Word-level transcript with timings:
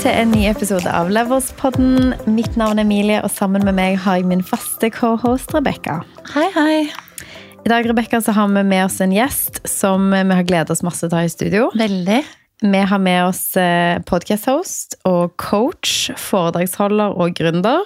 til 0.00 0.14
en 0.16 0.30
ny 0.32 0.46
episode 0.48 0.88
av 0.88 1.10
Leverspodden. 1.12 2.14
Mitt 2.32 2.54
navn 2.56 2.78
er 2.80 2.86
Emilie, 2.86 3.18
og 3.20 3.28
sammen 3.34 3.66
med 3.66 3.76
meg 3.76 3.98
har 4.00 4.16
jeg 4.16 4.28
min 4.30 4.40
faste 4.40 4.88
cohost 4.94 5.52
Rebekka. 5.52 5.98
Hei, 6.32 6.46
hei. 6.54 6.76
I 7.60 7.68
dag 7.68 7.84
Rebecca, 7.90 8.22
så 8.24 8.32
har 8.32 8.48
vi 8.48 8.62
med 8.64 8.86
oss 8.86 8.96
en 9.04 9.12
gjest 9.12 9.60
som 9.68 10.06
vi 10.14 10.36
har 10.38 10.46
gledet 10.48 10.72
oss 10.72 10.80
masse 10.86 11.04
til 11.04 11.12
å 11.12 11.20
ha 11.20 11.28
i 11.28 11.32
studio. 11.32 11.66
Veldig. 11.76 12.20
Vi 12.64 12.80
har 12.92 13.02
med 13.02 13.26
oss 13.26 13.42
podcast-host 14.08 14.96
og 15.08 15.34
coach, 15.40 16.08
foredragsholder 16.16 17.18
og 17.20 17.36
gründer. 17.36 17.84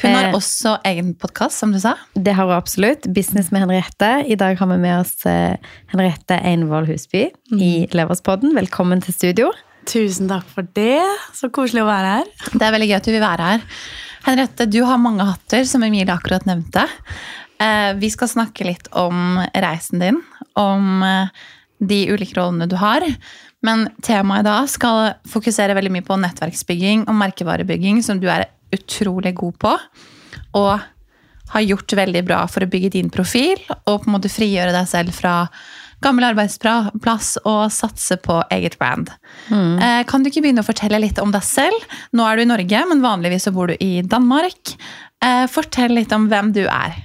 Hun 0.00 0.08
har 0.16 0.30
Eh, 0.30 0.36
også 0.38 0.78
egen 0.88 1.12
podkast, 1.20 1.58
som 1.60 1.74
du 1.74 1.80
sa. 1.82 1.98
Det 2.14 2.32
har 2.32 2.48
hun 2.48 2.56
absolutt. 2.56 3.10
Business 3.12 3.50
med 3.52 3.66
Henriette. 3.66 4.24
I 4.24 4.38
dag 4.40 4.56
har 4.56 4.72
vi 4.72 4.78
med 4.80 5.02
oss 5.02 5.26
eh, 5.28 5.60
Henriette 5.92 6.40
Einvoll 6.40 6.88
Husby 6.88 7.26
i 7.60 7.86
Leverspodden. 7.92 8.56
Velkommen 8.56 9.04
til 9.04 9.12
studio. 9.12 9.52
Tusen 9.88 10.28
takk 10.30 10.46
for 10.48 10.66
det. 10.76 11.02
Så 11.34 11.50
koselig 11.54 11.82
å 11.82 11.88
være 11.90 12.16
her. 12.18 12.32
Det 12.52 12.62
er 12.66 12.74
veldig 12.74 12.88
gøy 12.90 12.98
at 12.98 13.08
du 13.08 13.12
vil 13.14 13.24
være 13.24 13.48
her. 13.52 13.64
Henriette, 14.22 14.68
du 14.70 14.80
har 14.86 15.00
mange 15.02 15.26
hatter, 15.26 15.64
som 15.66 15.82
Emilie 15.82 16.14
akkurat 16.14 16.46
nevnte. 16.46 16.84
Eh, 17.58 17.90
Vi 17.98 18.10
skal 18.10 18.30
snakke 18.30 18.66
litt 18.68 18.88
om 18.94 19.40
reisen 19.54 20.02
din, 20.02 20.20
om 20.58 21.02
eh, 21.02 21.42
de 21.82 22.04
ulike 22.14 22.38
rollene 22.38 22.70
du 22.70 22.76
har. 22.78 23.02
Men 23.62 23.88
temaet 24.02 24.44
i 24.46 24.48
dag 24.48 24.70
skal 24.70 25.12
fokusere 25.30 25.74
veldig 25.78 25.92
mye 25.94 26.06
på 26.06 26.18
nettverksbygging 26.18 27.04
og 27.08 27.18
merkevarebygging, 27.18 28.02
som 28.02 28.22
du 28.22 28.28
er 28.30 28.48
utrolig 28.74 29.34
god 29.38 29.58
på. 29.62 29.76
Og 30.58 30.72
har 31.52 31.66
gjort 31.66 31.92
veldig 31.98 32.22
bra 32.24 32.40
for 32.48 32.64
å 32.64 32.70
bygge 32.70 32.94
din 32.94 33.10
profil 33.12 33.58
og 33.84 34.02
på 34.02 34.08
en 34.08 34.14
måte 34.14 34.30
frigjøre 34.32 34.72
deg 34.72 34.86
selv 34.88 35.12
fra 35.12 35.34
gammel 36.02 36.26
arbeidsplass 36.30 37.36
og 37.42 37.62
satse 37.72 38.18
på 38.22 38.40
eget 38.54 38.78
brand. 38.80 39.12
Mm. 39.48 40.04
Kan 40.08 40.22
du 40.22 40.30
ikke 40.30 40.42
begynne 40.44 40.64
å 40.64 40.66
fortelle 40.66 41.00
litt 41.02 41.20
om 41.22 41.32
deg 41.34 41.44
selv? 41.46 41.86
Nå 42.12 42.26
er 42.26 42.36
du 42.36 42.44
i 42.44 42.50
Norge, 42.50 42.82
men 42.90 43.04
vanligvis 43.04 43.48
så 43.48 43.54
bor 43.54 43.70
du 43.70 43.76
i 43.80 44.02
Danmark. 44.02 44.74
Eh, 45.22 45.46
Fortell 45.50 45.94
litt 45.94 46.12
om 46.14 46.26
hvem 46.30 46.50
du 46.54 46.64
er. 46.66 46.96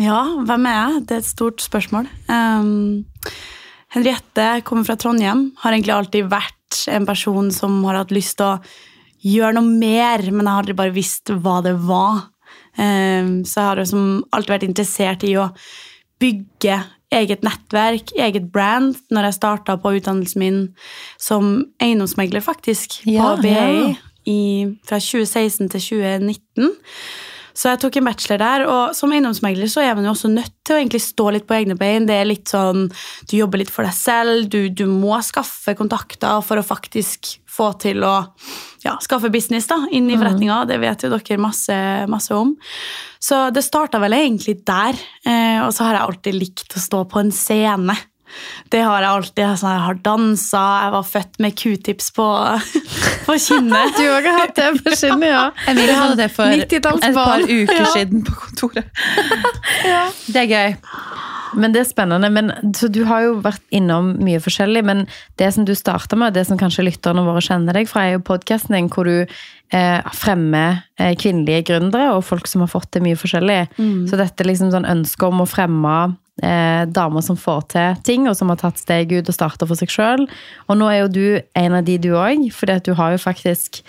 Ja, 0.00 0.22
hvem 0.46 0.66
er 0.68 0.78
jeg? 0.78 1.02
Det 1.08 1.16
er 1.16 1.22
et 1.22 1.28
stort 1.28 1.62
spørsmål. 1.64 2.08
Um, 2.28 3.02
Henriette 3.92 4.48
kommer 4.66 4.88
fra 4.88 4.96
Trondheim. 5.00 5.50
Har 5.62 5.74
egentlig 5.74 5.94
alltid 5.96 6.30
vært 6.32 6.82
en 6.92 7.06
person 7.08 7.50
som 7.52 7.82
har 7.86 8.00
hatt 8.00 8.14
lyst 8.14 8.38
til 8.40 8.54
å 8.54 8.60
gjøre 9.22 9.56
noe 9.58 9.68
mer, 9.68 10.24
men 10.30 10.46
jeg 10.46 10.50
har 10.50 10.64
aldri 10.64 10.76
bare 10.78 10.96
visst 10.96 11.32
hva 11.32 11.60
det 11.64 11.76
var. 11.84 12.26
Um, 12.76 13.42
så 13.44 13.60
jeg 13.60 13.68
har 13.68 13.82
liksom 13.82 14.06
alltid 14.32 14.56
vært 14.56 14.68
interessert 14.68 15.26
i 15.28 15.36
å 15.40 15.50
bygge 16.22 16.80
eget 17.12 17.44
nettverk, 17.44 18.14
eget 18.18 18.48
brand, 18.52 18.96
når 19.10 19.28
jeg 19.28 19.38
starta 19.38 19.76
på 19.80 19.94
utdannelsen 19.98 20.42
min 20.42 20.62
som 21.20 21.64
eiendomsmegler, 21.82 22.40
faktisk, 22.44 23.02
Ja, 23.06 23.34
på 23.34 23.42
BI 23.42 23.52
ja. 23.52 23.94
i, 24.26 24.40
fra 24.88 24.98
2016 25.02 25.68
til 25.68 25.80
2019. 25.80 26.72
Så 27.54 27.72
jeg 27.72 27.82
tok 27.82 27.98
en 27.98 28.08
bachelor 28.08 28.40
der, 28.40 28.64
og 28.70 28.96
som 28.96 29.12
eiendomsmegler 29.12 29.70
så 29.70 29.82
er 29.84 29.94
man 29.96 30.06
jo 30.06 30.14
også 30.14 30.30
nødt 30.32 30.54
til 30.64 30.76
å 30.76 30.80
egentlig 30.80 31.02
stå 31.04 31.28
litt 31.34 31.46
på 31.48 31.56
egne 31.58 31.76
bein. 31.78 32.08
Det 32.08 32.16
er 32.16 32.28
litt 32.28 32.52
sånn, 32.52 32.88
Du 33.28 33.36
jobber 33.36 33.62
litt 33.62 33.72
for 33.72 33.86
deg 33.86 33.94
selv, 33.96 34.48
du, 34.52 34.68
du 34.68 34.86
må 34.90 35.18
skaffe 35.24 35.76
kontakter 35.78 36.42
for 36.46 36.60
å 36.60 36.66
faktisk 36.66 37.36
få 37.52 37.72
til 37.82 38.04
å 38.06 38.14
ja, 38.82 38.96
skaffe 39.04 39.30
business 39.32 39.68
da, 39.70 39.82
inn 39.92 40.08
i 40.10 40.16
forretninga. 40.16 40.62
Det 40.68 40.78
vet 40.82 41.04
jo 41.04 41.12
dere 41.12 41.40
masse, 41.42 41.76
masse 42.10 42.34
om. 42.34 42.54
Så 43.22 43.44
det 43.54 43.64
starta 43.66 44.00
vel 44.02 44.16
egentlig 44.16 44.62
der. 44.66 44.96
Eh, 45.26 45.60
og 45.62 45.70
så 45.74 45.86
har 45.86 45.98
jeg 45.98 46.06
alltid 46.06 46.38
likt 46.38 46.78
å 46.78 46.82
stå 46.82 47.04
på 47.12 47.20
en 47.22 47.34
scene. 47.34 47.96
Det 48.72 48.80
har 48.84 49.02
jeg 49.04 49.10
alltid. 49.10 49.42
Jeg 49.44 49.82
har 49.86 49.98
dansa, 50.04 50.62
jeg 50.86 50.92
var 50.96 51.08
født 51.08 51.40
med 51.44 51.56
q-tips 51.58 52.10
på, 52.16 52.28
på 53.26 53.38
kinnet. 53.46 53.96
Du 53.98 54.04
har 54.08 54.28
hatt 54.38 54.54
det 54.58 54.70
på 54.84 54.94
kinnet, 54.96 55.28
ja. 55.32 55.44
Emilie 55.72 55.96
hadde 55.98 56.18
det 56.22 56.30
for 56.34 56.52
et 56.52 56.78
par 57.16 57.44
uker 57.44 57.82
Ja. 57.82 57.90
siden 57.94 58.24
på 58.26 58.36
kontoret. 58.46 58.88
Det 60.32 60.36
er 60.46 60.48
gøy. 60.50 60.76
Men 61.52 61.74
det 61.74 61.82
er 61.82 61.88
spennende. 61.88 62.30
Men, 62.32 62.46
så 62.76 62.88
du 62.88 63.02
har 63.04 63.26
jo 63.26 63.34
vært 63.44 63.60
innom 63.76 64.14
mye 64.24 64.40
forskjellig, 64.40 64.80
men 64.88 65.02
det 65.40 65.50
som 65.52 65.66
du 65.68 65.74
starta 65.76 66.16
med, 66.16 66.32
det 66.32 66.46
som 66.48 66.56
kanskje 66.60 66.86
lytterne 66.86 67.24
våre 67.26 67.42
kjenner 67.44 67.76
deg 67.76 67.90
fra, 67.90 68.06
er 68.08 68.16
jo 68.16 68.22
podkasten 68.24 68.72
din 68.78 68.88
hvor 68.92 69.04
du 69.04 69.18
eh, 69.20 70.00
fremmer 70.16 70.78
eh, 70.96 71.12
kvinnelige 71.20 71.66
gründere 71.68 72.14
og 72.16 72.24
folk 72.24 72.48
som 72.48 72.64
har 72.64 72.72
fått 72.72 72.88
til 72.96 73.04
mye 73.04 73.18
forskjellig. 73.20 73.58
Så 74.08 74.16
dette 74.20 74.48
liksom 74.48 74.72
sånn 74.72 74.88
ønsket 74.88 75.28
om 75.28 75.44
å 75.44 75.48
fremme 75.50 75.96
eh, 76.44 76.84
damer 76.90 77.24
som 77.24 77.38
får 77.38 77.66
til 77.74 77.98
ting, 78.06 78.28
og 78.30 78.36
som 78.38 78.52
har 78.52 78.60
tatt 78.60 78.80
steg 78.80 79.12
ut 79.14 79.28
og 79.28 79.36
starta 79.36 79.68
for 79.68 79.78
seg 79.78 79.92
sjøl. 79.92 80.26
Og 80.68 80.78
nå 80.78 80.90
er 80.90 81.02
jo 81.02 81.12
du 81.12 81.26
en 81.58 81.78
av 81.78 81.86
de, 81.86 81.98
du 82.02 82.12
òg, 82.18 82.48
fordi 82.54 82.80
du 82.88 82.92
har 82.98 83.14
jo 83.14 83.22
faktisk 83.22 83.82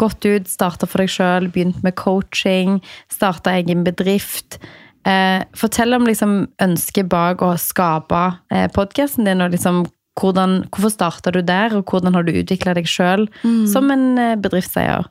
gått 0.00 0.24
ut, 0.24 0.48
starta 0.48 0.88
for 0.88 1.02
deg 1.02 1.12
sjøl, 1.12 1.48
begynt 1.52 1.82
med 1.84 1.96
coaching, 2.00 2.78
starta 3.12 3.54
egen 3.58 3.84
bedrift. 3.84 4.60
Eh, 5.08 5.40
fortell 5.56 5.96
om 5.96 6.06
liksom 6.08 6.44
ønsket 6.60 7.08
bak 7.12 7.42
å 7.44 7.54
skape 7.60 8.26
eh, 8.52 8.68
podkasten 8.72 9.28
din, 9.28 9.44
og 9.44 9.54
liksom 9.54 9.84
hvordan, 10.20 10.64
hvorfor 10.68 10.92
starta 10.92 11.32
du 11.32 11.40
der, 11.46 11.72
og 11.76 11.88
hvordan 11.88 12.16
har 12.16 12.26
du 12.26 12.34
utvikla 12.34 12.74
deg 12.76 12.88
sjøl 12.90 13.28
som 13.70 13.88
en 13.94 14.06
eh, 14.20 14.36
bedriftseier? 14.40 15.08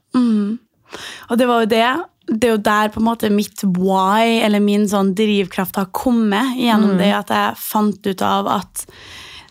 Og 1.29 1.37
det 1.37 1.47
var 1.49 1.63
jo 1.63 1.69
det. 1.69 1.89
Det 2.29 2.47
er 2.47 2.53
jo 2.53 2.61
der 2.61 2.91
på 2.93 3.01
en 3.01 3.07
måte 3.07 3.31
mitt 3.33 3.63
why, 3.77 4.39
eller 4.45 4.61
min 4.63 4.85
sånn 4.89 5.15
drivkraft, 5.17 5.79
har 5.81 5.89
kommet. 5.95 6.55
Gjennom 6.59 6.99
det 6.99 7.09
at 7.15 7.33
jeg 7.33 7.57
fant 7.61 8.05
ut 8.05 8.25
av 8.25 8.49
at 8.59 8.85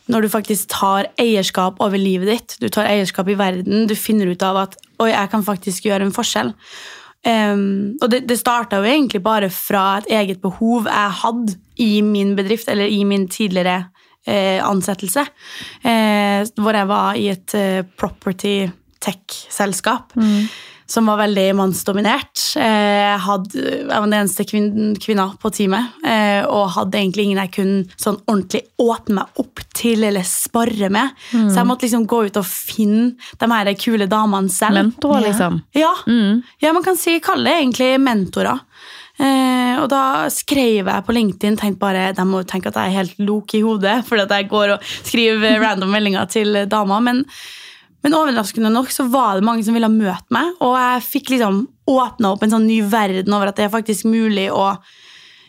når 0.09 0.25
du 0.25 0.31
faktisk 0.33 0.71
tar 0.73 1.11
eierskap 1.21 1.83
over 1.85 2.01
livet 2.01 2.31
ditt, 2.31 2.55
du 2.63 2.71
tar 2.73 2.89
eierskap 2.89 3.29
i 3.29 3.37
verden, 3.37 3.85
du 3.91 3.97
finner 3.99 4.31
ut 4.31 4.45
av 4.47 4.63
at 4.63 4.79
oi, 5.03 5.11
jeg 5.11 5.33
kan 5.35 5.45
faktisk 5.45 5.91
gjøre 5.91 6.09
en 6.09 6.15
forskjell. 6.15 6.55
Um, 7.27 7.99
og 7.99 8.13
det, 8.13 8.23
det 8.31 8.39
starta 8.39 8.79
jo 8.79 8.87
egentlig 8.89 9.21
bare 9.25 9.51
fra 9.53 9.99
et 9.99 10.09
eget 10.21 10.41
behov 10.41 10.87
jeg 10.87 11.17
hadde 11.23 11.59
i 11.83 11.99
min 12.07 12.33
bedrift, 12.39 12.71
eller 12.71 12.89
i 12.89 13.03
min 13.05 13.27
tidligere 13.29 13.83
eh, 14.29 14.59
ansettelse, 14.65 15.27
eh, 15.83 16.47
hvor 16.59 16.79
jeg 16.79 16.89
var 16.91 17.19
i 17.19 17.29
et 17.33 17.55
eh, 17.59 17.83
property 17.99 18.57
tech-selskap. 19.03 20.15
Som 20.89 21.05
var 21.11 21.19
veldig 21.21 21.51
mannsdominert. 21.59 22.41
Eh, 22.57 22.65
Jeg, 22.65 23.19
hadde, 23.21 23.61
jeg 23.61 23.89
var 23.91 24.07
den 24.07 24.15
eneste 24.23 24.45
kvin, 24.49 24.95
kvinna 24.97 25.27
på 25.37 25.51
teamet. 25.53 25.91
eh, 26.05 26.47
Og 26.49 26.71
hadde 26.79 26.97
egentlig 26.97 27.27
ingen 27.29 27.43
jeg 27.43 27.53
kunne 27.59 27.85
sånn 28.01 28.17
ordentlig 28.27 28.63
åpne 28.81 29.19
meg 29.19 29.43
opp 29.43 29.61
til 29.77 30.05
eller 30.09 30.25
spare 30.25 30.89
med. 30.91 31.11
Så 31.31 31.61
jeg 31.61 31.67
måtte 31.69 31.85
liksom 31.85 32.07
gå 32.09 32.23
ut 32.31 32.37
og 32.41 32.47
finne 32.49 33.13
de 33.39 33.51
her 33.53 33.75
kule 33.75 34.07
damene 34.09 34.49
selv. 34.49 34.81
Mentorer, 34.81 35.27
liksom. 35.29 35.61
Ja, 35.77 35.93
ja 36.65 36.73
man 36.73 36.83
kan 36.87 36.97
si, 36.97 37.19
kalle 37.21 37.45
det 37.45 37.59
egentlig 37.61 37.91
mentorer. 38.01 38.61
Eh, 39.21 39.77
og 39.83 39.89
da 39.91 40.29
skrev 40.31 40.87
jeg 40.87 41.05
på 41.05 41.13
LinkedIn, 41.13 41.57
tenkte 41.59 41.81
bare, 41.83 42.13
de 42.15 42.25
må 42.25 42.41
jo 42.41 42.47
tenke 42.49 42.71
at 42.71 42.77
jeg 42.79 42.93
er 42.93 42.99
helt 43.01 43.17
lok 43.19 43.53
i 43.59 43.61
hodet, 43.65 44.05
fordi 44.07 44.23
at 44.25 44.31
jeg 44.31 44.49
går 44.49 44.77
og 44.77 44.85
skriver 45.05 45.59
random 45.61 45.91
meldinger 45.91 46.29
til 46.31 46.55
damer, 46.71 47.01
men, 47.03 47.25
men 48.05 48.15
overraskende 48.15 48.71
nok 48.73 48.93
så 48.95 49.09
var 49.11 49.39
det 49.39 49.47
mange 49.47 49.65
som 49.67 49.77
ville 49.77 49.91
møte 49.91 50.35
meg, 50.35 50.55
og 50.65 50.77
jeg 50.79 51.05
fikk 51.09 51.35
liksom 51.35 51.65
åpna 51.89 52.33
opp 52.35 52.45
en 52.45 52.53
sånn 52.55 52.69
ny 52.69 52.81
verden 52.87 53.35
over 53.35 53.51
at 53.51 53.59
det 53.59 53.67
er 53.67 53.75
faktisk 53.75 54.07
mulig 54.11 54.49
å 54.55 54.71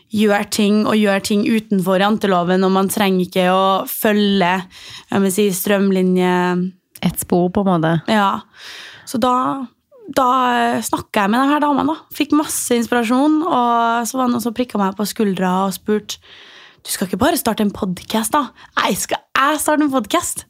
gjøre 0.09 0.47
ting 0.49 0.81
og 0.89 0.97
gjøre 0.97 1.21
ting 1.27 1.43
utenfor 1.45 2.01
janteloven, 2.01 2.65
og 2.65 2.73
man 2.73 2.89
trenger 2.89 3.27
ikke 3.27 3.47
å 3.53 3.65
følge 3.89 4.53
jeg 4.57 5.25
vil 5.25 5.35
si, 5.35 5.49
strømlinje 5.53 6.35
Et 6.99 7.15
spor, 7.21 7.45
på 7.55 7.61
en 7.63 7.67
måte. 7.69 7.91
ja, 8.11 8.41
så 9.07 9.15
da, 9.23 9.63
da 10.11 10.31
snakka 10.83 11.21
jeg 11.23 11.31
med 11.31 11.39
de 11.39 11.53
her 11.53 11.61
damene. 11.63 11.93
da. 11.93 12.11
Fikk 12.11 12.33
masse 12.35 12.75
inspirasjon, 12.75 13.37
og 13.47 14.03
så 14.03 14.17
var 14.17 14.27
det 14.27 14.33
noen 14.33 14.43
som 14.43 14.55
prikka 14.57 14.81
meg 14.81 14.97
på 14.97 15.07
skuldra 15.07 15.53
og 15.69 15.77
spurte 15.77 16.19
du 16.85 16.91
skal 16.93 17.09
ikke 17.09 17.19
bare 17.19 17.39
starte 17.39 17.63
en 17.65 17.73
podkast, 17.75 18.33
da. 18.33 18.49
Nei, 18.79 18.93
skal 18.97 19.19
jeg 19.35 19.59
starte 19.61 19.85
en 19.85 19.91
podkast? 19.93 20.45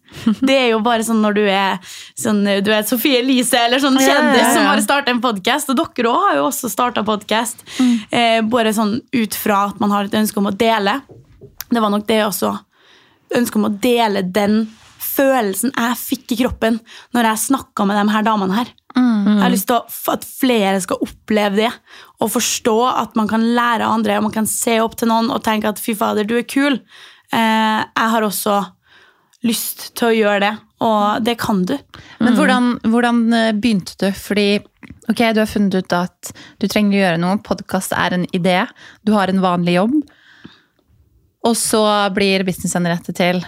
Det 0.46 0.56
er 0.56 0.68
jo 0.72 0.80
bare 0.86 1.04
sånn 1.06 1.22
når 1.24 1.36
du 1.38 1.42
er 1.46 1.78
sånn, 2.18 2.42
du 2.46 2.70
vet, 2.72 2.90
Sofie 2.90 3.22
Elise 3.24 3.60
eller 3.68 3.82
sånn 3.82 3.98
Ja, 4.00 4.08
ja, 4.08 4.16
kjendis 4.16 4.44
ja. 4.44 4.54
som 4.56 4.70
bare 4.70 4.86
starter 4.86 5.14
en 5.16 5.22
podkast. 5.24 5.70
Og 5.74 5.80
dere 5.80 6.12
òg 6.12 6.26
har 6.28 6.40
jo 6.40 6.48
også 6.48 6.72
starta 6.72 7.04
podkast. 7.08 7.66
Eh, 8.10 8.40
bare 8.50 8.74
sånn 8.76 8.98
ut 9.16 9.38
fra 9.38 9.68
at 9.70 9.82
man 9.82 9.94
har 9.96 10.10
et 10.10 10.18
ønske 10.22 10.42
om 10.42 10.50
å 10.52 10.56
dele. 10.56 11.00
Det 11.70 11.82
var 11.82 11.94
nok 11.94 12.08
det 12.10 12.24
også. 12.26 12.54
Ønske 13.38 13.62
om 13.62 13.70
å 13.70 13.74
dele 13.82 14.26
den 14.26 14.64
følelsen 15.00 15.74
jeg 15.74 16.00
fikk 16.00 16.34
i 16.34 16.40
kroppen 16.44 16.80
når 17.16 17.32
jeg 17.32 17.46
snakka 17.50 17.86
med 17.88 18.00
de 18.00 18.14
her 18.14 18.26
damene 18.26 18.62
her. 18.62 18.76
Jeg 19.00 19.42
har 19.44 19.52
lyst 19.54 19.70
til 19.70 20.12
at 20.12 20.26
flere 20.26 20.80
skal 20.84 21.02
oppleve 21.06 21.60
det 21.62 21.70
og 22.20 22.32
forstå 22.34 22.78
at 22.90 23.16
man 23.16 23.30
kan 23.32 23.46
lære 23.56 23.86
av 23.86 23.96
andre 23.96 24.18
og 24.20 24.28
man 24.28 24.36
kan 24.36 24.50
se 24.50 24.80
opp 24.84 24.98
til 25.00 25.12
noen 25.12 25.32
og 25.32 25.44
tenke 25.46 25.72
at 25.72 25.80
fy 25.80 25.96
fader, 25.98 26.28
du 26.28 26.36
er 26.40 26.48
kul. 26.48 26.80
Eh, 27.32 27.80
jeg 27.80 28.14
har 28.14 28.26
også 28.26 28.60
lyst 29.48 29.94
til 29.96 30.10
å 30.10 30.16
gjøre 30.18 30.40
det, 30.44 30.52
og 30.84 31.24
det 31.24 31.38
kan 31.40 31.64
du. 31.68 31.78
Men 32.20 32.36
hvordan, 32.36 32.74
hvordan 32.92 33.22
eh, 33.36 33.54
begynte 33.56 33.96
du? 34.02 34.10
Fordi 34.12 34.50
ok, 35.12 35.24
du 35.32 35.42
har 35.42 35.50
funnet 35.50 35.80
ut 35.80 35.96
at 35.96 36.34
du 36.60 36.68
trenger 36.68 36.98
å 36.98 37.04
gjøre 37.06 37.24
noe. 37.24 37.40
Podkast 37.46 37.96
er 37.96 38.18
en 38.18 38.28
idé. 38.36 38.62
Du 39.08 39.14
har 39.16 39.32
en 39.32 39.44
vanlig 39.44 39.78
jobb. 39.80 39.96
Og 41.48 41.56
så 41.56 41.84
blir 42.12 42.44
businessen 42.44 42.88
rettet 42.90 43.16
til. 43.20 43.44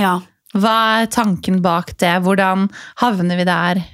Ja. 0.00 0.16
Hva 0.56 0.76
er 1.02 1.10
tanken 1.12 1.60
bak 1.62 1.92
det? 2.00 2.16
Hvordan 2.24 2.70
havner 3.02 3.38
vi 3.38 3.46
der? 3.46 3.84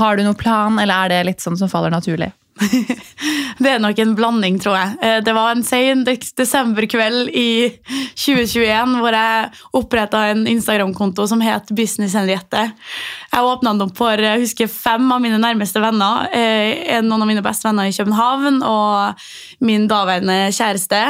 Har 0.00 0.16
du 0.16 0.24
noen 0.26 0.38
plan, 0.40 0.80
eller 0.82 1.04
er 1.04 1.12
det 1.12 1.26
litt 1.30 1.44
sånn 1.44 1.56
som 1.60 1.70
faller 1.70 1.92
naturlig? 1.94 2.32
Det 3.62 3.70
er 3.70 3.80
nok 3.80 3.98
en 4.02 4.12
blanding, 4.18 4.58
tror 4.60 4.76
jeg. 4.76 4.96
Eh, 5.02 5.18
Det 5.24 5.32
var 5.34 5.52
en 5.54 5.62
sen 5.66 6.02
desemberkveld 6.06 7.30
i 7.34 7.72
2021 8.18 8.96
hvor 9.00 9.16
jeg 9.16 9.50
oppretta 9.78 10.20
en 10.32 10.44
Instagram-konto 10.50 11.24
som 11.30 11.40
het 11.44 11.70
Business 11.76 12.14
Henriette. 12.18 12.64
Jeg 13.32 13.48
åpna 13.48 13.72
den 13.72 13.86
opp 13.86 13.96
for 13.98 14.20
jeg 14.20 14.42
husker 14.44 14.68
fem 14.70 15.06
av 15.14 15.22
mine 15.24 15.38
nærmeste 15.42 15.80
venner. 15.82 16.28
eh, 16.34 17.00
Noen 17.02 17.22
av 17.24 17.30
mine 17.30 17.42
beste 17.44 17.68
venner 17.68 17.88
i 17.88 17.94
København 17.96 18.60
og 18.68 19.24
min 19.64 19.88
daværende 19.90 20.50
kjæreste. 20.52 21.02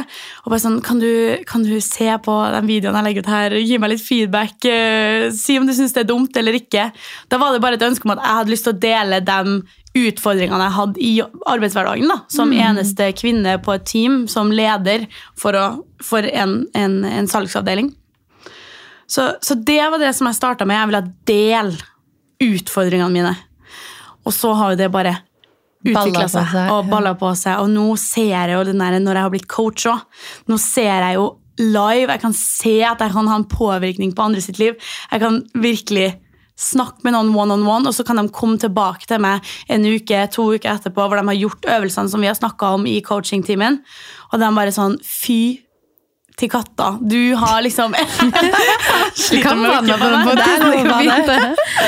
Og 0.44 0.52
bare 0.52 0.62
sånn, 0.62 0.80
kan 0.84 1.00
du, 1.02 1.10
kan 1.48 1.64
du 1.66 1.74
se 1.84 2.10
på 2.22 2.36
den 2.54 2.68
videoen 2.70 2.96
jeg 3.00 3.08
legger 3.08 3.26
ut 3.26 3.32
her? 3.34 3.58
Gi 3.60 3.78
meg 3.82 3.94
litt 3.96 4.06
feedback. 4.06 4.58
eh, 4.64 5.30
Si 5.32 5.58
om 5.58 5.66
du 5.66 5.72
syns 5.74 5.92
det 5.96 6.04
er 6.06 6.10
dumt 6.12 6.36
eller 6.36 6.52
ikke. 6.60 6.90
Da 7.28 7.38
var 7.42 7.52
det 7.52 7.62
bare 7.64 7.74
et 7.80 7.88
ønske 7.88 8.06
om 8.06 8.14
at 8.16 8.22
jeg 8.22 8.38
hadde 8.38 8.52
lyst 8.54 8.68
til 8.68 8.74
å 8.76 8.82
dele 8.82 9.20
dem 9.26 9.62
utfordringene 9.98 10.66
jeg 10.66 10.76
hadde 10.76 11.02
i 11.04 11.12
arbeidshverdagen. 11.52 12.08
da, 12.08 12.20
Som 12.32 12.52
eneste 12.56 13.10
kvinne 13.18 13.58
på 13.62 13.74
et 13.76 13.84
team, 13.88 14.22
som 14.28 14.52
leder 14.54 15.06
for, 15.38 15.56
å, 15.56 15.66
for 16.02 16.26
en, 16.28 16.62
en, 16.78 17.02
en 17.04 17.28
salgsavdeling. 17.28 17.92
Så, 19.12 19.34
så 19.44 19.54
det 19.54 19.82
var 19.92 20.00
det 20.00 20.14
som 20.16 20.30
jeg 20.30 20.38
starta 20.38 20.64
med. 20.68 20.78
Jeg 20.78 20.90
ville 20.92 21.02
dele 21.28 22.52
utfordringene 22.56 23.12
mine. 23.12 23.34
Og 24.24 24.32
så 24.34 24.54
har 24.56 24.72
jo 24.72 24.80
det 24.80 24.88
bare 24.94 25.18
utvikla 25.82 26.28
seg 26.30 26.50
seg, 26.52 26.70
og 26.72 26.88
balla 26.90 27.12
på 27.18 27.32
seg. 27.38 27.60
Og 27.60 27.70
nå 27.72 27.84
ser 28.00 28.30
jeg 28.30 28.54
jo 28.54 28.64
den 28.70 28.80
der, 28.80 28.98
når 29.02 29.18
jeg 29.18 29.26
har 29.26 29.34
blitt 29.34 29.48
coach 29.50 29.86
òg, 29.90 30.04
nå 30.48 30.58
ser 30.62 30.94
jeg 30.94 31.18
jo 31.18 31.28
live. 31.60 32.08
Jeg 32.08 32.22
kan 32.22 32.36
se 32.36 32.76
at 32.86 33.02
jeg 33.02 33.14
kan 33.14 33.28
ha 33.28 33.38
en 33.40 33.48
påvirkning 33.50 34.14
på 34.16 34.24
andre 34.24 34.42
sitt 34.44 34.62
liv. 34.62 34.78
Jeg 35.10 35.24
kan 35.24 35.42
virkelig 35.52 36.14
snakke 36.58 37.06
med 37.06 37.16
noen 37.16 37.32
one 37.34 37.56
on 37.56 37.66
one, 37.66 37.88
og 37.88 37.96
så 37.96 38.04
kan 38.06 38.20
de 38.20 38.28
komme 38.34 38.60
tilbake 38.60 39.08
til 39.08 39.22
meg 39.22 39.42
en 39.72 39.86
uke, 39.88 40.22
to 40.34 40.48
uker 40.54 40.76
etterpå, 40.76 41.08
hvor 41.08 41.18
de 41.18 41.26
har 41.30 41.40
gjort 41.40 41.68
øvelsene 41.78 42.12
som 42.12 42.22
vi 42.22 42.30
har 42.30 42.38
snakka 42.38 42.74
om 42.78 42.86
i 42.86 43.00
coachingtimen, 43.04 43.82
og 44.32 44.40
de 44.40 44.54
bare 44.56 44.74
sånn 44.74 44.98
Fy 45.02 45.62
til 46.38 46.50
katta. 46.50 46.96
Du 47.00 47.34
har 47.36 47.60
liksom 47.64 47.94
Sliter 49.22 49.58
med 49.58 49.68
å 49.68 49.80
ikke 49.82 49.98
få 50.00 50.08
meg. 50.12 50.30
Det 50.38 50.46
er 50.46 50.62
lov 50.62 50.78
å 50.78 51.26
bade. 51.28 51.36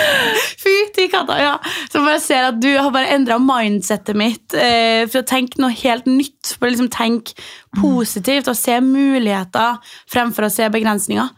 Fy 0.64 0.74
til 0.96 1.08
katta, 1.12 1.38
ja. 1.40 1.54
Så 1.92 2.02
bare 2.04 2.20
ser 2.22 2.48
at 2.50 2.60
du 2.60 2.70
har 2.76 2.92
bare 2.94 3.12
endra 3.14 3.38
mindsettet 3.42 4.18
mitt 4.18 4.56
eh, 4.56 5.04
for 5.08 5.22
å 5.22 5.28
tenke 5.28 5.60
noe 5.62 5.74
helt 5.80 6.08
nytt. 6.10 6.54
For 6.54 6.68
å 6.68 6.74
liksom 6.74 6.90
tenke 6.92 7.36
positivt 7.78 8.48
og 8.50 8.56
se 8.58 8.78
muligheter 8.84 9.78
fremfor 10.10 10.48
å 10.48 10.52
se 10.52 10.68
begrensninger. 10.72 11.30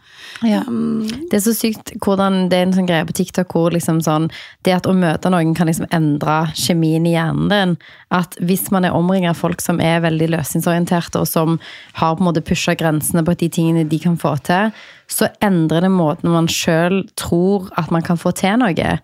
Ja. 0.45 0.61
Det 0.67 1.39
er 1.39 1.41
så 1.41 1.53
sykt 1.55 1.93
hvordan 2.03 2.47
det 2.51 2.59
er 2.59 2.67
en 2.67 2.75
sånn 2.75 2.89
greie 2.89 3.05
på 3.07 3.15
TikTok 3.17 3.53
hvor 3.55 3.73
liksom 3.73 4.03
sånn, 4.05 4.27
det 4.67 4.75
at 4.75 4.89
å 4.89 4.93
møte 4.97 5.31
noen 5.33 5.55
kan 5.57 5.69
liksom 5.69 5.89
endre 5.95 6.39
kjemien 6.57 7.07
i 7.09 7.15
hjernen 7.15 7.49
din. 7.53 7.75
At 8.13 8.37
hvis 8.37 8.67
man 8.73 8.85
er 8.85 8.95
omringet 8.95 9.33
av 9.33 9.41
folk 9.41 9.63
som 9.63 9.81
er 9.83 10.03
veldig 10.05 10.29
løsningsorienterte, 10.35 11.23
og 11.23 11.29
som 11.29 11.57
har 11.97 12.15
på 12.15 12.23
en 12.23 12.29
måte 12.29 12.45
pusha 12.45 12.77
grensene 12.77 13.25
på 13.25 13.37
de 13.39 13.49
tingene 13.53 13.87
de 13.89 14.01
kan 14.03 14.19
få 14.19 14.35
til, 14.47 14.71
så 15.07 15.29
endrer 15.43 15.85
det 15.85 15.91
måten 15.93 16.33
man 16.33 16.49
sjøl 16.51 16.99
tror 17.19 17.69
at 17.79 17.91
man 17.95 18.03
kan 18.03 18.19
få 18.19 18.33
til 18.35 18.59
noe. 18.59 18.97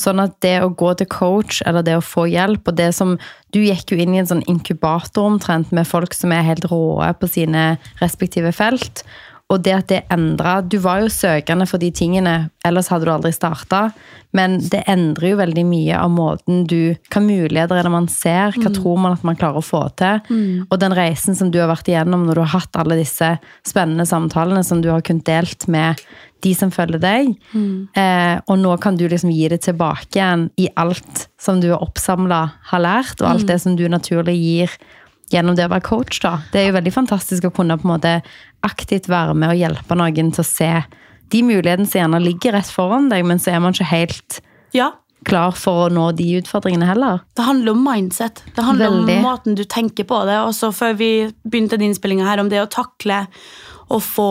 Sånn 0.00 0.22
at 0.22 0.38
det 0.44 0.56
å 0.64 0.72
gå 0.72 0.94
til 0.96 1.08
coach, 1.12 1.60
eller 1.68 1.84
det 1.84 1.98
å 1.98 2.04
få 2.04 2.24
hjelp, 2.30 2.68
og 2.68 2.78
det 2.80 2.92
som 2.96 3.18
Du 3.50 3.58
gikk 3.58 3.90
jo 3.90 3.96
inn 3.98 4.12
i 4.14 4.20
en 4.20 4.28
sånn 4.30 4.44
inkubator 4.46 5.26
omtrent 5.26 5.72
med 5.74 5.88
folk 5.88 6.14
som 6.14 6.30
er 6.30 6.46
helt 6.46 6.68
råe 6.70 7.08
på 7.18 7.26
sine 7.26 7.80
respektive 7.98 8.52
felt. 8.54 9.02
Og 9.50 9.62
det 9.66 9.74
at 9.74 9.90
det 9.90 10.00
endra 10.14 10.60
Du 10.62 10.78
var 10.82 11.02
jo 11.02 11.10
søkende 11.12 11.66
for 11.66 11.82
de 11.82 11.90
tingene, 11.90 12.50
ellers 12.66 12.90
hadde 12.92 13.08
du 13.08 13.12
aldri 13.12 13.32
starta. 13.34 13.90
Men 14.36 14.58
det 14.70 14.84
endrer 14.86 15.32
jo 15.32 15.40
veldig 15.40 15.64
mye 15.66 15.98
av 15.98 16.10
måten 16.14 16.62
du 16.70 16.94
Hva 17.10 17.22
muligheter 17.24 17.80
er 17.80 17.86
det 17.86 17.92
man 17.92 18.08
ser? 18.12 18.54
Hva 18.54 18.70
tror 18.74 19.00
man 19.02 19.16
at 19.16 19.26
man 19.26 19.38
klarer 19.38 19.58
å 19.58 19.66
få 19.66 19.82
til? 19.98 20.22
Og 20.70 20.78
den 20.78 20.94
reisen 20.94 21.34
som 21.34 21.50
du 21.50 21.58
har 21.58 21.70
vært 21.72 21.90
igjennom 21.90 22.26
når 22.26 22.38
du 22.38 22.44
har 22.44 22.60
hatt 22.60 22.78
alle 22.78 23.00
disse 23.00 23.32
spennende 23.66 24.06
samtalene 24.06 24.62
som 24.66 24.82
du 24.82 24.90
har 24.92 25.02
kunnet 25.02 25.26
delt 25.26 25.66
med 25.68 25.98
de 26.40 26.54
som 26.54 26.70
følger 26.72 27.00
deg. 27.02 27.34
Eh, 27.98 28.36
og 28.46 28.56
nå 28.58 28.76
kan 28.80 28.96
du 28.96 29.06
liksom 29.08 29.32
gi 29.34 29.48
det 29.52 29.60
tilbake 29.66 30.16
igjen 30.16 30.46
i 30.56 30.70
alt 30.80 31.26
som 31.40 31.60
du 31.60 31.70
har 31.72 31.82
oppsamla, 31.84 32.40
har 32.70 32.80
lært, 32.80 33.20
og 33.20 33.28
alt 33.28 33.46
det 33.50 33.58
som 33.60 33.76
du 33.76 33.86
naturlig 33.88 34.36
gir 34.38 34.78
gjennom 35.30 35.56
det 35.56 35.66
å 35.68 35.72
være 35.72 35.86
coach, 35.86 36.20
da. 36.24 36.40
Det 36.52 36.62
er 36.62 36.70
jo 36.70 36.78
veldig 36.78 36.94
fantastisk 36.94 37.46
å 37.46 37.52
kunne 37.54 37.78
på 37.78 37.86
en 37.88 37.94
måte 37.94 38.14
aktivt 38.66 39.08
være 39.10 39.36
med 39.38 39.54
og 39.54 39.60
hjelpe 39.60 39.98
noen 39.98 40.32
til 40.34 40.42
å 40.42 40.48
se 40.48 40.70
de 41.30 41.42
mulighetene 41.46 41.86
som 41.86 42.00
gjerne 42.02 42.22
ligger 42.24 42.56
rett 42.58 42.70
foran 42.74 43.08
deg, 43.12 43.22
men 43.26 43.38
så 43.38 43.54
er 43.54 43.62
man 43.62 43.76
ikke 43.76 43.90
helt 43.92 44.40
Ja, 44.74 44.90
klar 45.26 45.54
for 45.54 45.86
å 45.86 45.92
nå 45.92 46.08
de 46.18 46.26
utfordringene 46.40 46.88
heller. 46.88 47.20
Det 47.36 47.44
handler 47.46 47.74
om 47.76 47.84
mindset. 47.84 48.42
Det 48.56 48.64
handler 48.64 48.90
Veldig. 48.90 49.16
om 49.18 49.26
måten 49.28 49.58
du 49.58 49.64
tenker 49.64 50.06
på 50.08 50.22
det. 50.26 50.38
Og 50.46 50.54
så 50.56 50.72
før 50.74 50.96
vi 50.98 51.10
begynte 51.44 51.78
den 51.78 51.90
innspillinga 51.90 52.26
her, 52.26 52.42
om 52.42 52.50
det 52.50 52.62
å 52.62 52.70
takle 52.70 53.26
å 53.90 54.00
få 54.02 54.30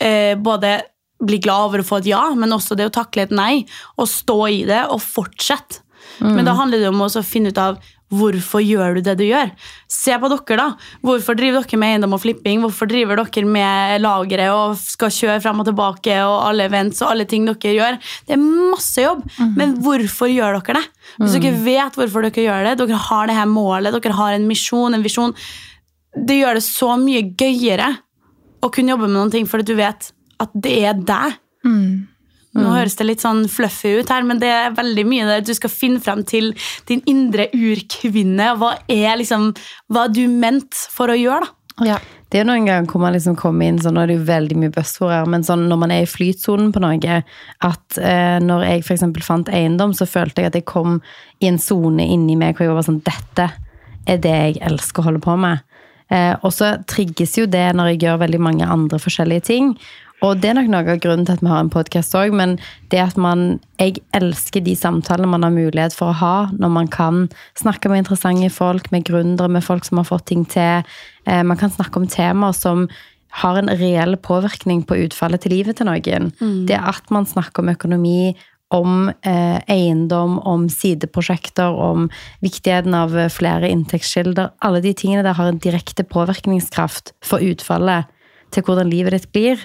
eh, 0.00 0.36
både 0.38 0.78
bli 1.20 1.40
glad 1.42 1.68
over 1.68 1.82
å 1.82 1.84
få 1.84 1.98
et 2.00 2.12
ja, 2.12 2.22
men 2.38 2.54
også 2.56 2.76
det 2.78 2.88
å 2.88 2.94
takle 2.94 3.26
et 3.26 3.34
nei. 3.34 3.64
Og 3.98 4.08
stå 4.08 4.38
i 4.48 4.62
det 4.68 4.84
og 4.88 5.02
fortsette. 5.04 5.82
Men 6.20 6.44
da 6.44 6.54
handler 6.56 6.80
det 6.80 6.88
om 6.88 7.00
å 7.04 7.08
finne 7.24 7.52
ut 7.52 7.58
av 7.60 7.78
hvorfor 8.10 8.62
gjør 8.64 8.96
du 8.98 9.00
det 9.06 9.14
du 9.20 9.24
gjør. 9.28 9.52
Se 9.90 10.16
på 10.18 10.30
dere, 10.32 10.56
da. 10.58 10.66
Hvorfor 11.06 11.36
driver 11.38 11.62
dere 11.62 11.78
med 11.78 11.92
eiendom 11.94 12.16
og 12.16 12.22
flipping? 12.24 12.60
Hvorfor 12.64 12.90
driver 12.90 13.20
dere 13.22 13.46
med 13.46 14.02
lagre 14.02 14.48
og 14.50 14.76
skal 14.80 15.12
kjøre 15.14 15.38
frem 15.44 15.62
og 15.62 15.68
tilbake 15.68 16.16
og 16.26 16.36
alle 16.48 16.66
events 16.66 17.02
og 17.04 17.12
alle 17.12 17.26
ting 17.30 17.46
dere 17.46 17.74
gjør? 17.76 17.98
Det 18.26 18.34
er 18.34 18.42
masse 18.42 19.04
jobb, 19.04 19.22
men 19.56 19.76
hvorfor 19.84 20.30
gjør 20.30 20.58
dere 20.58 20.80
det? 20.80 20.84
Hvis 21.20 21.38
dere 21.38 21.64
vet 21.64 21.98
hvorfor 21.98 22.26
dere 22.26 22.46
gjør 22.48 22.66
det, 22.66 22.76
dere 22.82 23.02
har 23.08 23.26
det 23.30 23.36
her 23.38 23.46
målet, 23.50 23.94
dere 23.94 24.18
har 24.18 24.32
en 24.36 24.46
misjon, 24.50 24.94
en 24.94 25.02
visjon, 25.06 25.34
det 26.26 26.40
gjør 26.40 26.58
det 26.58 26.64
så 26.66 26.96
mye 26.98 27.22
gøyere 27.38 27.92
å 28.60 28.68
kunne 28.74 28.90
jobbe 28.92 29.06
med 29.06 29.16
noen 29.16 29.30
ting 29.32 29.46
fordi 29.48 29.70
du 29.70 29.76
vet 29.78 30.10
at 30.40 30.50
det 30.54 30.78
er 30.90 30.98
deg. 30.98 31.38
Nå 32.58 32.72
høres 32.74 32.96
det 32.98 33.06
litt 33.06 33.22
sånn 33.22 33.44
fluffy 33.50 34.00
ut 34.00 34.10
her, 34.10 34.24
men 34.26 34.40
det 34.42 34.48
er 34.50 34.72
veldig 34.74 35.04
mye 35.06 35.26
der 35.28 35.44
du 35.46 35.52
skal 35.54 35.70
finne 35.70 36.00
frem 36.02 36.24
til 36.26 36.50
din 36.90 37.02
indre 37.10 37.46
urkvinne. 37.54 38.48
Hva 38.58 38.72
er 38.90 39.20
liksom, 39.20 39.52
hva 39.92 40.08
er 40.08 40.16
du 40.16 40.24
ment 40.32 40.74
for 40.90 41.12
å 41.12 41.18
gjøre, 41.18 41.46
da? 41.46 41.56
Ja. 41.86 42.00
Det 42.30 42.38
er 42.38 42.44
noen 42.46 42.68
ganger 42.68 42.86
hvor 42.86 43.02
man 43.02 43.14
liksom 43.16 43.34
kommer 43.34 43.66
inn 43.66 43.80
sånn, 43.82 43.96
Nå 43.96 44.04
er 44.04 44.10
det 44.12 44.16
jo 44.20 44.26
veldig 44.28 44.58
mye 44.62 44.70
buzzord 44.74 45.10
her, 45.10 45.24
men 45.26 45.42
sånn, 45.42 45.64
når 45.66 45.78
man 45.82 45.94
er 45.94 46.04
i 46.04 46.10
flytsonen 46.10 46.68
på 46.70 46.82
noe 46.82 47.16
At 47.66 47.98
eh, 47.98 48.36
når 48.38 48.66
jeg 48.68 48.84
eksempel 48.84 49.24
fant 49.26 49.50
eiendom, 49.50 49.94
så 49.98 50.06
følte 50.06 50.44
jeg 50.44 50.52
at 50.52 50.58
jeg 50.60 50.68
kom 50.70 51.00
i 51.40 51.48
en 51.50 51.58
sone 51.58 52.06
inni 52.06 52.36
meg 52.38 52.54
hvor 52.54 52.68
jeg 52.68 52.76
var 52.76 52.86
sånn 52.86 53.02
Dette 53.02 53.48
er 54.06 54.22
det 54.22 54.36
jeg 54.36 54.62
elsker 54.62 55.02
å 55.02 55.08
holde 55.08 55.22
på 55.24 55.34
med. 55.42 55.64
Eh, 56.10 56.32
og 56.42 56.54
så 56.54 56.76
trigges 56.90 57.36
jo 57.38 57.48
det 57.50 57.66
når 57.74 57.92
jeg 57.92 58.02
gjør 58.04 58.22
veldig 58.22 58.40
mange 58.46 58.70
andre 58.78 59.02
forskjellige 59.02 59.46
ting. 59.50 59.74
Og 60.20 60.40
det 60.40 60.50
er 60.50 60.56
nok 60.58 60.68
noe 60.68 60.84
av 60.84 61.00
grunnen 61.00 61.24
til 61.24 61.38
at 61.38 61.42
vi 61.44 61.48
har 61.48 61.62
en 61.64 61.72
podkast 61.72 62.14
òg, 62.18 62.34
men 62.36 62.58
det 62.92 63.00
at 63.02 63.16
man 63.20 63.60
Jeg 63.80 64.02
elsker 64.12 64.60
de 64.60 64.74
samtalene 64.76 65.30
man 65.32 65.46
har 65.46 65.54
mulighet 65.54 65.94
for 65.96 66.12
å 66.12 66.18
ha 66.20 66.34
når 66.52 66.72
man 66.74 66.90
kan 66.92 67.22
snakke 67.56 67.88
med 67.88 68.02
interessante 68.02 68.50
folk, 68.52 68.90
med 68.92 69.06
gründere, 69.08 69.48
med 69.48 69.64
folk 69.64 69.86
som 69.88 69.96
har 69.96 70.04
fått 70.04 70.26
ting 70.28 70.44
til. 70.44 70.84
Eh, 71.24 71.42
man 71.42 71.56
kan 71.56 71.72
snakke 71.72 71.96
om 71.96 72.06
temaer 72.06 72.52
som 72.52 72.90
har 73.40 73.56
en 73.56 73.72
reell 73.80 74.18
påvirkning 74.20 74.84
på 74.84 74.98
utfallet 75.06 75.40
til 75.40 75.54
livet 75.56 75.78
til 75.78 75.88
noen. 75.88 76.28
Det 76.68 76.76
at 76.76 77.08
man 77.10 77.24
snakker 77.24 77.62
om 77.62 77.72
økonomi, 77.72 78.36
om 78.70 79.08
eh, 79.08 79.58
eiendom, 79.64 80.36
om 80.44 80.68
sideprosjekter, 80.68 81.72
om 81.72 82.10
viktigheten 82.44 82.94
av 82.94 83.16
flere 83.32 83.70
inntektskilder. 83.72 84.52
Alle 84.60 84.84
de 84.84 84.92
tingene 84.92 85.24
der 85.24 85.40
har 85.40 85.48
en 85.48 85.62
direkte 85.62 86.04
påvirkningskraft 86.04 87.14
for 87.24 87.40
utfallet 87.40 88.10
til 88.52 88.64
hvordan 88.66 88.90
livet 88.90 89.16
ditt 89.16 89.28
blir. 89.34 89.60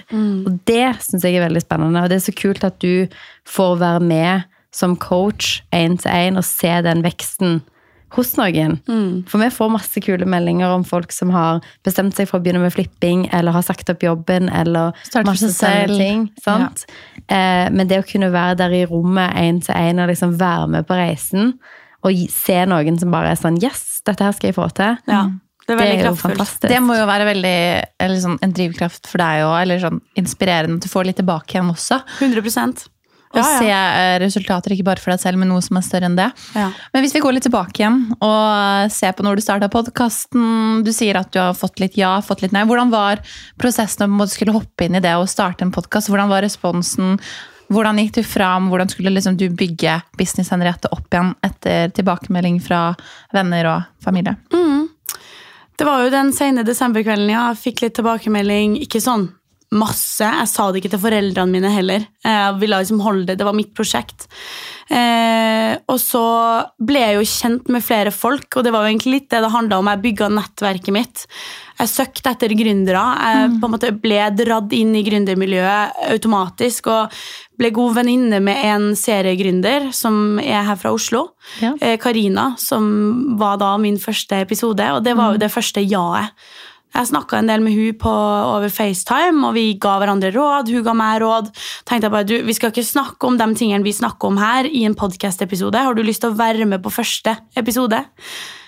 Og 0.46 0.58
det 0.68 0.96
syns 1.04 1.24
jeg 1.24 1.36
er 1.38 1.46
veldig 1.46 1.62
spennende. 1.64 2.02
Og 2.02 2.10
det 2.12 2.20
er 2.20 2.26
så 2.26 2.36
kult 2.36 2.64
at 2.66 2.78
du 2.82 3.06
får 3.48 3.80
være 3.82 4.00
med 4.00 4.52
som 4.76 4.96
coach 5.00 5.62
én 5.72 5.96
til 6.00 6.12
én 6.12 6.36
og 6.36 6.44
se 6.44 6.72
den 6.84 7.02
veksten 7.04 7.62
hos 8.16 8.34
noen. 8.38 8.76
For 9.28 9.42
vi 9.42 9.48
får 9.52 9.72
masse 9.72 10.00
kule 10.04 10.28
meldinger 10.28 10.72
om 10.72 10.84
folk 10.86 11.12
som 11.12 11.32
har 11.34 11.64
bestemt 11.86 12.16
seg 12.16 12.28
for 12.30 12.38
å 12.38 12.44
begynne 12.44 12.62
med 12.62 12.74
flipping, 12.74 13.26
eller 13.34 13.56
har 13.56 13.64
sagt 13.66 13.90
opp 13.92 14.04
jobben, 14.04 14.48
eller 14.48 14.96
Starte 15.02 15.26
masse 15.28 15.50
sånne 15.56 15.98
ting. 15.98 16.28
Sant? 16.42 16.86
Eh, 17.26 17.66
men 17.72 17.90
det 17.90 18.00
å 18.02 18.06
kunne 18.06 18.30
være 18.34 18.60
der 18.62 18.76
i 18.78 18.84
rommet 18.88 19.34
én 19.40 19.60
til 19.64 19.74
én 19.74 20.02
og 20.02 20.12
liksom 20.12 20.36
være 20.40 20.70
med 20.76 20.86
på 20.88 20.98
reisen, 20.98 21.56
og 22.06 22.22
se 22.30 22.60
noen 22.70 23.00
som 23.00 23.10
bare 23.10 23.32
er 23.34 23.40
sånn 23.40 23.58
Yes, 23.62 24.00
dette 24.06 24.22
her 24.22 24.36
skal 24.36 24.52
jeg 24.52 24.58
få 24.60 24.68
til. 24.76 25.00
Ja, 25.10 25.26
det 25.66 25.74
er 25.74 25.78
Det 25.78 25.86
er 25.86 25.94
jo 25.96 26.02
kraftfullt. 26.04 26.36
fantastisk. 26.36 26.68
Det 26.70 26.82
må 26.82 26.96
jo 26.96 27.06
være 27.08 27.24
veldig 27.26 28.20
sånn, 28.22 28.36
en 28.42 28.52
drivkraft 28.54 29.06
for 29.10 29.18
deg 29.22 29.46
òg, 29.46 29.56
eller 29.62 29.80
sånn 29.82 30.00
inspirerende 30.16 30.78
at 30.78 30.86
du 30.86 30.92
får 30.92 31.08
litt 31.08 31.18
tilbake 31.22 31.56
igjen 31.56 31.72
også. 31.72 32.02
100 32.20 32.92
Og 33.34 33.40
Ja, 33.42 33.42
ja. 33.42 33.58
se 33.58 33.70
eh, 33.74 34.18
resultater, 34.22 34.72
ikke 34.72 34.84
bare 34.86 35.02
for 35.02 35.10
deg 35.10 35.20
selv, 35.20 35.36
men 35.42 35.48
noe 35.50 35.60
som 35.60 35.76
er 35.76 35.82
større 35.82 36.06
enn 36.06 36.14
det. 36.16 36.28
Ja. 36.54 36.70
Men 36.94 37.02
hvis 37.02 37.12
vi 37.12 37.20
går 37.20 37.34
litt 37.34 37.42
tilbake 37.48 37.82
igjen 37.82 37.98
og 38.22 38.92
ser 38.94 39.12
på 39.12 39.26
når 39.26 39.36
du 39.36 39.42
starta 39.42 39.68
podkasten 39.68 40.84
Du 40.86 40.92
sier 40.94 41.18
at 41.18 41.32
du 41.34 41.40
har 41.42 41.52
fått 41.58 41.80
litt 41.82 41.98
ja, 41.98 42.14
fått 42.22 42.42
litt 42.46 42.54
nei. 42.54 42.62
Hvordan 42.64 42.94
var 42.94 43.20
prosessen 43.58 44.06
om 44.06 44.16
du 44.22 44.30
skulle 44.30 44.54
hoppe 44.54 44.86
inn 44.86 44.94
i 44.94 45.02
det 45.04 45.16
og 45.18 45.28
starte 45.28 45.66
en 45.66 45.74
podkast? 45.74 46.08
Hvordan 46.08 46.30
var 46.30 46.46
responsen? 46.46 47.18
Hvordan 47.66 47.98
gikk 47.98 48.14
du 48.14 48.22
fram? 48.22 48.70
Hvordan 48.70 48.88
skulle 48.88 49.10
liksom 49.10 49.36
du 49.36 49.48
bygge 49.50 49.98
Business 50.16 50.52
Henriette 50.54 50.88
opp 50.94 51.10
igjen 51.10 51.34
etter 51.42 51.90
tilbakemelding 51.98 52.60
fra 52.62 52.92
venner 53.34 53.66
og 53.74 54.04
familie? 54.06 54.36
Det 55.76 55.84
var 55.84 56.04
jo 56.04 56.12
den 56.12 56.32
sene 56.32 56.64
desemberkvelden 56.64 57.28
ja, 57.30 57.50
fikk 57.56 57.82
litt 57.84 57.96
tilbakemelding. 57.98 58.78
Ikke 58.80 59.02
sånn 59.04 59.28
masse. 59.74 60.22
Jeg 60.22 60.48
sa 60.50 60.68
det 60.70 60.82
ikke 60.82 60.92
til 60.94 61.02
foreldrene 61.02 61.52
mine 61.52 61.70
heller. 61.74 62.06
Jeg 62.24 62.58
ville 62.60 62.78
liksom 62.82 63.02
holde 63.02 63.26
det. 63.30 63.38
Det 63.40 63.46
var 63.46 63.56
mitt 63.56 63.72
prosjekt. 63.76 64.28
Eh, 64.86 65.72
og 65.90 65.98
så 65.98 66.22
ble 66.78 67.00
jeg 67.02 67.16
jo 67.16 67.24
kjent 67.26 67.70
med 67.74 67.82
flere 67.82 68.12
folk, 68.14 68.46
og 68.54 68.62
det 68.62 68.70
var 68.70 68.84
jo 68.84 68.92
egentlig 68.92 69.14
litt 69.16 69.30
det 69.34 69.40
det 69.42 69.50
handla 69.50 69.80
om. 69.80 69.90
Jeg 69.90 70.04
bygga 70.04 70.28
nettverket 70.30 70.94
mitt. 70.94 71.24
Jeg 71.80 71.92
søkte 71.92 72.32
etter 72.32 72.54
gründere. 72.56 73.02
Jeg 73.18 73.56
på 73.58 73.68
en 73.68 73.74
måte 73.74 73.90
ble 73.92 74.20
dratt 74.38 74.76
inn 74.76 74.94
i 74.96 75.02
gründermiljøet 75.06 76.06
automatisk. 76.14 76.92
Og 76.92 77.18
ble 77.58 77.72
god 77.74 77.98
venninne 77.98 78.40
med 78.44 78.62
en 78.68 78.90
seriegründer 78.98 79.90
som 79.96 80.38
er 80.42 80.62
her 80.68 80.78
fra 80.78 80.92
Oslo. 80.94 81.30
Ja. 81.62 81.74
Eh, 81.80 81.98
Karina, 82.00 82.52
som 82.60 83.36
var 83.40 83.58
da 83.60 83.74
min 83.80 83.98
første 84.00 84.38
episode, 84.44 84.86
og 84.94 85.04
det 85.04 85.16
var 85.18 85.34
jo 85.34 85.42
det 85.42 85.52
første 85.52 85.82
ja-et. 85.84 86.32
Jeg 86.94 87.08
snakka 87.10 87.40
en 87.40 87.48
del 87.50 87.60
med 87.60 87.74
hun 87.76 87.96
på, 88.00 88.10
over 88.10 88.70
FaceTime, 88.72 89.42
og 89.44 89.56
vi 89.56 89.64
ga 89.82 89.96
hverandre 90.00 90.30
råd. 90.32 90.70
Hun 90.72 90.84
ga 90.86 90.94
meg 90.96 91.18
råd. 91.20 91.50
Tenkte 91.88 92.06
jeg 92.08 92.14
bare, 92.14 92.28
du, 92.28 92.36
Vi 92.46 92.54
skal 92.56 92.72
ikke 92.72 92.86
snakke 92.86 93.28
om 93.28 93.36
de 93.40 93.48
tingene 93.58 93.84
vi 93.84 93.92
snakker 93.92 94.30
om 94.30 94.38
her 94.40 94.68
i 94.70 94.84
en 94.88 94.96
podcast-episode. 94.96 95.82
Har 95.88 95.96
du 95.98 96.04
lyst 96.06 96.24
til 96.24 96.32
å 96.32 96.38
være 96.38 96.68
med 96.68 96.84
på 96.84 96.94
første 96.94 97.36
episode? 97.56 98.00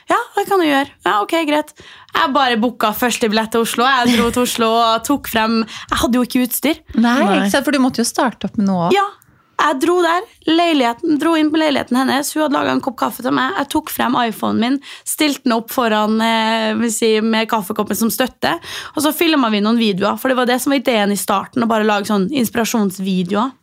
Ja, 0.08 0.16
det 0.36 0.46
kan 0.48 0.60
du 0.60 0.64
gjøre. 0.64 0.88
Ja, 1.04 1.18
ok, 1.20 1.34
greit. 1.48 1.72
Jeg 2.16 2.32
bare 2.32 2.56
booka 2.60 2.94
første 2.96 3.28
billett 3.28 3.52
til 3.52 3.64
Oslo. 3.64 3.84
Jeg 3.84 4.16
dro 4.16 4.30
til 4.32 4.46
Oslo 4.46 4.68
og 4.72 5.02
tok 5.04 5.28
frem 5.28 5.58
Jeg 5.66 5.98
hadde 6.00 6.16
jo 6.16 6.24
ikke 6.24 6.44
utstyr. 6.46 6.80
Nei, 6.96 7.18
Nei. 7.20 7.34
ikke 7.42 7.50
sant? 7.52 7.66
For 7.68 7.76
du 7.76 7.82
måtte 7.84 8.00
jo 8.00 8.08
starte 8.08 8.48
opp 8.48 8.56
med 8.60 8.70
noe. 8.70 8.88
Ja, 8.96 9.04
jeg 9.58 9.80
dro 9.82 9.96
der, 10.04 10.26
leiligheten, 10.46 11.18
dro 11.20 11.34
inn 11.38 11.50
på 11.52 11.58
leiligheten 11.60 11.98
hennes. 11.98 12.30
Hun 12.34 12.44
hadde 12.44 12.56
laga 12.56 12.74
en 12.76 12.82
kopp 12.84 12.98
kaffe 13.00 13.24
til 13.24 13.34
meg. 13.34 13.56
Jeg 13.58 13.70
tok 13.74 13.90
frem 13.92 14.16
iPhonen 14.20 14.62
min, 14.62 14.78
stilte 15.08 15.44
den 15.48 15.56
opp 15.56 15.72
foran 15.74 16.20
eh, 16.24 16.86
si, 16.94 17.16
med 17.24 17.50
kaffekoppen 17.50 17.98
som 17.98 18.12
støtte. 18.14 18.54
Og 18.94 19.02
så 19.04 19.14
filma 19.16 19.50
vi 19.52 19.62
noen 19.64 19.80
videoer, 19.80 20.18
for 20.20 20.30
det 20.30 20.38
var 20.38 20.48
det 20.50 20.60
som 20.62 20.74
var 20.74 20.82
ideen 20.82 21.14
i 21.14 21.18
starten. 21.18 21.66
å 21.66 21.70
bare 21.70 21.88
lage 21.88 22.10
sånn 22.10 22.30
inspirasjonsvideoer. 22.30 23.54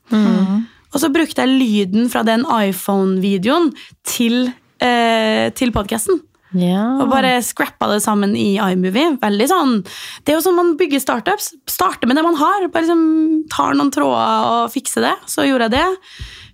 Og 0.96 1.02
så 1.02 1.12
brukte 1.12 1.44
jeg 1.44 1.60
lyden 1.60 2.08
fra 2.12 2.24
den 2.24 2.46
iPhone-videoen 2.48 3.74
til, 4.08 4.54
eh, 4.80 5.52
til 5.52 5.76
podkasten. 5.76 6.22
Ja. 6.56 6.84
Og 7.04 7.10
bare 7.12 7.38
scrappa 7.44 7.90
det 7.92 8.02
sammen 8.06 8.36
i 8.40 8.56
iMovie. 8.56 9.18
Veldig 9.22 9.48
sånn, 9.52 9.76
Det 10.24 10.34
er 10.34 10.40
jo 10.40 10.46
sånn 10.46 10.58
man 10.58 10.74
bygger 10.80 11.04
startups. 11.04 11.52
Starter 11.68 12.08
med 12.08 12.18
det 12.18 12.24
man 12.24 12.40
har. 12.40 12.68
Bare 12.72 12.88
liksom 12.88 13.44
Tar 13.52 13.76
noen 13.78 13.92
tråder 13.94 14.48
og 14.50 14.72
fikser 14.74 15.06
det. 15.06 15.16
Så 15.30 15.46
gjorde 15.46 15.68
jeg 15.70 15.76
det. 15.76 15.88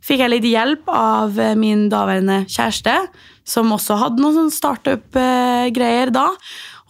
Fikk 0.01 0.23
jeg 0.23 0.33
litt 0.33 0.47
hjelp 0.49 0.89
av 0.89 1.37
eh, 1.39 1.53
min 1.55 1.85
daværende 1.91 2.41
kjæreste, 2.49 2.95
som 3.45 3.69
også 3.71 3.99
hadde 4.01 4.21
noen 4.23 4.39
sånn 4.39 4.53
startup-greier 4.55 6.11
da. 6.13 6.31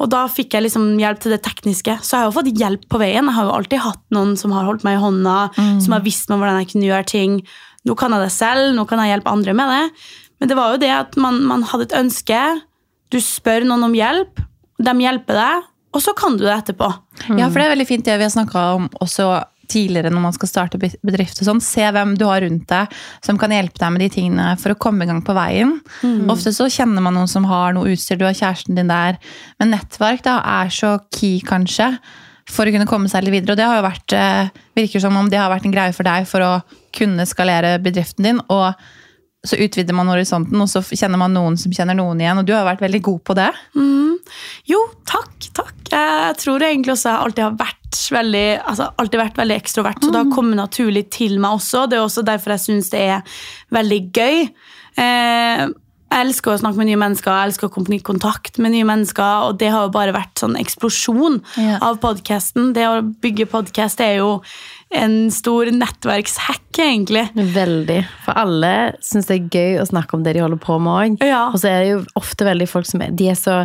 Og 0.01 0.09
da 0.09 0.23
fikk 0.31 0.55
jeg 0.55 0.65
liksom 0.65 0.95
hjelp 0.97 1.19
til 1.21 1.35
det 1.35 1.41
tekniske. 1.45 1.97
Så 2.01 2.15
jeg 2.15 2.23
har 2.23 2.31
jo 2.31 2.37
fått 2.39 2.49
hjelp 2.57 2.87
på 2.89 3.01
veien. 3.01 3.27
Jeg 3.27 3.37
har 3.37 3.45
jo 3.45 3.57
alltid 3.57 3.83
hatt 3.83 4.01
noen 4.15 4.33
som 4.39 4.55
har 4.55 4.65
holdt 4.65 4.85
meg 4.87 4.97
i 4.97 5.03
hånda, 5.03 5.35
som 5.83 5.93
har 5.93 6.01
visst 6.07 6.31
meg 6.31 6.41
hvordan 6.41 6.57
jeg 6.63 6.71
kunne 6.71 6.87
gjøre 6.89 7.09
ting. 7.11 7.35
Nå 7.85 7.95
kan 7.99 8.15
jeg 8.15 8.23
det 8.25 8.33
selv, 8.33 8.71
nå 8.77 8.87
kan 8.89 9.01
jeg 9.03 9.13
hjelpe 9.13 9.29
andre 9.35 9.53
med 9.57 9.69
det. 9.69 9.83
Men 10.41 10.49
det 10.49 10.57
var 10.57 10.73
jo 10.73 10.81
det 10.81 10.89
at 10.95 11.17
man, 11.21 11.37
man 11.45 11.67
hadde 11.69 11.85
et 11.89 11.97
ønske. 11.99 12.39
Du 13.11 13.19
spør 13.23 13.67
noen 13.67 13.89
om 13.89 13.95
hjelp, 13.95 14.41
de 14.81 14.93
hjelper 15.03 15.37
deg, 15.37 15.69
og 15.91 16.03
så 16.03 16.13
kan 16.17 16.37
du 16.39 16.45
det 16.45 16.53
etterpå. 16.55 16.87
Ja, 17.35 17.49
for 17.49 17.59
det 17.59 17.65
er 17.65 17.73
veldig 17.75 17.89
fint 17.89 18.05
det 18.07 18.15
vi 18.17 18.27
har 18.27 18.33
snakka 18.33 18.67
om 18.77 18.87
også 19.03 19.33
tidligere 19.71 20.11
når 20.11 20.23
man 20.25 20.35
skal 20.35 20.49
starte 20.49 20.79
bedrift. 20.79 21.39
og 21.39 21.47
sånn. 21.47 21.61
Se 21.63 21.83
hvem 21.95 22.15
du 22.19 22.25
har 22.27 22.43
rundt 22.43 22.67
deg 22.71 22.95
som 23.23 23.39
kan 23.39 23.53
hjelpe 23.55 23.79
deg 23.79 23.93
med 23.93 24.03
de 24.03 24.09
tingene 24.13 24.47
for 24.59 24.73
å 24.73 24.79
komme 24.79 25.05
i 25.05 25.11
gang 25.11 25.21
på 25.25 25.35
veien. 25.37 25.77
Ofte 26.31 26.53
så 26.55 26.67
kjenner 26.71 27.03
man 27.03 27.15
noen 27.17 27.31
som 27.31 27.47
har 27.49 27.75
noe 27.77 27.93
utstyr, 27.93 28.19
du 28.19 28.27
har 28.27 28.37
kjæresten 28.37 28.79
din 28.79 28.91
der. 28.91 29.19
Men 29.59 29.73
nettverk 29.75 30.25
da 30.27 30.39
er 30.63 30.73
så 30.73 30.97
key, 31.13 31.39
kanskje, 31.47 31.93
for 32.51 32.67
å 32.67 32.73
kunne 32.73 32.89
komme 32.89 33.11
seg 33.11 33.25
litt 33.25 33.37
videre. 33.37 33.55
Og 33.55 33.61
det 33.61 33.67
har 33.69 33.79
jo 33.79 33.87
vært, 33.87 34.17
eh, 34.17 34.63
virker 34.75 35.03
som 35.03 35.15
om 35.15 35.29
det 35.29 35.39
har 35.39 35.51
vært 35.51 35.65
en 35.65 35.75
greie 35.75 35.95
for 35.95 36.03
deg 36.03 36.27
for 36.27 36.39
å 36.41 36.63
kunne 36.91 37.27
skalere 37.27 37.79
bedriften 37.79 38.23
din. 38.23 38.41
og 38.49 38.75
så 39.43 39.57
utvider 39.57 39.95
man 39.98 40.10
horisonten, 40.12 40.60
og 40.62 40.69
så 40.69 40.83
kjenner 40.86 41.17
man 41.17 41.33
noen 41.33 41.55
som 41.57 41.71
kjenner 41.74 41.98
noen 41.98 42.19
igjen. 42.21 42.38
Og 42.38 42.45
du 42.45 42.53
har 42.53 42.67
vært 42.67 42.83
veldig 42.83 43.01
god 43.07 43.21
på 43.25 43.36
det. 43.39 43.48
Jo, 44.69 44.81
takk, 45.10 45.48
takk. 45.57 45.74
Jeg 45.91 46.36
tror 46.43 46.62
egentlig 46.67 46.93
også 46.93 47.10
jeg 47.10 47.25
alltid 47.25 47.43
har 47.48 47.55
vært 47.60 48.01
veldig, 48.12 48.45
altså 48.69 48.89
alltid 49.01 49.19
vært 49.21 49.39
veldig 49.41 49.57
ekstrovert, 49.57 50.03
så 50.03 50.12
det 50.13 50.21
har 50.21 50.33
kommet 50.36 50.60
naturlig 50.60 51.07
til 51.15 51.39
meg 51.41 51.57
også. 51.57 51.88
Det 51.89 51.98
er 51.98 52.05
også 52.05 52.24
derfor 52.27 52.53
jeg 52.55 52.65
syns 52.67 52.91
det 52.93 53.01
er 53.17 53.38
veldig 53.75 54.00
gøy. 54.15 54.43
Eh, 55.01 55.63
jeg 56.12 56.25
elsker 56.27 56.51
å 56.53 56.60
snakke 56.60 56.81
med 56.81 56.89
nye 56.91 57.00
mennesker, 57.00 57.31
jeg 57.31 57.50
elsker 57.51 57.69
å 57.69 57.74
komme 57.74 57.95
i 57.95 58.01
kontakt 58.03 58.57
med 58.60 58.74
nye 58.75 58.88
mennesker, 58.88 59.48
og 59.48 59.57
det 59.62 59.69
har 59.71 59.86
jo 59.88 59.93
bare 59.95 60.13
vært 60.15 60.41
sånn 60.43 60.57
eksplosjon 60.60 61.39
Ja. 61.57 61.77
av 61.88 61.98
podkasten. 62.03 62.74
Det 62.75 62.83
å 62.88 63.01
bygge 63.01 63.48
podkast 63.51 64.01
er 64.03 64.17
jo 64.19 64.41
en 64.91 65.31
stor 65.31 65.71
nettverkshack, 65.75 66.67
egentlig. 66.77 67.27
Veldig. 67.55 68.01
For 68.25 68.38
alle 68.39 68.74
syns 69.05 69.29
det 69.29 69.38
er 69.38 69.55
gøy 69.55 69.79
å 69.81 69.88
snakke 69.88 70.17
om 70.17 70.25
det 70.25 70.36
de 70.36 70.43
holder 70.43 70.62
på 70.62 70.77
med 70.83 70.91
òg. 70.91 71.25
Ja. 71.25 71.48
Og 71.51 71.62
så 71.62 71.71
er 71.71 71.81
det 71.83 71.89
jo 71.93 72.03
ofte 72.19 72.48
veldig 72.48 72.67
folk 72.69 72.89
som 72.89 73.03
er, 73.05 73.13
de 73.15 73.29
er 73.31 73.39
så 73.39 73.62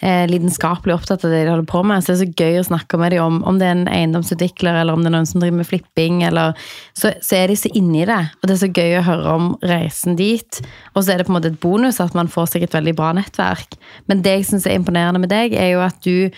eh, 0.00 0.24
lidenskapelig 0.30 0.94
opptatt 0.94 1.24
av 1.24 1.32
det 1.32 1.42
de 1.44 1.50
holder 1.50 1.68
på 1.68 1.82
med. 1.86 2.04
Så 2.04 2.12
det 2.12 2.16
er 2.16 2.20
så 2.22 2.44
gøy 2.44 2.60
å 2.60 2.66
snakke 2.68 3.00
med 3.00 3.14
dem 3.14 3.24
om 3.24 3.40
om 3.48 3.58
det 3.58 3.68
er 3.68 3.76
en 3.76 3.90
eiendomsutvikler, 3.90 4.80
eller 4.82 4.94
om 4.94 5.02
det 5.02 5.10
er 5.10 5.16
noen 5.16 5.30
som 5.30 5.42
driver 5.42 5.60
med 5.60 5.70
flipping, 5.70 6.22
eller 6.28 6.54
så, 6.92 7.12
så 7.24 7.40
er 7.40 7.50
de 7.50 7.58
så 7.58 7.72
inni 7.78 8.04
det. 8.08 8.20
Og 8.38 8.48
det 8.48 8.56
er 8.56 8.62
så 8.62 8.70
gøy 8.70 8.98
å 8.98 9.06
høre 9.08 9.34
om 9.38 9.48
reisen 9.66 10.18
dit. 10.18 10.60
Og 10.94 11.02
så 11.02 11.14
er 11.14 11.20
det 11.20 11.28
på 11.28 11.34
en 11.34 11.40
måte 11.40 11.52
et 11.52 11.62
bonus 11.62 12.02
at 12.04 12.16
man 12.18 12.30
får 12.32 12.52
seg 12.54 12.68
et 12.68 12.78
veldig 12.78 12.94
bra 12.98 13.10
nettverk. 13.18 13.78
Men 14.10 14.22
det 14.26 14.38
jeg 14.38 14.52
syns 14.52 14.68
er 14.68 14.78
imponerende 14.78 15.22
med 15.22 15.32
deg, 15.34 15.58
er 15.58 15.74
jo 15.74 15.82
at 15.86 15.98
du 16.06 16.28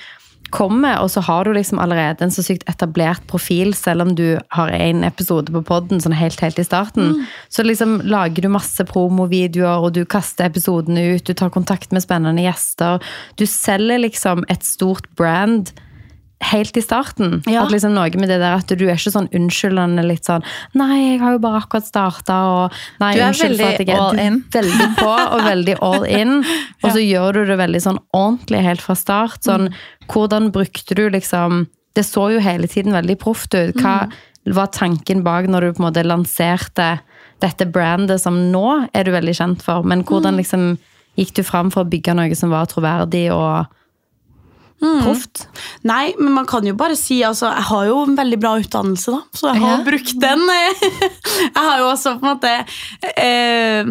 kommer, 0.55 1.01
og 1.03 1.11
så 1.13 1.23
har 1.25 1.47
du 1.47 1.53
liksom 1.57 1.81
allerede 1.83 2.25
en 2.25 2.33
så 2.35 2.45
sykt 2.45 2.67
etablert 2.71 3.23
profil, 3.31 3.73
selv 3.77 4.05
om 4.05 4.15
du 4.19 4.39
har 4.57 4.73
en 4.75 5.05
episode 5.07 5.53
på 5.55 5.63
podden 5.67 6.03
sånn 6.03 6.17
helt, 6.17 6.41
helt 6.45 6.59
i 6.61 6.67
starten. 6.67 7.25
Så 7.49 7.65
liksom 7.67 7.99
lager 8.05 8.45
du 8.45 8.51
masse 8.53 8.85
promovideoer, 8.89 9.87
og 9.87 9.95
du 9.99 10.05
kaster 10.05 10.51
episodene 10.51 11.17
ut, 11.17 11.27
du 11.27 11.35
tar 11.35 11.53
kontakt 11.55 11.95
med 11.95 12.05
spennende 12.05 12.45
gjester. 12.45 13.03
Du 13.41 13.47
selger 13.49 14.03
liksom 14.03 14.45
et 14.53 14.67
stort 14.67 15.09
brand 15.19 15.73
helt 16.41 16.77
i 16.77 16.83
starten. 16.83 17.43
Ja. 17.47 17.65
At 17.65 17.73
liksom 17.75 17.93
noe 17.95 18.09
med 18.17 18.31
det 18.33 18.39
der 18.41 18.57
at 18.59 18.73
du 18.73 18.85
er 18.87 18.97
ikke 18.97 19.13
sånn 19.13 19.29
unnskyldende 19.37 20.05
litt 20.07 20.29
sånn 20.29 20.45
Nei, 20.79 21.13
jeg 21.13 21.19
har 21.21 21.37
jo 21.37 21.43
bare 21.43 21.61
akkurat 21.61 21.87
starta, 21.87 22.39
og 22.49 22.79
nei, 23.03 23.13
Du 23.15 23.21
er 23.21 23.27
unnskyld 23.29 23.61
for 23.61 23.69
at 23.69 23.83
jeg 23.83 23.91
er 23.93 24.05
all 24.07 24.23
in. 24.23 24.41
Veldig 24.57 24.89
på 24.97 25.11
og 25.11 25.45
veldig 25.45 25.77
all 25.85 26.07
in. 26.09 26.41
Og 26.83 26.89
så 26.95 27.03
gjør 27.05 27.41
du 27.41 27.43
det 27.51 27.59
veldig 27.61 27.83
sånn 27.85 28.01
ordentlig 28.17 28.65
helt 28.65 28.85
fra 28.85 28.97
start. 28.97 29.45
Sånn, 29.45 29.69
hvordan 30.11 30.49
brukte 30.55 30.97
du 30.97 31.07
liksom 31.13 31.67
Det 31.97 32.05
så 32.07 32.29
jo 32.31 32.41
hele 32.41 32.69
tiden 32.71 32.95
veldig 32.95 33.17
proft 33.19 33.55
ut. 33.55 33.77
Hva 33.83 34.09
var 34.55 34.71
tanken 34.73 35.25
bak 35.27 35.49
når 35.51 35.61
du 35.67 35.73
på 35.75 35.83
en 35.83 35.89
måte 35.89 36.07
lanserte 36.07 37.01
dette 37.43 37.67
brandet 37.67 38.21
som 38.23 38.37
nå 38.53 38.87
er 38.95 39.05
du 39.05 39.13
veldig 39.13 39.35
kjent 39.37 39.65
for, 39.65 39.85
men 39.85 40.05
hvordan 40.07 40.39
liksom 40.41 40.75
gikk 41.19 41.35
du 41.37 41.43
fram 41.45 41.73
for 41.73 41.85
å 41.85 41.91
bygge 41.91 42.15
noe 42.17 42.37
som 42.39 42.53
var 42.53 42.69
troverdig 42.71 43.27
og 43.35 43.69
proft? 44.81 45.47
Nei, 45.85 46.15
men 46.19 46.33
man 46.39 46.47
kan 46.49 46.65
jo 46.67 46.75
bare 46.75 46.97
si 46.97 47.21
altså, 47.27 47.51
Jeg 47.53 47.67
har 47.69 47.87
jo 47.91 47.99
en 48.07 48.17
veldig 48.17 48.39
bra 48.41 48.55
utdannelse, 48.63 49.13
da, 49.13 49.21
så 49.37 49.51
jeg 49.53 49.61
har 49.63 49.79
Ja. 49.79 49.85
brukt 49.85 50.15
den. 50.21 50.47
Jeg 51.55 51.57
har 51.57 51.79
jo 51.83 51.91
også 51.91 52.15
på 52.21 52.25
en 52.27 52.33
måte 52.35 52.53
eh, 53.17 53.85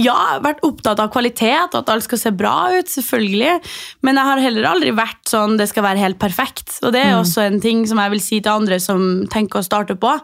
Ja, 0.00 0.38
vært 0.42 0.62
opptatt 0.66 1.00
av 1.02 1.10
kvalitet, 1.12 1.74
og 1.74 1.82
at 1.82 1.90
alt 1.92 2.06
skal 2.06 2.20
se 2.20 2.32
bra 2.34 2.54
ut, 2.72 2.88
selvfølgelig. 2.90 3.56
Men 4.06 4.20
jeg 4.20 4.28
har 4.30 4.42
heller 4.46 4.68
aldri 4.70 4.94
vært 4.96 5.30
sånn 5.30 5.58
det 5.60 5.68
skal 5.70 5.84
være 5.86 6.02
helt 6.02 6.20
perfekt. 6.22 6.78
Og 6.84 6.94
det 6.94 7.02
er 7.04 7.18
også 7.18 7.44
en 7.46 7.60
ting 7.62 7.84
som 7.88 8.00
jeg 8.02 8.14
vil 8.14 8.24
si 8.24 8.40
til 8.40 8.52
andre 8.54 8.80
som 8.82 9.04
tenker 9.32 9.60
å 9.60 9.66
starte 9.66 9.96
på. 10.00 10.14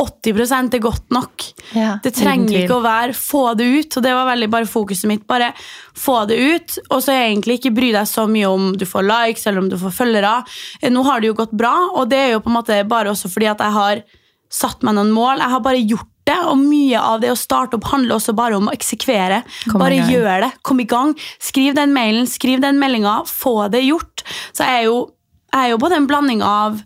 80 0.00 0.74
er 0.74 0.82
godt 0.82 1.10
nok. 1.12 1.44
Ja, 1.76 1.98
det 2.02 2.14
trenger 2.16 2.62
ikke 2.62 2.78
å 2.78 2.84
være 2.84 3.16
få 3.16 3.42
det 3.58 3.66
ut. 3.68 3.98
Og 3.98 4.06
det 4.06 4.14
var 4.16 4.30
veldig 4.30 4.50
bare 4.52 4.70
fokuset 4.70 5.10
mitt. 5.10 5.26
Bare 5.30 5.52
få 5.96 6.22
det 6.30 6.38
ut, 6.40 6.78
og 6.88 7.02
så 7.04 7.14
egentlig 7.16 7.60
ikke 7.60 7.74
bry 7.76 7.90
deg 7.96 8.08
så 8.08 8.26
mye 8.30 8.48
om 8.48 8.70
du 8.78 8.86
får 8.88 9.06
likes 9.06 9.46
eller 9.46 9.64
om 9.64 9.68
du 9.70 9.76
får 9.80 9.94
følgere. 10.00 10.38
Eh, 10.80 10.90
Nå 10.90 11.04
har 11.06 11.20
det 11.20 11.30
jo 11.30 11.38
gått 11.42 11.52
bra, 11.56 11.74
og 11.94 12.08
det 12.10 12.24
er 12.24 12.32
jo 12.34 12.42
på 12.44 12.50
en 12.50 12.58
måte 12.60 12.80
bare 12.88 13.12
også 13.12 13.30
fordi 13.30 13.50
at 13.52 13.62
jeg 13.62 13.76
har 13.76 14.02
satt 14.50 14.82
meg 14.82 14.96
noen 14.96 15.12
mål. 15.14 15.38
Jeg 15.38 15.54
har 15.54 15.62
bare 15.62 15.84
gjort 15.84 16.09
det, 16.30 16.38
og 16.48 16.60
mye 16.60 17.00
av 17.02 17.22
det 17.22 17.32
å 17.32 17.38
starte 17.38 17.78
opp 17.78 17.88
handler 17.90 18.16
også 18.16 18.34
bare 18.38 18.58
om 18.58 18.70
å 18.70 18.74
eksekvere. 18.76 19.42
Kom 19.70 19.82
bare 19.82 20.02
gjør 20.10 20.46
det. 20.46 20.52
Kom 20.66 20.82
i 20.82 20.88
gang. 20.88 21.16
Skriv 21.42 21.74
den 21.78 21.94
mailen, 21.96 22.28
skriv 22.30 22.62
den 22.64 22.80
meldinga. 22.80 23.20
Få 23.28 23.68
det 23.72 23.82
gjort. 23.84 24.24
Så 24.54 24.64
jeg 24.66 24.84
er 24.84 24.88
jo, 24.88 25.02
jeg 25.50 25.66
er 25.66 25.74
jo 25.74 25.82
både 25.82 26.00
en 26.00 26.08
blanding 26.10 26.46
av 26.46 26.80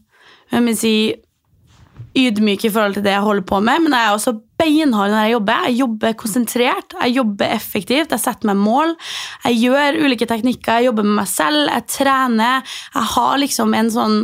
hvem 0.50 0.70
vil 0.70 0.78
si, 0.78 0.96
ydmyk 2.14 2.66
i 2.66 2.70
forhold 2.70 2.96
til 2.96 3.04
det 3.04 3.14
jeg 3.14 3.26
holder 3.26 3.46
på 3.48 3.58
med, 3.64 3.84
men 3.84 3.94
jeg 3.96 4.06
er 4.06 4.14
også 4.14 4.34
beinhard 4.60 5.10
når 5.10 5.24
jeg 5.24 5.34
jobber. 5.34 5.64
Jeg 5.68 5.78
jobber 5.80 6.16
konsentrert, 6.20 6.96
jeg 7.00 7.16
jobber 7.18 7.54
effektivt, 7.56 8.14
jeg 8.14 8.22
setter 8.22 8.50
meg 8.50 8.60
mål. 8.62 8.94
Jeg 9.48 9.60
gjør 9.64 9.98
ulike 10.04 10.28
teknikker, 10.30 10.78
jeg 10.78 10.90
jobber 10.90 11.08
med 11.08 11.18
meg 11.22 11.30
selv, 11.30 11.64
jeg 11.72 11.88
trener. 11.90 12.76
Jeg 12.94 13.10
har 13.16 13.40
liksom 13.42 13.74
en 13.74 13.90
sånn 13.94 14.20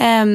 em, 0.00 0.32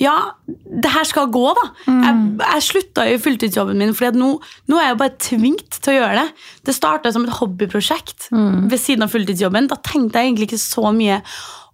ja, 0.00 0.14
det 0.48 0.90
her 0.94 1.04
skal 1.04 1.28
gå, 1.32 1.44
da. 1.58 1.66
Jeg, 1.86 2.16
jeg 2.40 2.62
slutta 2.64 3.04
i 3.10 3.18
fulltidsjobben 3.20 3.76
min, 3.78 3.94
for 3.94 4.16
nå, 4.16 4.30
nå 4.70 4.78
er 4.80 4.86
jeg 4.90 4.98
bare 5.02 5.16
tvunget 5.20 5.76
til 5.84 5.92
å 5.92 5.96
gjøre 5.98 6.22
det. 6.22 6.28
Det 6.64 6.74
starta 6.76 7.12
som 7.12 7.26
et 7.26 7.34
hobbyprosjekt 7.36 8.30
ved 8.70 8.78
siden 8.80 9.04
av 9.04 9.12
fulltidsjobben. 9.12 9.68
Da 9.68 9.76
tenkte 9.84 10.18
jeg 10.22 10.30
egentlig 10.30 10.48
ikke 10.50 10.62
så 10.62 10.90
mye 10.96 11.20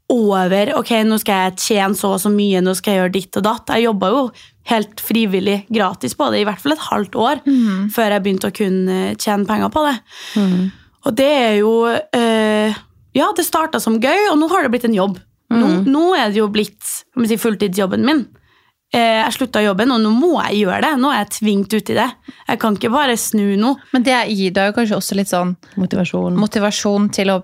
over 0.08 0.68
ok, 0.78 0.90
nå 1.02 1.16
skal 1.18 1.48
jeg 1.48 1.56
tjene 1.58 1.96
så 1.98 2.12
og 2.14 2.20
så 2.22 2.30
mye, 2.30 2.60
nå 2.62 2.74
skal 2.78 2.92
jeg 2.94 3.00
gjøre 3.00 3.14
ditt 3.16 3.38
og 3.40 3.42
datt. 3.46 3.72
Jeg 3.74 3.88
jobba 3.88 4.10
jo 4.12 4.20
helt 4.70 5.00
frivillig 5.02 5.56
gratis 5.70 6.14
på 6.18 6.28
det 6.30 6.40
i 6.42 6.44
hvert 6.46 6.60
fall 6.62 6.74
et 6.76 6.84
halvt 6.90 7.14
år 7.18 7.40
før 7.94 8.14
jeg 8.14 8.22
begynte 8.22 8.50
å 8.50 8.54
kunne 8.54 8.98
tjene 9.18 9.46
penger 9.46 9.70
på 9.74 9.82
det. 9.86 9.96
Og 11.06 11.14
det 11.18 11.26
er 11.30 11.54
jo 11.60 11.72
øh, 11.90 12.74
Ja, 13.16 13.30
det 13.34 13.46
starta 13.46 13.78
som 13.80 13.98
gøy, 14.02 14.28
og 14.30 14.38
nå 14.38 14.48
har 14.52 14.62
det 14.66 14.70
blitt 14.74 14.84
en 14.84 14.94
jobb. 14.94 15.18
Nå, 15.52 15.68
nå 15.86 16.08
er 16.18 16.32
det 16.32 16.40
jo 16.40 16.48
blitt 16.50 16.82
si, 16.82 17.38
fulltidsjobben 17.38 18.04
min. 18.06 18.24
Eh, 18.94 19.20
jeg 19.20 19.34
slutta 19.34 19.62
jobben, 19.64 19.90
og 19.94 20.02
nå 20.02 20.12
må 20.14 20.32
jeg 20.46 20.64
gjøre 20.64 20.80
det. 20.84 20.92
Nå 21.02 21.10
er 21.12 21.20
jeg 21.24 21.32
tvingt 21.40 21.74
ut 21.74 21.92
i 21.92 21.98
det. 21.98 22.06
Jeg 22.46 22.60
kan 22.62 22.78
ikke 22.78 22.92
bare 22.94 23.16
snu 23.20 23.56
nå. 23.60 23.74
Men 23.94 24.06
det 24.06 24.18
gir 24.30 24.54
deg 24.56 24.70
jo 24.70 24.76
kanskje 24.78 24.98
også 25.00 25.18
litt 25.18 25.30
sånn 25.32 25.56
Motivasjon. 25.80 26.38
motivasjon 26.38 27.10
til 27.14 27.34
å 27.34 27.42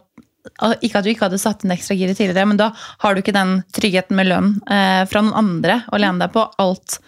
Ikke 0.82 0.98
at 0.98 1.06
du 1.06 1.12
ikke 1.12 1.28
hadde 1.28 1.38
satt 1.38 1.62
en 1.62 1.70
ekstra 1.70 1.94
gir 1.94 2.10
tidligere, 2.10 2.48
men 2.50 2.58
da 2.58 2.72
har 2.74 3.14
du 3.14 3.20
ikke 3.20 3.34
den 3.34 3.60
tryggheten 3.74 4.16
med 4.18 4.26
lønn 4.26 4.48
eh, 4.66 5.04
fra 5.06 5.22
noen 5.22 5.38
andre 5.38 5.76
å 5.86 6.00
lene 6.02 6.18
deg 6.18 6.32
på. 6.34 6.42
Alt, 6.58 6.98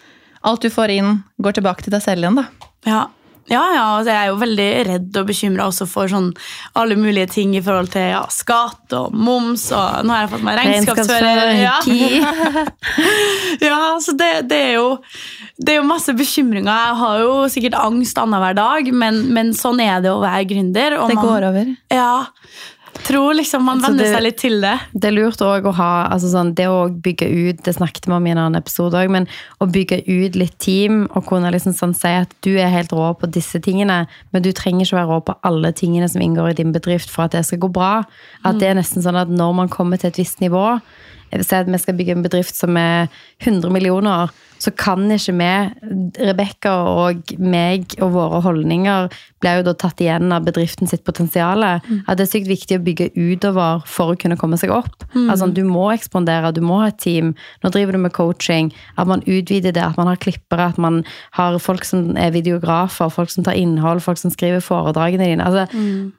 alt 0.47 0.63
du 0.63 0.71
får 0.71 0.93
inn, 0.95 1.17
går 1.43 1.57
tilbake 1.57 1.83
til 1.83 1.91
deg 1.91 2.03
selv 2.05 2.23
igjen, 2.23 2.39
da. 2.39 2.69
Ja, 2.87 3.01
ja, 3.51 3.61
ja 3.75 3.83
altså 3.97 4.09
jeg 4.09 4.19
er 4.19 4.29
jo 4.31 4.37
veldig 4.41 4.67
redd 4.87 5.17
og 5.21 5.27
bekymra 5.29 5.67
også 5.69 5.85
for 5.89 6.09
sånn 6.09 6.31
alle 6.79 6.97
mulige 6.97 7.27
ting 7.35 7.53
i 7.57 7.61
forhold 7.65 7.91
til 7.93 8.07
ja, 8.09 8.23
skatt 8.33 8.95
og 8.97 9.13
moms, 9.13 9.67
og 9.75 10.05
nå 10.05 10.15
har 10.15 10.25
jeg 10.25 10.31
fått 10.33 10.45
meg 10.47 10.59
regnskapsfører. 10.59 11.51
Ja. 11.61 11.75
ja, 13.69 13.79
så 14.01 14.15
det, 14.17 14.31
det, 14.49 14.61
er 14.71 14.73
jo, 14.79 14.87
det 15.61 15.75
er 15.75 15.79
jo 15.81 15.87
masse 15.87 16.15
bekymringer. 16.17 16.71
Jeg 16.71 16.99
har 17.03 17.23
jo 17.23 17.33
sikkert 17.53 17.77
angst 17.79 18.17
annenhver 18.21 18.57
dag, 18.57 18.91
men, 18.93 19.25
men 19.35 19.53
sånn 19.57 19.81
er 19.83 20.01
det 20.05 20.13
å 20.13 20.21
være 20.23 20.47
gründer. 20.49 20.97
Det 21.05 21.19
man- 21.19 21.25
går 21.29 21.49
over. 21.51 21.75
Ja. 21.93 22.25
Tror 23.05 23.35
liksom 23.37 23.63
man 23.67 23.81
Så 23.81 23.91
venner 23.91 24.09
seg 24.15 24.23
litt 24.25 24.37
til 24.41 24.57
det. 24.63 24.73
Det 24.93 25.09
er 25.11 25.13
lurt 25.13 25.41
også 25.43 25.69
å 25.69 25.73
ha 25.77 25.89
altså 26.09 26.31
sånn, 26.31 26.53
Det 26.57 26.65
å 26.71 26.87
bygge 26.89 27.27
ut 27.29 27.63
Det 27.65 27.75
snakket 27.77 28.07
vi 28.09 28.15
om 28.17 28.27
i 28.27 28.33
en 28.33 28.41
annen 28.41 28.57
episode 28.57 28.97
òg, 28.97 29.11
men 29.13 29.27
å 29.61 29.67
bygge 29.69 30.01
ut 30.07 30.37
litt 30.39 30.57
team 30.63 31.03
og 31.11 31.27
kunne 31.29 31.51
liksom 31.53 31.75
sånn 31.77 31.95
si 31.97 32.11
at 32.23 32.33
du 32.45 32.55
er 32.57 32.73
helt 32.73 32.93
rå 32.95 33.11
på 33.19 33.29
disse 33.29 33.61
tingene, 33.61 34.05
men 34.33 34.45
du 34.45 34.51
trenger 34.55 34.87
ikke 34.87 34.99
være 34.99 35.11
rå 35.11 35.19
på 35.27 35.37
alle 35.45 35.71
tingene 35.77 36.09
som 36.09 36.23
inngår 36.23 36.53
i 36.53 36.59
din 36.61 36.73
bedrift 36.75 37.11
for 37.13 37.27
at 37.27 37.35
det 37.37 37.45
skal 37.45 37.61
gå 37.61 37.71
bra. 37.75 37.93
At 38.45 38.57
det 38.61 38.71
er 38.71 38.79
nesten 38.79 39.05
sånn 39.05 39.19
at 39.19 39.29
når 39.29 39.53
man 39.61 39.69
kommer 39.71 40.01
til 40.01 40.09
et 40.09 40.21
visst 40.21 40.41
nivå 40.43 40.65
si 41.43 41.55
at 41.57 41.67
vi 41.67 41.77
skal 41.81 41.97
bygge 41.97 42.15
en 42.15 42.23
bedrift 42.23 42.55
som 42.55 42.77
er 42.77 43.09
100 43.43 43.71
millioner, 43.73 44.31
så 44.65 44.73
kan 44.73 45.05
ikke 45.13 45.35
vi, 45.37 45.51
Rebekka 46.25 46.71
og 46.89 47.35
meg 47.37 47.93
og 48.01 48.15
våre 48.15 48.41
holdninger, 48.45 49.09
blir 49.43 49.59
jo 49.59 49.65
da 49.67 49.73
tatt 49.77 50.01
igjen 50.01 50.33
av 50.33 50.45
bedriften 50.47 50.89
sitt 50.89 51.03
potensial. 51.05 51.61
At 51.65 52.17
det 52.17 52.25
er 52.25 52.31
sykt 52.31 52.49
viktig 52.49 52.79
å 52.79 52.83
bygge 52.85 53.11
utover 53.13 53.83
for 53.85 54.13
å 54.13 54.17
kunne 54.19 54.37
komme 54.41 54.57
seg 54.57 54.73
opp. 54.73 55.05
Altså, 55.13 55.51
du 55.53 55.61
må 55.67 55.85
ekspandere, 55.93 56.53
du 56.55 56.63
må 56.65 56.81
ha 56.81 56.89
et 56.89 56.99
team. 57.03 57.33
Nå 57.61 57.71
driver 57.75 57.93
du 57.95 58.01
med 58.07 58.15
coaching. 58.17 58.71
At 58.97 59.09
man 59.11 59.23
utvider 59.27 59.75
det, 59.75 59.85
at 59.85 59.99
man 60.01 60.09
har 60.09 60.19
klippere, 60.21 60.71
at 60.73 60.81
man 60.81 61.03
har 61.37 61.59
folk 61.61 61.85
som 61.85 62.15
er 62.17 62.33
videografer, 62.35 63.13
folk 63.13 63.29
som 63.33 63.45
tar 63.45 63.59
innhold, 63.59 64.01
folk 64.05 64.21
som 64.21 64.33
skriver 64.33 64.65
foredragene 64.65 65.29
dine. 65.29 65.45
Altså, 65.45 65.67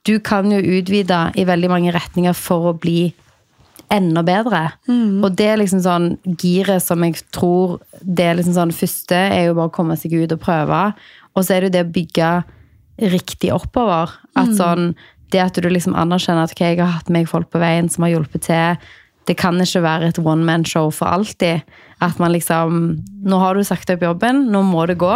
Du 0.06 0.18
kan 0.22 0.50
jo 0.52 0.58
utvide 0.62 1.32
i 1.34 1.44
veldig 1.48 1.70
mange 1.72 1.92
retninger 1.94 2.34
for 2.36 2.70
å 2.70 2.78
bli 2.78 3.12
enda 3.92 4.22
bedre. 4.26 4.62
Og 5.24 5.30
det 5.38 5.46
er 5.52 5.60
liksom 5.60 5.82
sånn 5.84 6.08
giret 6.40 6.82
som 6.82 7.02
jeg 7.04 7.20
tror 7.34 7.78
Det 8.00 8.24
er 8.24 8.34
liksom 8.38 8.54
sånn 8.56 8.74
første 8.74 9.14
er 9.14 9.46
jo 9.48 9.54
bare 9.54 9.70
å 9.70 9.74
komme 9.74 9.96
seg 9.96 10.12
ut 10.12 10.32
og 10.32 10.40
prøve. 10.42 10.82
Og 11.36 11.44
så 11.44 11.54
er 11.54 11.60
det 11.60 11.68
jo 11.68 11.74
det 11.76 11.84
å 11.86 11.94
bygge 11.94 12.30
riktig 13.12 13.52
oppover. 13.52 14.10
At 14.34 14.54
sånn 14.56 14.94
Det 15.30 15.40
at 15.42 15.54
du 15.58 15.68
liksom 15.68 15.94
anerkjenner 15.98 16.46
at 16.46 16.54
ok, 16.54 16.60
jeg 16.60 16.78
har 16.78 16.98
hatt 17.00 17.10
meg 17.10 17.28
folk 17.28 17.50
på 17.50 17.58
veien 17.58 17.88
som 17.90 18.06
har 18.06 18.14
hjulpet 18.14 18.46
til. 18.46 18.78
Det 19.26 19.34
kan 19.36 19.58
ikke 19.58 19.82
være 19.82 20.12
et 20.12 20.18
one 20.22 20.44
man-show 20.46 20.90
for 20.94 21.10
alltid. 21.10 21.62
At 22.00 22.18
man 22.22 22.30
liksom 22.32 23.02
Nå 23.26 23.38
har 23.42 23.54
du 23.54 23.64
sagt 23.66 23.90
opp 23.90 24.02
jobben, 24.02 24.44
nå 24.52 24.62
må 24.62 24.86
det 24.86 24.98
gå. 24.98 25.14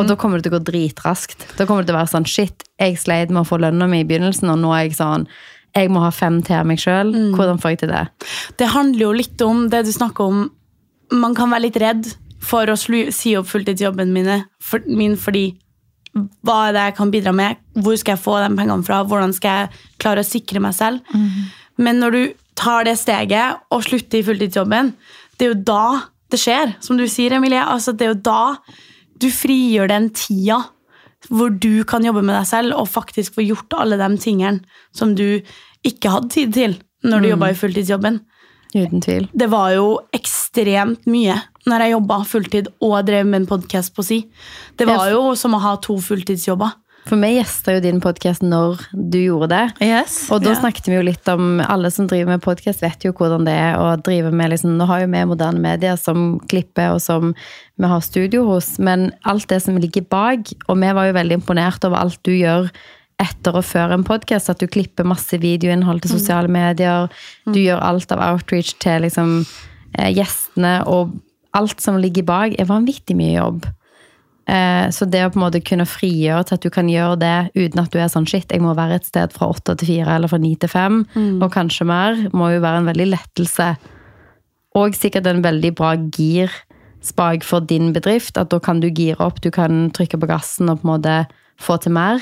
Og 0.00 0.06
da 0.08 0.16
kommer 0.16 0.38
det 0.40 0.46
til 0.48 0.54
å 0.54 0.58
gå 0.58 0.64
dritraskt. 0.70 1.44
Da 1.58 1.66
kommer 1.66 1.82
det 1.82 1.90
til 1.90 1.96
å 1.96 2.00
være 2.00 2.12
sånn 2.14 2.24
shit, 2.28 2.64
jeg 2.80 2.96
sleit 2.96 3.28
med 3.30 3.42
å 3.42 3.48
få 3.48 3.58
lønna 3.60 3.86
mi 3.86 4.00
i 4.00 4.06
begynnelsen, 4.08 4.48
og 4.48 4.58
nå 4.62 4.72
er 4.72 4.86
jeg 4.86 4.96
sånn 4.96 5.26
jeg 5.72 5.90
må 5.92 6.02
ha 6.04 6.10
fem 6.12 6.40
til 6.44 6.58
av 6.58 6.68
meg 6.68 6.80
sjøl. 6.82 7.12
Hvordan 7.36 7.60
får 7.62 7.74
jeg 7.74 7.82
til 7.82 7.92
det? 7.92 8.02
Det 8.60 8.68
handler 8.74 9.06
jo 9.06 9.12
litt 9.16 9.44
om 9.46 9.64
det 9.72 9.84
du 9.86 9.92
snakker 9.94 10.28
om. 10.28 10.44
Man 11.12 11.36
kan 11.36 11.52
være 11.52 11.66
litt 11.66 11.80
redd 11.80 12.10
for 12.42 12.68
å 12.68 12.76
si 12.76 13.36
opp 13.38 13.48
fulltidsjobben 13.50 14.12
mine, 14.12 14.42
for, 14.60 14.84
min 14.86 15.16
fordi 15.20 15.52
hva 16.44 16.58
er 16.66 16.76
det 16.76 16.84
jeg 16.90 16.96
kan 16.98 17.12
bidra 17.12 17.32
med? 17.32 17.60
Hvor 17.80 17.96
skal 17.96 18.16
jeg 18.16 18.24
få 18.24 18.36
de 18.42 18.50
pengene 18.58 18.84
fra? 18.84 19.00
Hvordan 19.08 19.32
skal 19.32 19.62
jeg 19.62 19.84
klare 20.02 20.24
å 20.24 20.28
sikre 20.28 20.60
meg 20.60 20.76
selv? 20.76 21.00
Men 21.80 22.02
når 22.02 22.16
du 22.16 22.22
tar 22.58 22.84
det 22.84 22.98
steget 23.00 23.62
og 23.72 23.84
slutter 23.86 24.20
i 24.20 24.26
fulltidsjobben, 24.26 24.92
det 25.38 25.46
er 25.46 25.54
jo 25.54 25.62
da 25.72 25.86
det 26.32 26.40
skjer. 26.40 26.74
Som 26.84 27.00
du 27.00 27.06
sier, 27.08 27.32
Emilie. 27.38 27.62
Altså, 27.64 27.94
det 27.96 28.06
er 28.06 28.12
jo 28.12 28.20
da 28.28 28.42
du 29.22 29.30
frigjør 29.32 29.88
den 29.88 30.10
tida 30.16 30.60
hvor 31.30 31.52
du 31.54 31.84
kan 31.88 32.04
jobbe 32.04 32.24
med 32.24 32.34
deg 32.36 32.48
selv 32.48 32.78
og 32.78 32.90
faktisk 32.90 33.36
få 33.36 33.46
gjort 33.46 33.78
alle 33.78 33.98
de 34.00 34.10
tingene 34.22 34.62
som 34.96 35.14
du 35.18 35.42
ikke 35.86 36.12
hadde 36.12 36.32
tid 36.34 36.54
til 36.56 36.76
når 37.06 37.22
du 37.22 37.28
jobba 37.32 37.50
i 37.50 37.58
fulltidsjobben. 37.58 38.20
Uten 38.72 39.02
tvil. 39.04 39.26
Det 39.36 39.48
var 39.52 39.74
jo 39.74 39.88
ekstremt 40.16 41.04
mye 41.10 41.36
når 41.68 41.84
jeg 41.84 41.94
jobba 41.94 42.18
fulltid 42.26 42.70
og 42.82 42.94
drev 43.06 43.26
med 43.28 43.42
en 43.42 43.48
podkast 43.50 43.92
på 43.94 44.04
si. 44.06 44.22
Det 44.78 44.86
var 44.88 45.10
jo 45.12 45.34
som 45.38 45.54
å 45.54 45.60
ha 45.62 45.76
to 45.82 45.98
fulltidsjobber. 46.02 46.72
For 47.08 47.18
vi 47.18 47.32
gjesta 47.34 47.74
jo 47.74 47.82
din 47.82 47.98
podkast 48.02 48.44
når 48.46 48.84
du 48.94 49.18
gjorde 49.24 49.48
det. 49.50 49.62
Yes. 49.82 50.14
Og 50.30 50.44
da 50.44 50.52
yeah. 50.52 50.60
snakket 50.60 50.86
vi 50.86 50.94
jo 50.94 51.02
litt 51.06 51.28
om 51.32 51.58
Alle 51.64 51.90
som 51.90 52.06
driver 52.10 52.36
med 52.36 52.44
podkast, 52.44 52.82
vet 52.84 53.02
jo 53.02 53.10
hvordan 53.16 53.46
det 53.48 53.56
er 53.58 53.78
å 53.80 53.96
drive 53.98 54.30
med 54.30 54.52
liksom, 54.52 54.76
Nå 54.78 54.86
har 54.90 55.02
jo 55.02 55.10
vi 55.10 55.24
moderne 55.32 55.62
medier 55.62 55.98
som 55.98 56.38
klipper, 56.50 56.94
og 56.94 57.02
som 57.02 57.32
vi 57.80 57.90
har 57.90 58.04
studio 58.06 58.44
hos, 58.46 58.76
men 58.78 59.10
alt 59.26 59.48
det 59.50 59.62
som 59.64 59.78
ligger 59.82 60.06
bak 60.06 60.52
Og 60.68 60.78
vi 60.78 60.92
var 60.94 61.08
jo 61.08 61.16
veldig 61.18 61.40
imponert 61.40 61.88
over 61.88 62.04
alt 62.04 62.20
du 62.22 62.34
gjør 62.36 62.70
etter 63.22 63.58
og 63.58 63.66
før 63.66 63.92
en 63.94 64.06
podkast. 64.06 64.50
At 64.50 64.62
du 64.62 64.70
klipper 64.70 65.06
masse 65.06 65.36
videoinnhold 65.38 66.02
til 66.02 66.16
sosiale 66.16 66.50
medier. 66.50 67.10
Du 67.46 67.60
gjør 67.60 67.82
alt 67.84 68.14
av 68.14 68.22
outreach 68.32 68.72
til 68.82 69.04
liksom, 69.06 69.44
eh, 69.98 70.10
gjestene, 70.16 70.80
og 70.90 71.12
alt 71.54 71.82
som 71.84 72.00
ligger 72.02 72.26
bak, 72.26 72.56
er 72.58 72.66
vanvittig 72.66 73.14
mye 73.18 73.36
jobb. 73.36 73.68
Eh, 74.48 74.90
Så 74.90 75.06
det 75.08 75.22
å 75.24 75.30
på 75.30 75.38
en 75.38 75.44
måte 75.46 75.62
kunne 75.62 75.86
frigjøre 75.86 76.44
til 76.44 76.54
at 76.54 76.62
du 76.62 76.70
kan 76.70 76.88
gjøre 76.88 77.18
det 77.18 77.50
uten 77.54 77.78
at 77.82 77.90
du 77.92 77.98
er 77.98 78.08
sånn 78.08 78.26
shit, 78.26 78.50
jeg 78.50 78.60
må 78.60 78.74
være 78.74 78.94
et 78.98 79.06
sted 79.06 79.32
fra 79.32 79.46
åtte 79.48 79.76
til 79.78 79.86
fire 79.88 80.16
eller 80.16 80.28
fra 80.28 80.38
ni 80.38 80.56
til 80.56 80.68
fem, 80.68 81.06
og 81.40 81.52
kanskje 81.52 81.86
mer, 81.86 82.28
må 82.32 82.50
jo 82.52 82.60
være 82.60 82.78
en 82.82 82.90
veldig 82.90 83.06
lettelse. 83.12 83.76
Og 84.74 84.94
sikkert 84.94 85.26
en 85.26 85.42
veldig 85.42 85.74
bra 85.76 85.94
girspak 85.96 87.44
for 87.44 87.60
din 87.60 87.92
bedrift, 87.92 88.36
at 88.38 88.50
da 88.50 88.58
kan 88.58 88.80
du 88.80 88.88
gire 88.90 89.20
opp, 89.20 89.40
du 89.40 89.50
kan 89.50 89.90
trykke 89.92 90.18
på 90.18 90.26
gassen 90.28 90.68
og 90.68 90.80
på 90.80 90.88
en 90.88 90.92
måte 90.96 91.26
få 91.60 91.76
til 91.80 91.92
mer. 91.92 92.18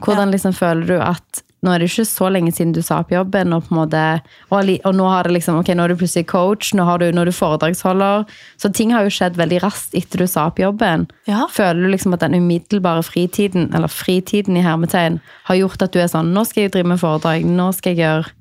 Hvordan 0.00 0.30
liksom 0.32 0.54
føler 0.56 0.86
du 0.86 0.98
at 1.00 1.42
nå 1.60 1.72
er 1.72 1.82
det 1.82 1.90
ikke 1.90 2.06
så 2.08 2.30
lenge 2.32 2.54
siden 2.56 2.72
du 2.72 2.80
sa 2.84 3.02
opp 3.02 3.10
jobben, 3.12 3.52
og, 3.52 3.66
på 3.68 3.76
måte, 3.76 4.04
og, 4.48 4.70
og 4.88 4.96
nå 4.96 5.08
liksom, 5.28 5.58
okay, 5.60 5.76
nå 5.76 5.84
er 5.84 5.92
du 5.92 6.00
plutselig 6.00 6.28
coach, 6.30 6.72
nå, 6.76 6.86
har 6.88 7.02
du, 7.02 7.10
nå 7.12 7.24
er 7.24 7.28
du 7.28 7.36
foredragsholder. 7.36 8.24
Så 8.60 8.72
ting 8.76 8.94
har 8.96 9.04
jo 9.04 9.12
skjedd 9.12 9.36
veldig 9.40 9.60
raskt 9.66 9.96
etter 9.98 10.24
du 10.24 10.28
sa 10.30 10.46
opp 10.48 10.60
jobben. 10.62 11.06
Ja. 11.28 11.44
Føler 11.52 11.84
du 11.84 11.92
liksom 11.92 12.16
at 12.16 12.24
den 12.24 12.38
umiddelbare 12.40 13.04
fritiden, 13.04 13.68
eller 13.76 13.92
fritiden 13.92 14.56
i 14.56 14.64
hermetegn, 14.64 15.20
har 15.50 15.60
gjort 15.60 15.84
at 15.84 15.92
du 15.92 16.00
er 16.00 16.10
sånn, 16.12 16.32
nå 16.32 16.46
skal 16.48 16.66
jeg 16.66 16.74
drive 16.76 16.94
med 16.94 17.02
foredrag, 17.02 17.44
nå 17.46 17.70
skal 17.76 17.96
jeg 17.96 18.04
gjøre 18.06 18.36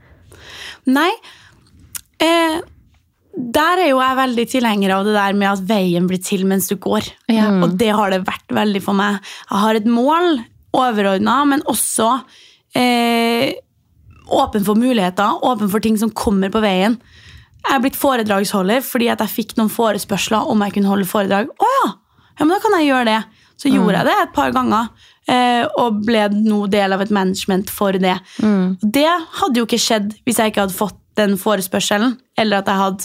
Nei. 0.89 1.11
Eh, 2.23 2.59
der 3.39 3.81
er 3.83 3.89
jo 3.91 3.99
jeg 4.01 4.17
veldig 4.17 4.45
tilhenger 4.51 4.93
av 4.95 5.07
det 5.07 5.15
der 5.15 5.35
med 5.37 5.51
at 5.51 5.65
veien 5.69 6.07
blir 6.09 6.21
til 6.23 6.45
mens 6.49 6.67
du 6.71 6.75
går. 6.81 7.07
Ja. 7.31 7.49
Og 7.63 7.75
det 7.79 7.91
har 7.95 8.11
det 8.13 8.23
vært 8.27 8.55
veldig 8.55 8.81
for 8.83 8.97
meg. 8.97 9.19
Jeg 9.47 9.63
har 9.63 9.79
et 9.79 9.89
mål, 9.89 10.41
overordna, 10.75 11.41
men 11.49 11.63
også 11.69 12.11
eh, 12.77 13.53
åpen 14.29 14.65
for 14.65 14.77
muligheter, 14.77 15.39
åpen 15.45 15.69
for 15.71 15.79
ting 15.83 15.97
som 15.97 16.11
kommer 16.11 16.51
på 16.53 16.61
veien. 16.61 16.99
Jeg 17.65 17.75
er 17.75 17.81
blitt 17.83 17.97
foredragsholder 17.99 18.83
fordi 18.85 19.09
at 19.11 19.19
jeg 19.25 19.33
fikk 19.33 19.55
noen 19.57 19.71
forespørsler 19.73 20.47
om 20.49 20.61
jeg 20.63 20.77
kunne 20.77 20.91
holde 20.91 21.07
foredrag. 21.09 21.49
Å 21.49 21.71
ja, 21.75 21.87
ja 22.39 22.45
men 22.45 22.53
da 22.55 22.59
kan 22.63 22.77
jeg 22.79 22.87
gjøre 22.91 23.09
det. 23.09 23.19
Så 23.59 23.67
gjorde 23.73 23.97
jeg 23.99 24.07
det 24.07 24.17
et 24.21 24.35
par 24.37 24.51
ganger. 24.55 24.87
eh, 25.27 25.65
Og 25.81 25.97
ble 26.05 26.21
nå 26.31 26.67
del 26.71 26.93
av 26.95 27.01
et 27.03 27.09
management 27.11 27.69
for 27.69 27.91
det. 27.91 28.15
Det 28.81 29.07
hadde 29.41 29.59
jo 29.59 29.65
ikke 29.67 29.81
skjedd 29.81 30.13
hvis 30.23 30.39
jeg 30.39 30.53
ikke 30.53 30.61
hadde 30.67 30.77
fått 30.77 30.95
den 31.19 31.35
forespørselen. 31.37 32.15
Eller 32.37 32.61
at 32.61 32.67
jeg 32.71 32.79
hadde 32.79 33.03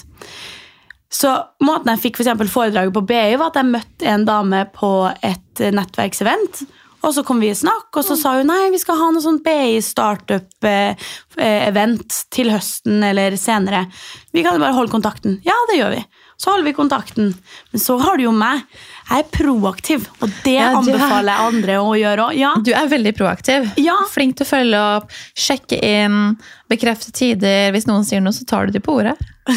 Så 1.11 1.33
måten 1.63 1.91
jeg 1.91 2.01
fikk 2.05 2.17
for 2.23 2.47
foredraget 2.47 2.93
på 2.95 3.03
BI, 3.07 3.37
var 3.37 3.51
at 3.51 3.57
jeg 3.57 3.71
møtte 3.71 4.07
en 4.07 4.25
dame 4.25 4.65
på 4.75 5.13
et 5.23 5.61
nettverksevent. 5.75 6.65
Og 7.05 7.13
så 7.13 7.21
kom 7.27 7.37
vi 7.43 7.51
i 7.53 7.57
snakk, 7.59 7.91
og 8.01 8.05
så 8.07 8.15
sa 8.17 8.31
hun 8.39 8.47
nei, 8.49 8.71
vi 8.73 8.79
skal 8.81 8.97
ha 8.97 9.11
noe 9.13 9.21
sånt 9.21 9.43
BI 9.45 9.77
startup-event 9.85 12.15
til 12.33 12.49
høsten 12.53 13.03
eller 13.05 13.37
senere. 13.41 13.85
Vi 14.33 14.43
kan 14.47 14.57
bare 14.63 14.73
holde 14.77 14.93
kontakten. 14.93 15.37
Ja, 15.47 15.57
det 15.71 15.77
gjør 15.83 15.93
vi. 15.99 16.03
Så 16.41 16.51
holder 16.51 16.65
vi 16.67 16.73
kontakten. 16.75 17.29
Men 17.73 17.81
så 17.83 17.95
har 18.03 18.17
du 18.19 18.25
jo 18.27 18.33
meg. 18.35 18.63
Jeg 19.11 19.19
er 19.23 19.29
proaktiv, 19.37 20.07
og 20.25 20.31
det 20.45 20.55
Ja, 20.57 20.71
er- 20.71 20.77
anbefaler 20.81 21.31
jeg 21.31 21.41
andre 21.53 21.75
å 21.79 21.93
gjøre 21.95 22.25
òg. 22.31 22.35
Ja. 22.41 22.55
Du 22.57 22.73
er 22.73 22.89
veldig 22.89 23.13
proaktiv. 23.17 23.69
Ja. 23.79 23.95
Flink 24.11 24.37
til 24.37 24.47
å 24.47 24.49
følge 24.49 24.81
opp, 24.97 25.11
sjekke 25.37 25.79
inn, 25.85 26.37
bekrefte 26.69 27.13
tider. 27.13 27.71
Hvis 27.73 27.87
noen 27.87 28.05
sier 28.05 28.21
noe, 28.21 28.33
så 28.33 28.45
tar 28.47 28.67
du 28.67 28.73
dem 28.73 28.83
på 28.83 28.95
ordet. 29.01 29.17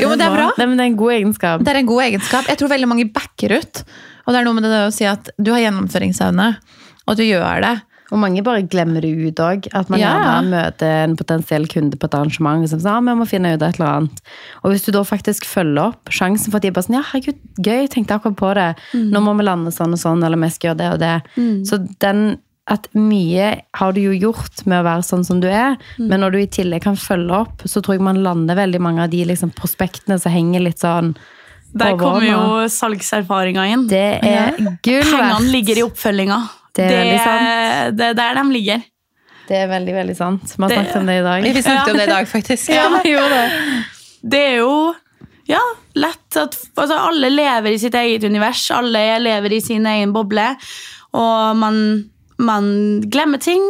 Jo, 0.00 0.08
men 0.10 0.18
det 0.18 0.26
er 0.26 0.32
bra. 0.34 0.48
Nei, 0.58 0.66
men 0.66 0.76
det 0.76 0.82
er 0.82 0.88
en 0.90 0.96
god 0.98 1.12
egenskap. 1.14 1.60
Det 1.62 1.70
er 1.70 1.76
en 1.78 1.86
god 1.86 2.02
egenskap. 2.02 2.44
Jeg 2.50 2.58
tror 2.58 2.68
veldig 2.72 2.88
mange 2.90 3.04
backer 3.14 3.52
ut. 3.60 3.82
Og 4.26 4.32
det 4.34 4.40
er 4.40 4.44
noe 4.48 4.54
med 4.56 4.64
det 4.66 4.80
å 4.88 4.92
si 4.92 5.04
at 5.06 5.28
du 5.38 5.52
har 5.52 5.60
gjennomføringsevne, 5.62 6.46
og 7.06 7.16
du 7.18 7.22
gjør 7.26 7.60
det. 7.64 7.74
Og 8.12 8.20
mange 8.20 8.42
bare 8.44 8.62
glemmer 8.68 9.00
det 9.02 9.10
ut 9.16 9.40
òg. 9.42 9.66
At 9.74 9.88
man 9.90 9.98
Ja. 9.98 10.12
gjerne 10.14 10.50
møter 10.52 11.04
en 11.04 11.16
potensiell 11.16 11.66
kunde 11.66 11.96
på 11.98 12.04
et 12.04 12.14
arrangement 12.14 12.68
som 12.68 12.78
så 12.78 12.82
sier 12.84 12.92
ah, 12.92 13.00
vi 13.00 13.14
må 13.18 13.26
finne 13.26 13.54
ut 13.54 13.62
et 13.62 13.80
eller 13.80 13.88
annet. 13.90 14.20
Og 14.62 14.70
hvis 14.70 14.84
du 14.84 14.92
da 14.92 15.02
faktisk 15.02 15.44
følger 15.48 15.88
opp 15.88 16.12
sjansen 16.12 16.50
for 16.52 16.56
at 16.60 16.62
de 16.62 16.70
bare 16.70 16.84
sånn 16.84 16.98
Ja, 17.00 17.02
herregud, 17.10 17.38
gøy, 17.58 17.88
tenkte 17.88 18.14
akkurat 18.20 18.36
på 18.36 18.54
det. 18.54 18.76
Nå 18.94 19.20
må 19.24 19.34
vi 19.38 19.44
lande 19.48 19.72
sånn 19.72 19.96
og 19.96 19.98
sånn, 19.98 20.22
eller 20.22 20.36
vi 20.36 20.50
skal 20.52 20.74
gjøre 20.74 20.78
det 20.78 20.92
og 20.92 20.98
det. 21.00 21.66
Så 21.66 21.80
den 21.98 22.38
at 22.66 22.86
mye 22.96 23.60
har 23.76 23.92
du 23.92 24.00
jo 24.00 24.12
gjort 24.32 24.64
med 24.66 24.80
å 24.80 24.84
være 24.86 25.02
sånn 25.04 25.24
som 25.24 25.40
du 25.40 25.48
er, 25.48 25.76
men 25.98 26.20
når 26.20 26.32
du 26.32 26.38
i 26.38 26.46
tillegg 26.46 26.82
kan 26.86 26.96
følge 26.96 27.30
opp, 27.30 27.60
så 27.68 27.82
tror 27.82 27.96
jeg 27.98 28.00
man 28.06 28.22
lander 28.24 28.56
veldig 28.56 28.80
mange 28.80 29.02
av 29.04 29.10
de 29.10 29.24
liksom, 29.28 29.50
prospektene 29.52 30.16
som 30.18 30.32
henger 30.32 30.60
litt 30.64 30.78
sånn 30.80 31.14
Der 31.76 31.96
kommer 31.98 32.22
jo 32.24 32.68
salgserfaringa 32.70 33.66
inn. 33.72 33.86
Det 33.90 34.20
er 34.22 34.54
gull 34.82 35.02
Pengene 35.02 35.50
ligger 35.50 35.76
i 35.76 35.82
oppfølginga. 35.82 36.38
Det 36.74 36.84
er 36.84 36.98
veldig 36.98 37.20
sant. 37.22 37.96
Det 37.98 38.06
er 38.10 38.18
der 38.18 38.40
de 38.40 38.44
ligger. 38.52 38.82
Det 39.44 39.56
er 39.60 39.68
veldig, 39.68 39.94
veldig 39.94 40.16
sant. 40.16 40.42
Vi 40.56 40.62
har 40.62 40.68
Det- 40.68 40.78
snakket 40.78 40.96
om 40.96 41.06
det 41.06 41.14
i 41.20 41.22
dag. 41.22 41.42
Vi 41.54 41.62
snakket 41.62 41.90
om 41.92 41.96
det 42.00 42.06
i 42.08 42.12
dag, 42.12 42.28
faktisk. 42.28 42.68
Det. 43.04 43.44
Det 44.24 44.40
er 44.40 44.56
jo 44.62 44.94
ja, 45.46 45.60
lett 46.00 46.36
at 46.40 46.56
altså, 46.80 46.96
alle 46.96 47.28
lever 47.28 47.74
i 47.74 47.78
sitt 47.78 47.94
eget 47.94 48.24
univers. 48.24 48.70
Alle 48.72 49.18
lever 49.20 49.52
i 49.52 49.60
sin 49.60 49.84
egen 49.86 50.14
boble. 50.16 50.46
Og 51.12 51.56
man, 51.60 51.76
man 52.38 53.00
glemmer 53.12 53.38
ting. 53.38 53.62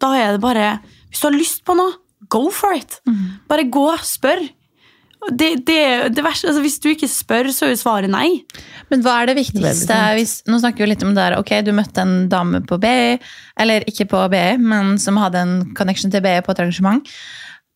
Da 0.00 0.14
er 0.16 0.32
det 0.36 0.40
bare 0.40 0.78
Hvis 1.10 1.20
du 1.20 1.26
har 1.28 1.36
lyst 1.36 1.64
på 1.64 1.76
noe, 1.76 1.92
go 2.28 2.48
for 2.50 2.72
it. 2.76 2.98
Bare 3.48 3.64
gå, 3.68 3.86
spør. 4.04 4.40
Det, 5.28 5.48
det, 5.66 5.80
det 6.14 6.22
verste, 6.24 6.48
altså, 6.48 6.62
hvis 6.62 6.78
du 6.80 6.88
ikke 6.92 7.08
spør, 7.10 7.50
så 7.52 7.66
er 7.66 7.74
jo 7.74 7.80
svaret 7.80 8.12
nei. 8.12 8.44
Men 8.92 9.02
hva 9.04 9.18
er 9.20 9.32
det 9.32 9.38
viktigste? 9.40 9.96
Hvis, 10.16 10.38
nå 10.48 10.60
snakker 10.62 10.84
vi 10.84 10.92
litt 10.92 11.04
om 11.04 11.10
det 11.12 11.24
der, 11.24 11.36
ok, 11.40 11.58
du 11.66 11.74
møtte 11.76 12.04
en 12.04 12.30
dame 12.32 12.62
på 12.64 12.78
BI, 12.80 13.18
eller 13.60 13.86
ikke 13.90 14.08
på 14.12 14.22
BI, 14.32 14.46
men 14.62 14.96
som 15.02 15.18
hadde 15.20 15.42
en 15.42 15.58
connection 15.78 16.14
til 16.14 16.24
BI 16.24 16.38
på 16.44 16.54
et 16.54 16.62
arrangement. 16.64 17.04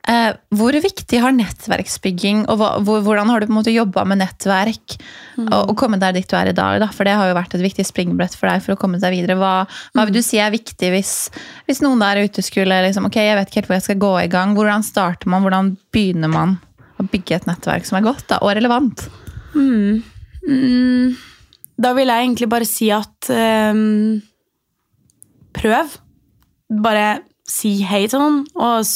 Eh, 0.02 0.32
hvor 0.58 0.74
viktig 0.74 1.20
har 1.22 1.34
nettverksbygging, 1.36 2.40
og 2.50 2.56
hva, 2.58 2.70
hvor, 2.82 3.04
hvordan 3.06 3.28
har 3.30 3.38
du 3.38 3.46
på 3.46 3.52
en 3.52 3.58
måte 3.60 3.74
jobba 3.74 4.02
med 4.08 4.18
nettverk 4.18 4.96
og, 5.44 5.60
og 5.60 5.76
kommet 5.78 6.02
der 6.02 6.16
dit 6.16 6.26
du 6.26 6.34
er 6.34 6.50
i 6.50 6.56
dag? 6.56 6.80
Da? 6.82 6.88
For 6.90 7.06
det 7.06 7.14
har 7.18 7.30
jo 7.30 7.36
vært 7.38 7.54
et 7.54 7.62
viktig 7.62 7.86
springbrett 7.86 8.34
for 8.34 8.50
deg 8.50 8.64
for 8.64 8.74
å 8.74 8.80
komme 8.80 8.98
deg 9.02 9.14
videre. 9.14 9.38
Hva, 9.38 9.52
hva 9.94 10.06
vil 10.08 10.18
du 10.18 10.24
si 10.26 10.40
er 10.42 10.50
viktig 10.54 10.90
hvis, 10.90 11.14
hvis 11.68 11.84
noen 11.86 12.02
der 12.02 12.24
ute 12.24 12.42
skulle 12.42 12.80
liksom, 12.88 13.06
ok, 13.06 13.20
jeg 13.22 13.38
vet 13.38 13.52
ikke 13.52 13.62
helt 13.62 13.70
hvor 13.70 13.78
jeg 13.78 13.86
skal 13.86 14.02
gå 14.02 14.12
i 14.24 14.32
gang. 14.32 14.56
Hvordan 14.58 14.86
starter 14.86 15.30
man, 15.30 15.46
hvordan 15.46 15.74
begynner 15.94 16.34
man 16.34 16.58
bygge 17.10 17.38
et 17.38 17.48
nettverk 17.48 17.86
som 17.88 17.98
er 17.98 18.06
godt 18.06 18.26
da, 18.30 18.40
og 18.42 18.54
relevant? 18.56 19.06
Mm, 19.54 20.02
da 21.82 21.92
vil 21.96 22.10
jeg 22.10 22.26
egentlig 22.26 22.48
bare 22.50 22.68
si 22.68 22.88
at 22.94 23.30
um, 23.30 24.20
Prøv. 25.52 25.98
Bare 26.82 27.08
si 27.48 27.74
hei 27.84 28.06
til 28.08 28.22
noen, 28.22 28.38
og 28.56 28.86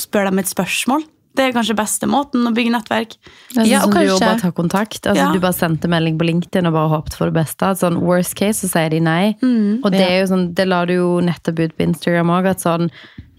spør 0.00 0.28
dem 0.28 0.42
et 0.42 0.50
spørsmål. 0.50 1.06
Det 1.36 1.44
er 1.44 1.52
kanskje 1.56 1.76
beste 1.76 2.08
måten 2.10 2.46
å 2.48 2.54
bygge 2.56 2.72
nettverk. 2.72 3.16
Det 3.52 3.60
er 3.62 3.68
Ja, 3.68 3.82
sånn 3.82 3.90
og 3.90 3.98
kanskje... 3.98 4.16
du 4.16 4.24
bare 4.24 4.40
tar 4.40 4.56
kontakt. 4.56 5.00
Altså, 5.02 5.22
Ja. 5.22 5.32
Du 5.34 5.42
bare 5.42 5.56
sendte 5.56 5.90
melding 5.92 6.16
på 6.18 6.28
LinkedIn 6.30 6.70
og 6.70 6.76
bare 6.78 6.92
håpet 6.94 7.18
for 7.18 7.30
det 7.30 7.36
beste. 7.36 7.74
Sånn, 7.82 8.00
worst 8.00 8.36
case 8.38 8.64
så 8.64 8.72
sier 8.72 8.90
de 8.90 9.00
nei. 9.04 9.36
Mm. 9.42 9.84
Og 9.84 9.92
det 9.92 10.02
er 10.06 10.18
jo 10.22 10.32
sånn, 10.32 10.48
det 10.56 10.68
la 10.68 10.84
du 10.88 10.96
jo 10.96 11.12
nettopp 11.20 11.60
ut 11.60 11.76
på 11.76 11.88
Instagram 11.90 12.32
òg, 12.38 12.50
sånn 12.60 12.90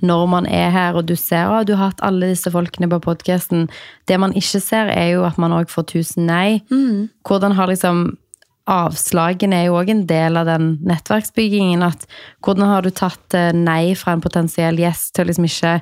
når 0.06 0.28
man 0.30 0.46
er 0.46 0.70
her 0.70 0.98
og 1.00 1.08
du 1.10 1.16
ser 1.18 1.50
at 1.50 1.66
du 1.66 1.74
har 1.74 1.90
hatt 1.90 2.04
alle 2.06 2.30
disse 2.30 2.52
folkene 2.54 2.86
på 2.92 3.00
podkasten 3.02 3.64
Det 4.06 4.20
man 4.22 4.36
ikke 4.38 4.62
ser, 4.62 4.92
er 4.94 5.16
jo 5.16 5.24
at 5.26 5.40
man 5.42 5.56
òg 5.58 5.72
får 5.74 5.88
tusen 5.90 6.28
nei. 6.30 6.62
Mm. 6.70 7.10
Hvordan 7.26 7.58
har 7.58 7.72
liksom 7.72 8.18
Avslagene 8.68 9.62
er 9.62 9.70
jo 9.70 9.78
òg 9.80 9.90
en 9.94 10.02
del 10.10 10.36
av 10.36 10.46
den 10.50 10.74
nettverksbyggingen. 10.84 11.86
at 11.88 12.04
Hvordan 12.44 12.68
har 12.68 12.84
du 12.84 12.90
tatt 12.92 13.34
eh, 13.34 13.54
nei 13.56 13.96
fra 13.96 14.12
en 14.12 14.24
potensiell 14.24 14.76
gjest 14.82 15.14
til 15.16 15.30
liksom 15.30 15.48
ikke 15.48 15.78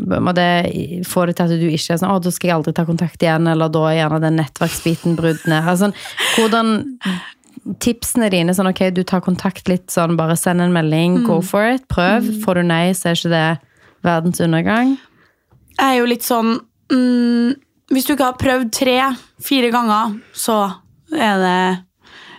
må 0.00 0.32
det 0.36 1.04
få 1.08 1.26
det 1.28 1.36
til 1.38 1.46
at 1.46 1.60
du 1.60 1.66
ikke 1.68 1.94
er 1.94 2.00
sånn, 2.00 2.12
å, 2.12 2.20
da 2.22 2.32
skal 2.34 2.50
jeg 2.50 2.56
aldri 2.58 2.74
ta 2.76 2.84
kontakt 2.88 3.22
igjen, 3.22 3.48
eller 3.50 3.72
da 3.72 3.84
er 3.90 4.00
gjerne 4.00 4.20
den 4.24 4.38
nettverksbiten 4.40 5.16
brudd 5.18 5.42
ned. 5.48 5.70
Altså, 5.72 5.90
hvordan 6.36 6.74
tipsene 7.82 8.28
dine, 8.32 8.54
sånn, 8.54 8.70
ok, 8.70 8.88
du 8.94 9.02
tar 9.06 9.24
kontakt 9.24 9.70
litt 9.70 9.90
sånn, 9.92 10.16
bare 10.18 10.36
send 10.38 10.62
en 10.62 10.74
melding, 10.74 11.22
go 11.26 11.40
for 11.44 11.76
it, 11.76 11.86
prøv. 11.92 12.28
Får 12.44 12.60
du 12.60 12.66
nei, 12.68 12.84
så 12.94 13.10
er 13.10 13.18
ikke 13.18 13.32
det 13.32 13.46
verdens 14.06 14.42
undergang. 14.44 14.96
Jeg 15.76 15.86
er 15.86 15.98
jo 15.98 16.08
litt 16.08 16.24
sånn 16.24 16.54
mm, 16.88 17.56
Hvis 17.92 18.06
du 18.06 18.14
ikke 18.14 18.30
har 18.30 18.38
prøvd 18.40 18.70
tre-fire 18.72 19.68
ganger, 19.74 20.14
så 20.34 20.56
er 21.12 21.42
det 21.42 21.58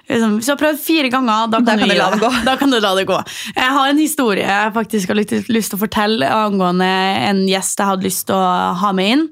liksom, 0.09 0.37
Hvis 0.37 0.49
du 0.49 0.53
har 0.53 0.59
prøvd 0.61 0.81
fire 0.81 1.11
ganger, 1.13 1.51
da 1.51 1.61
kan, 1.61 1.67
Da 1.67 1.75
du, 1.75 1.83
kan 1.83 1.91
du 1.91 1.97
la 1.97 2.09
det 2.13 2.21
gå. 2.21 2.31
Da 2.47 2.55
kan 2.59 2.73
du 2.73 2.79
la 2.83 2.93
det 2.97 3.05
gå. 3.09 3.19
Jeg 3.55 3.75
har 3.77 3.91
en 3.91 4.01
historie 4.01 4.47
jeg 4.47 4.73
faktisk 4.75 5.13
har 5.13 5.19
lyst, 5.21 5.71
til 5.71 5.77
å 5.77 5.83
fortelle 5.83 6.31
angående 6.31 6.89
en 7.27 7.43
gjest 7.49 7.79
jeg 7.79 7.91
hadde 7.91 8.07
lyst 8.07 8.27
til 8.29 8.37
å 8.37 8.73
ha 8.81 8.91
med 8.95 9.13
inn. 9.15 9.25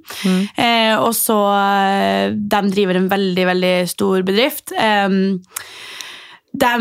Eh, 0.55 0.93
og 0.99 1.13
så 1.17 1.39
eh, 1.55 2.35
De 2.35 2.63
driver 2.71 3.01
en 3.01 3.11
veldig, 3.11 3.49
veldig 3.51 3.75
stor 3.91 4.25
bedrift. 4.27 4.75
Eh, 4.75 5.19
de 6.55 6.73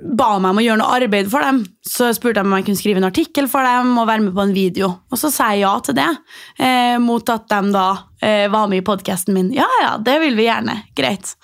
ba 0.00 0.30
meg 0.40 0.52
om 0.52 0.60
å 0.60 0.64
gjøre 0.64 0.80
noe 0.80 0.98
arbeid 1.00 1.28
for 1.32 1.44
dem. 1.44 1.62
Så 1.86 2.10
spurte 2.16 2.40
de 2.40 2.48
om 2.48 2.56
jeg 2.56 2.66
kunne 2.68 2.80
skrive 2.80 3.00
en 3.02 3.08
artikkel 3.08 3.48
for 3.50 3.66
dem 3.66 3.92
og 4.00 4.08
være 4.08 4.24
med 4.26 4.36
på 4.36 4.44
en 4.46 4.54
video. 4.56 4.90
Og 5.10 5.20
så 5.20 5.30
sa 5.32 5.50
jeg 5.52 5.64
ja 5.64 5.72
til 5.84 5.96
det, 5.98 6.08
eh, 6.58 6.96
mot 7.02 7.32
at 7.32 7.48
de 7.50 7.74
da 7.74 7.86
eh, 8.22 8.46
var 8.52 8.70
med 8.70 8.80
i 8.80 8.86
podkasten 8.86 9.36
min. 9.36 9.52
Ja, 9.56 9.68
ja, 9.82 9.96
det 9.98 10.18
vil 10.24 10.38
vi 10.38 10.48
gjerne. 10.48 10.80
Greit. 10.96 11.34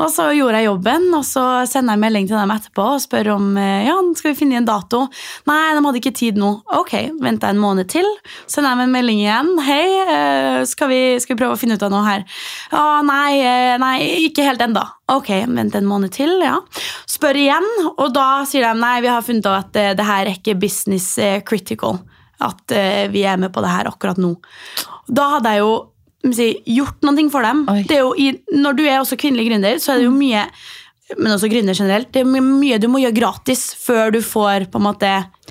Og 0.00 0.08
så 0.08 0.30
gjorde 0.32 0.60
jeg 0.60 0.68
jobben, 0.70 1.08
og 1.16 1.24
så 1.28 1.42
sender 1.68 1.96
jeg 1.96 2.00
melding 2.00 2.28
til 2.28 2.38
dem 2.38 2.52
etterpå 2.54 2.86
og 2.94 3.02
spør 3.02 3.34
om 3.34 3.50
eh, 3.60 3.84
ja, 3.84 3.96
skal 4.16 4.32
vi 4.32 4.38
finne 4.38 4.56
en 4.60 4.68
dato. 4.68 5.02
Nei, 5.50 5.58
de 5.76 5.82
hadde 5.84 6.00
ikke 6.00 6.14
tid 6.16 6.40
nå. 6.40 6.52
Ok, 6.78 6.94
jeg 6.96 7.36
en 7.36 7.60
måned 7.60 7.90
til. 7.92 8.08
Sender 8.48 8.72
dem 8.72 8.86
en 8.86 8.94
melding 8.94 9.20
igjen. 9.20 9.50
Hei, 9.66 9.84
eh, 10.00 10.60
skal 10.68 10.88
vi, 10.92 11.00
skal 11.20 11.36
vi 11.36 11.42
prøve 11.42 11.58
å 11.58 11.60
finne 11.60 11.76
ut 11.76 11.84
av 11.84 11.92
noe 11.92 12.06
her? 12.06 12.24
Å, 12.72 12.84
nei, 13.04 13.42
eh, 13.44 13.74
nei, 13.82 13.94
ikke 14.30 14.46
helt 14.48 14.64
enda. 14.64 14.86
Ok, 15.12 15.34
vent 15.50 15.76
en 15.76 15.90
måned 15.90 16.14
til, 16.16 16.32
ja. 16.46 16.56
Spør 17.10 17.36
igjen, 17.36 17.68
og 17.90 18.08
da 18.16 18.46
sier 18.48 18.70
de 18.70 18.80
nei, 18.80 18.96
vi 19.04 19.12
har 19.12 19.26
funnet 19.26 19.44
ut 19.44 19.52
at 19.52 19.80
det 19.98 20.06
her 20.06 20.24
er 20.24 20.36
ikke 20.38 20.56
business 20.60 21.12
critical. 21.44 22.00
At 22.40 22.72
vi 23.12 23.26
er 23.28 23.36
med 23.36 23.52
på 23.52 23.60
det 23.60 23.72
her 23.74 23.90
akkurat 23.90 24.20
nå. 24.20 24.32
Da 25.10 25.34
hadde 25.34 25.52
jeg 25.52 25.66
jo 25.66 25.72
si, 26.34 26.50
gjort 26.76 27.00
noe 27.06 27.26
for 27.32 27.46
dem. 27.46 27.64
I, 28.18 28.30
når 28.52 28.78
du 28.78 28.84
er 28.86 29.00
også 29.00 29.18
kvinnelig 29.20 29.50
gründer, 29.50 29.80
så 29.82 29.94
er 29.94 30.02
det 30.02 30.08
jo 30.10 30.14
mye 30.14 30.46
men 31.18 31.32
også 31.34 31.48
gründer 31.50 31.74
generelt, 31.74 32.12
det 32.14 32.22
er 32.22 32.42
mye 32.44 32.76
du 32.78 32.86
må 32.86 33.00
gjøre 33.02 33.16
gratis 33.16 33.64
før 33.80 34.12
du 34.14 34.20
får 34.22 34.68
på 34.70 34.78
en 34.78 34.84
måte 34.84 35.08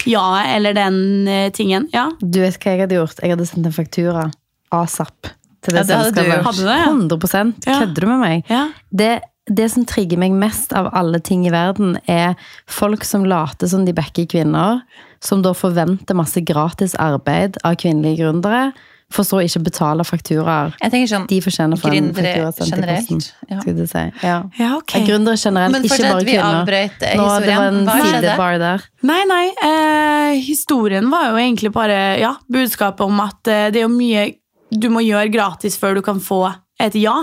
ja 0.08 0.28
eller 0.56 0.76
den 0.78 1.28
eh, 1.28 1.50
tingen. 1.52 1.90
Ja. 1.92 2.06
Du 2.22 2.40
vet 2.40 2.56
hva 2.62 2.76
jeg 2.76 2.86
hadde 2.86 2.96
gjort? 2.96 3.20
Jeg 3.20 3.34
hadde 3.34 3.48
sendt 3.50 3.68
en 3.68 3.76
faktura 3.76 4.30
asap 4.76 5.34
til 5.66 5.76
det 5.76 5.82
Ja, 5.82 5.88
det 5.90 5.98
hadde 5.98 6.24
du 6.24 6.32
Hadde 6.48 6.64
det, 6.64 6.78
ja? 6.80 6.88
100 6.88 7.54
Ja. 7.66 7.80
Kødder 7.82 8.02
du 8.02 8.08
med 8.08 8.22
meg? 8.22 8.46
Ja. 8.48 8.62
Det, 8.90 9.10
det 9.52 9.68
som 9.74 9.86
trigger 9.90 10.22
meg 10.22 10.38
mest 10.40 10.74
av 10.78 10.92
alle 10.96 11.20
ting 11.20 11.46
i 11.48 11.54
verden, 11.54 11.98
er 12.08 12.38
folk 12.70 13.04
som 13.04 13.26
later 13.28 13.68
som 13.68 13.86
de 13.86 13.96
backer 13.98 14.30
kvinner, 14.30 14.84
som 15.20 15.44
da 15.44 15.54
forventer 15.58 16.16
masse 16.16 16.40
gratis 16.48 16.96
arbeid 16.96 17.60
av 17.68 17.76
kvinnelige 17.82 18.24
gründere, 18.24 18.70
for 19.14 19.26
så 19.26 19.40
ikke 19.42 19.64
betale 19.66 20.06
fakturaer. 20.06 20.76
Jeg 20.82 20.94
tenker 20.94 21.10
sånn, 21.10 21.28
De 21.30 21.40
fortjener 21.42 21.80
for 21.82 21.96
en 21.98 22.12
faktura 22.14 22.52
sendt 22.54 22.68
i 22.68 22.76
generelt, 22.76 23.08
posten. 23.10 23.50
ja. 23.50 23.60
Skal 23.64 23.80
si. 23.90 24.04
Ja. 24.22 24.38
Ja, 24.60 24.70
okay. 24.78 25.06
Gründere 25.08 25.40
generelt, 25.42 25.74
Men 25.74 25.88
ikke 25.88 26.04
bare 26.04 26.24
vi 26.24 26.36
kvinner. 26.36 26.60
avbrøt 26.62 27.08
eh, 27.08 27.16
Nå, 27.18 27.28
det 27.42 27.56
var 27.56 27.68
en 27.72 27.80
historien. 27.80 27.90
Hva 27.90 27.98
skjedde? 28.04 28.22
sidebar 28.22 28.60
der. 28.62 28.88
Nei, 29.10 29.20
nei. 29.32 29.44
Eh, 29.70 30.40
historien 30.46 31.10
var 31.10 31.32
jo 31.32 31.42
egentlig 31.42 31.74
bare 31.74 32.00
ja, 32.22 32.36
budskapet 32.52 33.06
om 33.08 33.20
at 33.26 33.48
eh, 33.50 33.68
det 33.74 33.82
er 33.82 33.88
jo 33.88 33.94
mye 33.96 34.28
du 34.70 34.90
må 34.94 35.02
gjøre 35.02 35.32
gratis 35.34 35.78
før 35.82 35.98
du 35.98 36.04
kan 36.06 36.20
få 36.22 36.44
et 36.80 36.96
ja. 36.96 37.16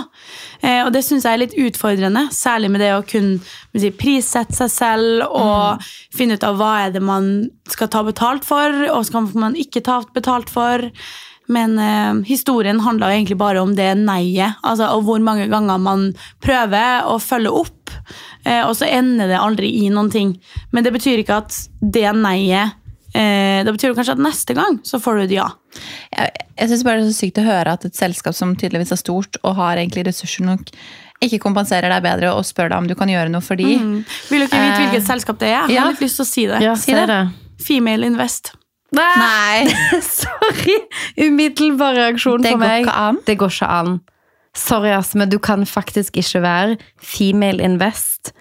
Eh, 0.61 0.83
og 0.85 0.91
det 0.93 1.05
syns 1.07 1.25
jeg 1.25 1.33
er 1.33 1.41
litt 1.41 1.55
utfordrende, 1.57 2.27
særlig 2.35 2.69
med 2.75 2.83
det 2.85 2.91
å 2.93 3.05
kunne 3.07 3.39
si, 3.79 3.93
prissette 3.95 4.53
seg 4.59 4.73
selv 4.73 5.23
og 5.31 5.87
finne 6.13 6.37
ut 6.37 6.45
av 6.45 6.59
hva 6.61 6.73
er 6.85 6.93
det 6.97 7.01
man 7.05 7.31
skal 7.71 7.89
ta 7.93 8.03
betalt 8.05 8.45
for, 8.45 8.75
og 8.93 9.07
skal 9.09 9.31
man 9.39 9.57
ikke 9.57 9.81
ta 9.87 10.03
betalt 10.17 10.53
for. 10.53 10.91
Men 11.53 11.79
eh, 11.79 12.23
historien 12.29 12.81
handla 12.83 13.13
egentlig 13.15 13.37
bare 13.39 13.63
om 13.63 13.75
det 13.77 13.93
nei-et. 14.01 14.59
Altså, 14.67 14.89
og 14.97 15.05
hvor 15.07 15.23
mange 15.23 15.47
ganger 15.53 15.79
man 15.79 16.09
prøver 16.45 17.07
å 17.07 17.19
følge 17.23 17.53
opp, 17.63 17.93
eh, 18.45 18.63
og 18.67 18.75
så 18.79 18.89
ender 18.91 19.31
det 19.31 19.39
aldri 19.39 19.71
i 19.85 19.91
noen 19.93 20.11
ting. 20.11 20.35
Men 20.75 20.87
det 20.87 20.95
betyr 20.97 21.23
ikke 21.23 21.39
at 21.45 21.55
det 21.81 22.09
nei-et 22.19 22.75
eh, 23.15 23.63
Det 23.65 23.73
betyr 23.77 23.95
kanskje 23.97 24.17
at 24.19 24.23
neste 24.27 24.57
gang 24.59 24.81
så 24.85 24.99
får 25.03 25.17
du 25.17 25.25
et 25.29 25.37
ja. 25.39 25.47
Jeg, 26.13 26.35
jeg 26.59 26.71
synes 26.73 26.85
bare 26.85 27.01
det 27.01 27.07
er 27.07 27.13
så 27.15 27.21
sykt 27.23 27.41
å 27.41 27.47
høre 27.47 27.75
at 27.79 27.87
et 27.89 27.97
selskap 27.97 28.37
som 28.37 28.55
tydeligvis 28.59 28.93
er 28.93 29.01
stort 29.01 29.39
og 29.43 29.57
har 29.61 29.79
egentlig 29.81 30.07
ressurser 30.09 30.45
nok, 30.47 30.71
ikke 31.25 31.41
kompenserer 31.41 31.89
deg 31.93 32.05
bedre 32.05 32.35
og 32.37 32.45
spør 32.45 32.69
deg 32.75 32.83
om 32.83 32.89
du 32.91 32.95
kan 32.99 33.09
gjøre 33.09 33.31
noe 33.33 33.45
for 33.45 33.57
de. 33.57 33.71
Mm. 33.81 33.97
Vil 34.29 34.43
du 34.43 34.49
ikke 34.51 34.61
vite 34.61 34.83
hvilket 34.83 35.01
Eh, 35.01 35.07
selskap 35.09 35.39
det 35.41 35.49
er? 35.55 35.65
Jeg 35.71 35.79
har 35.81 35.87
ja. 35.87 35.91
litt 35.95 36.03
lyst 36.05 36.21
til 36.21 36.27
å 36.27 36.29
si 36.29 36.47
det. 36.51 36.61
Ja, 36.65 36.75
Si 36.77 36.91
si 36.91 36.97
det. 36.99 37.07
det. 37.09 37.23
Female 37.65 38.11
Invest. 38.11 38.53
Nei, 38.97 39.67
Sorry! 40.03 40.77
Umiddelbar 41.27 41.97
reaksjon 41.99 42.43
Det 42.45 42.53
for 42.55 42.63
går 42.63 42.67
meg. 42.67 42.91
an. 42.93 43.21
Det 43.27 43.37
går 43.41 43.53
ikke 43.55 43.69
an. 43.81 43.97
Sorry, 44.57 44.91
ass, 44.97 45.15
men 45.15 45.29
du 45.29 45.39
kan 45.43 45.67
faktisk 45.69 46.17
ikke 46.17 46.41
være 46.45 46.77
female 46.97 47.61
invest 47.65 48.33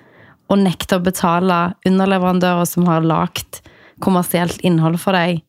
og 0.52 0.62
nekte 0.62 1.00
å 1.00 1.04
betale 1.04 1.58
underleverandører 1.88 2.68
som 2.70 2.86
har 2.88 3.04
lagt 3.04 3.62
kommersielt 4.04 4.62
innhold 4.68 5.00
for 5.02 5.18
deg. 5.18 5.41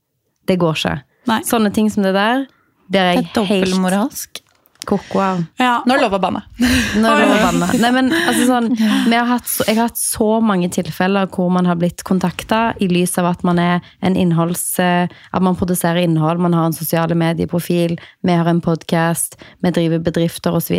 Det 0.48 0.56
går 0.62 0.74
ikke. 0.78 0.96
Nei. 1.30 1.40
Sånne 1.46 1.70
ting 1.74 1.90
som 1.92 2.06
det 2.06 2.14
der, 2.16 2.46
det 2.90 3.00
er 3.02 3.06
det 3.06 3.12
jeg 3.12 3.16
er 3.16 3.22
helt 3.22 3.34
dobbeltmoralsk. 3.36 4.42
Ko-ko. 4.86 5.20
Ja. 5.60 5.82
Nå 5.86 5.94
er 5.94 5.98
det 6.00 6.04
lov 6.06 6.14
å 6.16 6.20
banne. 6.22 6.42
Nå 6.58 7.10
er 7.10 7.20
det 7.20 7.26
lov 7.28 7.36
å 7.36 7.42
banne. 7.46 7.68
Nei, 7.82 7.90
men 7.96 8.10
altså 8.14 8.46
sånn, 8.48 8.68
vi 9.10 9.14
har 9.16 9.26
hatt, 9.30 9.44
så- 9.50 9.66
jeg 9.68 9.76
har 9.76 9.88
hatt 9.90 9.98
så 10.00 10.28
mange 10.42 10.70
tilfeller 10.72 11.26
hvor 11.34 11.50
man 11.52 11.66
har 11.66 11.76
blitt 11.76 12.04
kontakta 12.04 12.60
i 12.80 12.88
lys 12.88 13.18
av 13.18 13.26
at 13.32 13.44
man 13.44 13.58
er 13.58 13.80
en 14.02 14.16
innholds... 14.16 14.78
eh, 14.78 15.08
At 15.32 15.42
man 15.42 15.56
produserer 15.56 16.02
innhold, 16.06 16.38
man 16.40 16.52
har 16.56 16.66
en 16.66 16.72
sosiale 16.72 17.14
medieprofil, 17.14 17.98
vi 18.24 18.32
har 18.32 18.46
en 18.48 18.60
podkast, 18.64 19.36
vi 19.62 19.70
driver 19.70 19.98
bedrifter 19.98 20.52
osv. 20.56 20.78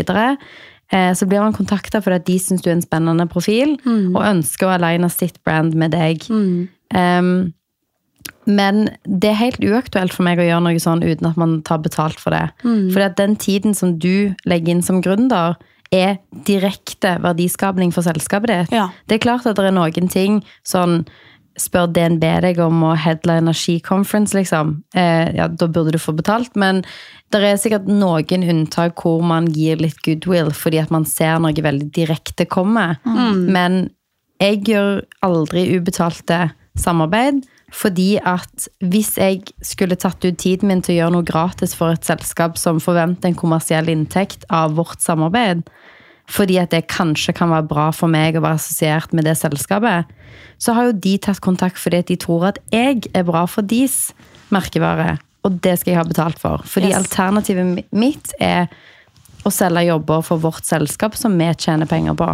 Eh, 0.89 1.13
Så 1.13 1.27
blir 1.27 1.41
man 1.43 1.53
kontakta 1.53 1.99
fordi 2.01 2.15
at 2.15 2.25
de 2.25 2.37
syns 2.39 2.61
du 2.63 2.69
er 2.69 2.77
en 2.77 2.81
spennende 2.81 3.27
profil, 3.29 3.77
og 4.15 4.23
ønsker 4.23 4.67
å 4.69 4.75
aligne 4.79 5.09
sitt 5.11 5.37
brand 5.43 5.75
med 5.75 5.91
deg. 5.91 6.23
Um, 6.95 7.53
men 8.45 8.87
det 9.03 9.31
er 9.31 9.41
helt 9.41 9.63
uaktuelt 9.63 10.13
for 10.15 10.25
meg 10.27 10.41
å 10.41 10.47
gjøre 10.47 10.65
noe 10.65 10.81
sånn 10.81 11.03
uten 11.05 11.29
at 11.29 11.39
man 11.39 11.59
tar 11.67 11.81
betalt 11.83 12.21
for 12.21 12.35
det. 12.35 12.47
Mm. 12.63 12.91
at 13.05 13.17
den 13.19 13.35
tiden 13.35 13.75
som 13.77 13.97
du 13.99 14.33
legger 14.45 14.75
inn 14.75 14.85
som 14.85 15.01
gründer, 15.03 15.57
er 15.91 16.17
direkte 16.47 17.15
verdiskapning 17.23 17.93
for 17.95 18.03
selskapet 18.03 18.51
ditt. 18.51 18.75
Ja. 18.75 18.89
Det 19.07 19.17
er 19.17 19.23
klart 19.23 19.47
at 19.47 19.55
det 19.55 19.69
er 19.69 19.75
noen 19.75 20.11
ting 20.11 20.41
sånn 20.67 21.05
Spør 21.57 21.87
DNB 21.89 22.21
deg 22.43 22.59
om 22.61 22.83
å 22.85 22.91
headline 22.93 23.49
skiconference, 23.49 24.35
liksom. 24.37 24.75
Eh, 24.93 25.31
ja, 25.33 25.47
da 25.49 25.65
burde 25.65 25.95
du 25.95 25.97
få 25.97 26.13
betalt. 26.13 26.51
Men 26.53 26.83
det 27.33 27.41
er 27.41 27.57
sikkert 27.57 27.87
noen 27.89 28.45
unntak 28.45 29.01
hvor 29.01 29.23
man 29.25 29.47
gir 29.49 29.81
litt 29.81 29.97
goodwill 30.05 30.51
fordi 30.53 30.83
at 30.83 30.93
man 30.93 31.07
ser 31.09 31.39
noe 31.41 31.65
veldig 31.65 31.89
direkte 31.95 32.45
komme. 32.45 32.99
Men 33.57 33.87
jeg 34.37 34.61
gjør 34.69 35.01
aldri 35.25 35.65
ubetalte 35.73 36.51
samarbeid. 36.77 37.41
Fordi 37.73 38.15
at 38.23 38.67
hvis 38.79 39.17
jeg 39.19 39.41
skulle 39.65 39.97
tatt 39.99 40.23
ut 40.23 40.37
tiden 40.39 40.69
min 40.71 40.81
til 40.81 40.95
å 40.95 40.99
gjøre 41.01 41.15
noe 41.17 41.27
gratis 41.27 41.75
for 41.75 41.91
et 41.91 42.07
selskap 42.07 42.55
som 42.59 42.79
forventer 42.79 43.27
en 43.27 43.35
kommersiell 43.35 43.89
inntekt 43.91 44.45
av 44.53 44.77
vårt 44.79 45.03
samarbeid, 45.03 45.65
fordi 46.31 46.57
at 46.59 46.71
det 46.71 46.87
kanskje 46.91 47.35
kan 47.35 47.51
være 47.51 47.67
bra 47.67 47.89
for 47.95 48.11
meg 48.11 48.35
å 48.35 48.43
være 48.43 48.59
assosiert 48.59 49.13
med 49.15 49.27
det 49.27 49.37
selskapet, 49.39 50.07
så 50.59 50.73
har 50.75 50.89
jo 50.89 50.97
de 51.05 51.15
tatt 51.23 51.39
kontakt 51.43 51.79
fordi 51.79 52.01
at 52.03 52.09
de 52.11 52.17
tror 52.19 52.49
at 52.49 52.59
jeg 52.71 53.07
er 53.15 53.27
bra 53.27 53.45
for 53.47 53.67
deres 53.67 54.11
merkevare. 54.51 55.17
Og 55.47 55.59
det 55.63 55.77
skal 55.79 55.93
jeg 55.93 55.99
ha 56.01 56.07
betalt 56.07 56.39
for. 56.39 56.63
Fordi 56.67 56.89
Yes. 56.91 57.03
alternativet 57.03 57.85
mitt 57.91 58.33
er 58.39 58.67
å 59.47 59.53
selge 59.53 59.85
jobber 59.87 60.21
for 60.27 60.41
vårt 60.43 60.65
selskap 60.67 61.15
som 61.17 61.35
vi 61.39 61.47
tjener 61.55 61.87
penger 61.89 62.15
på. 62.19 62.27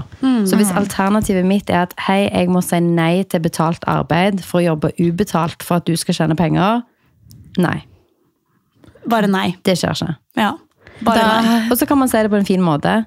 Så 0.49 0.57
hvis 0.59 0.73
alternativet 0.75 1.45
mitt 1.47 1.69
er 1.69 1.85
at 1.87 1.93
hei, 2.07 2.23
jeg 2.27 2.49
må 2.51 2.61
si 2.65 2.79
nei 2.83 3.23
til 3.29 3.43
betalt 3.45 3.85
arbeid 3.89 4.41
for 4.43 4.59
å 4.61 4.65
jobbe 4.73 4.91
ubetalt 4.99 5.63
for 5.63 5.79
at 5.81 5.85
du 5.89 5.95
skal 5.99 6.17
tjene 6.19 6.35
penger, 6.39 6.81
nei. 7.61 7.79
Bare 9.09 9.27
nei. 9.27 9.49
Det 9.67 9.75
skjer 9.79 9.93
ikke. 9.97 10.15
Ja. 10.39 10.53
Bare 11.03 11.19
Da- 11.19 11.41
nei. 11.41 11.69
Og 11.69 11.77
så 11.77 11.87
kan 11.87 11.97
man 11.99 12.07
si 12.09 12.17
det 12.17 12.31
på 12.31 12.37
en 12.39 12.45
fin 12.47 12.61
måte. 12.63 13.05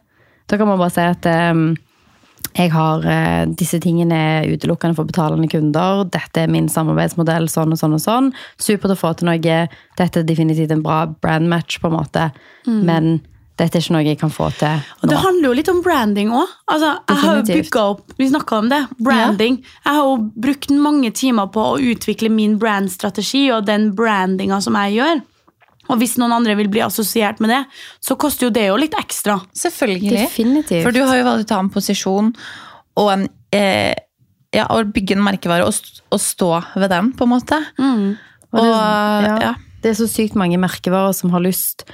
Da 0.48 0.56
kan 0.56 0.66
man 0.68 0.78
bare 0.78 0.90
si 0.92 1.00
at 1.00 1.26
um, 1.50 1.76
jeg 2.56 2.70
har 2.70 3.00
uh, 3.04 3.44
disse 3.58 3.80
tingene 3.82 4.44
utelukkende 4.46 4.94
for 4.96 5.04
betalende 5.08 5.48
kunder. 5.50 6.04
Dette 6.04 6.44
er 6.44 6.52
min 6.52 6.68
samarbeidsmodell, 6.68 7.48
sånn 7.48 7.72
og 7.72 7.80
sånn 7.80 7.96
og 7.96 8.00
sånn. 8.04 8.28
Supert 8.60 8.92
å 8.94 8.98
få 9.00 9.14
til 9.16 9.26
noe. 9.30 9.38
Dette 9.98 10.20
er 10.22 10.28
definitivt 10.28 10.70
en 10.72 10.82
bra 10.84 11.06
brand 11.06 11.48
match, 11.48 11.80
på 11.80 11.88
en 11.90 11.96
måte. 11.98 12.28
Men 12.66 13.16
dette 13.56 13.78
er 13.78 13.84
ikke 13.84 13.94
noe 13.94 14.04
jeg 14.04 14.18
kan 14.20 14.32
få 14.32 14.50
til 14.58 14.82
Og 15.00 15.08
det 15.08 15.18
handler 15.22 15.48
jo 15.48 15.52
litt 15.56 15.70
om 15.72 15.78
branding 15.84 16.32
òg. 16.36 16.50
Altså, 16.68 16.90
jeg 17.08 17.22
har 17.22 17.38
jo 17.38 17.44
bygget 17.48 17.78
opp, 17.80 18.02
vi 18.18 18.28
snakka 18.28 18.58
om 18.58 18.68
det. 18.72 18.82
Branding. 19.00 19.62
Jeg 19.64 19.96
har 19.96 20.10
jo 20.10 20.18
brukt 20.44 20.74
mange 20.76 21.12
timer 21.16 21.48
på 21.54 21.64
å 21.70 21.78
utvikle 21.80 22.28
min 22.32 22.58
brandstrategi 22.60 23.46
og 23.54 23.64
den 23.70 23.94
brandinga 23.96 24.60
som 24.64 24.76
jeg 24.82 24.98
gjør. 24.98 25.22
Og 25.86 26.00
hvis 26.02 26.16
noen 26.20 26.34
andre 26.34 26.56
vil 26.58 26.68
bli 26.68 26.82
assosiert 26.84 27.40
med 27.40 27.52
det, 27.54 27.62
så 28.02 28.16
koster 28.18 28.48
jo 28.48 28.54
det 28.54 28.66
jo 28.66 28.78
litt 28.80 28.96
ekstra. 28.98 29.38
Selvfølgelig. 29.56 30.16
Definitivt. 30.18 30.82
For 30.82 30.92
du 30.92 31.04
har 31.06 31.20
jo 31.20 31.26
valgt 31.28 31.46
å 31.46 31.50
ta 31.54 31.60
en 31.62 31.70
posisjon 31.72 32.32
og 32.96 33.12
en 33.12 33.28
eh, 33.54 33.94
ja, 34.56 34.66
å 34.72 34.82
bygge 34.84 35.16
en 35.16 35.24
merkevare 35.24 35.66
og, 35.68 35.94
og 36.12 36.20
stå 36.22 36.50
ved 36.76 36.90
den, 36.92 37.12
på 37.16 37.26
en 37.26 37.32
måte. 37.32 37.60
Og 37.80 38.16
Og, 38.56 38.62
det, 38.62 39.30
ja, 39.30 39.36
ja. 39.42 39.54
det 39.82 39.92
er 39.92 39.98
så 39.98 40.06
sykt 40.10 40.36
mange 40.38 40.58
merkevarer 40.60 41.14
som 41.16 41.32
har 41.34 41.44
lyst 41.44 41.86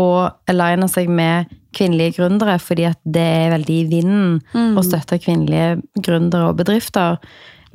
å 0.00 0.10
aligne 0.50 0.88
seg 0.90 1.10
med 1.12 1.50
kvinnelige 1.76 2.18
gründere, 2.18 2.56
fordi 2.58 2.88
at 2.88 2.98
det 3.04 3.22
er 3.44 3.54
veldig 3.54 3.76
i 3.76 3.86
vinden 3.90 4.76
å 4.78 4.84
støtte 4.84 5.20
kvinnelige 5.22 5.78
gründere 6.02 6.50
og 6.50 6.58
bedrifter. 6.58 7.20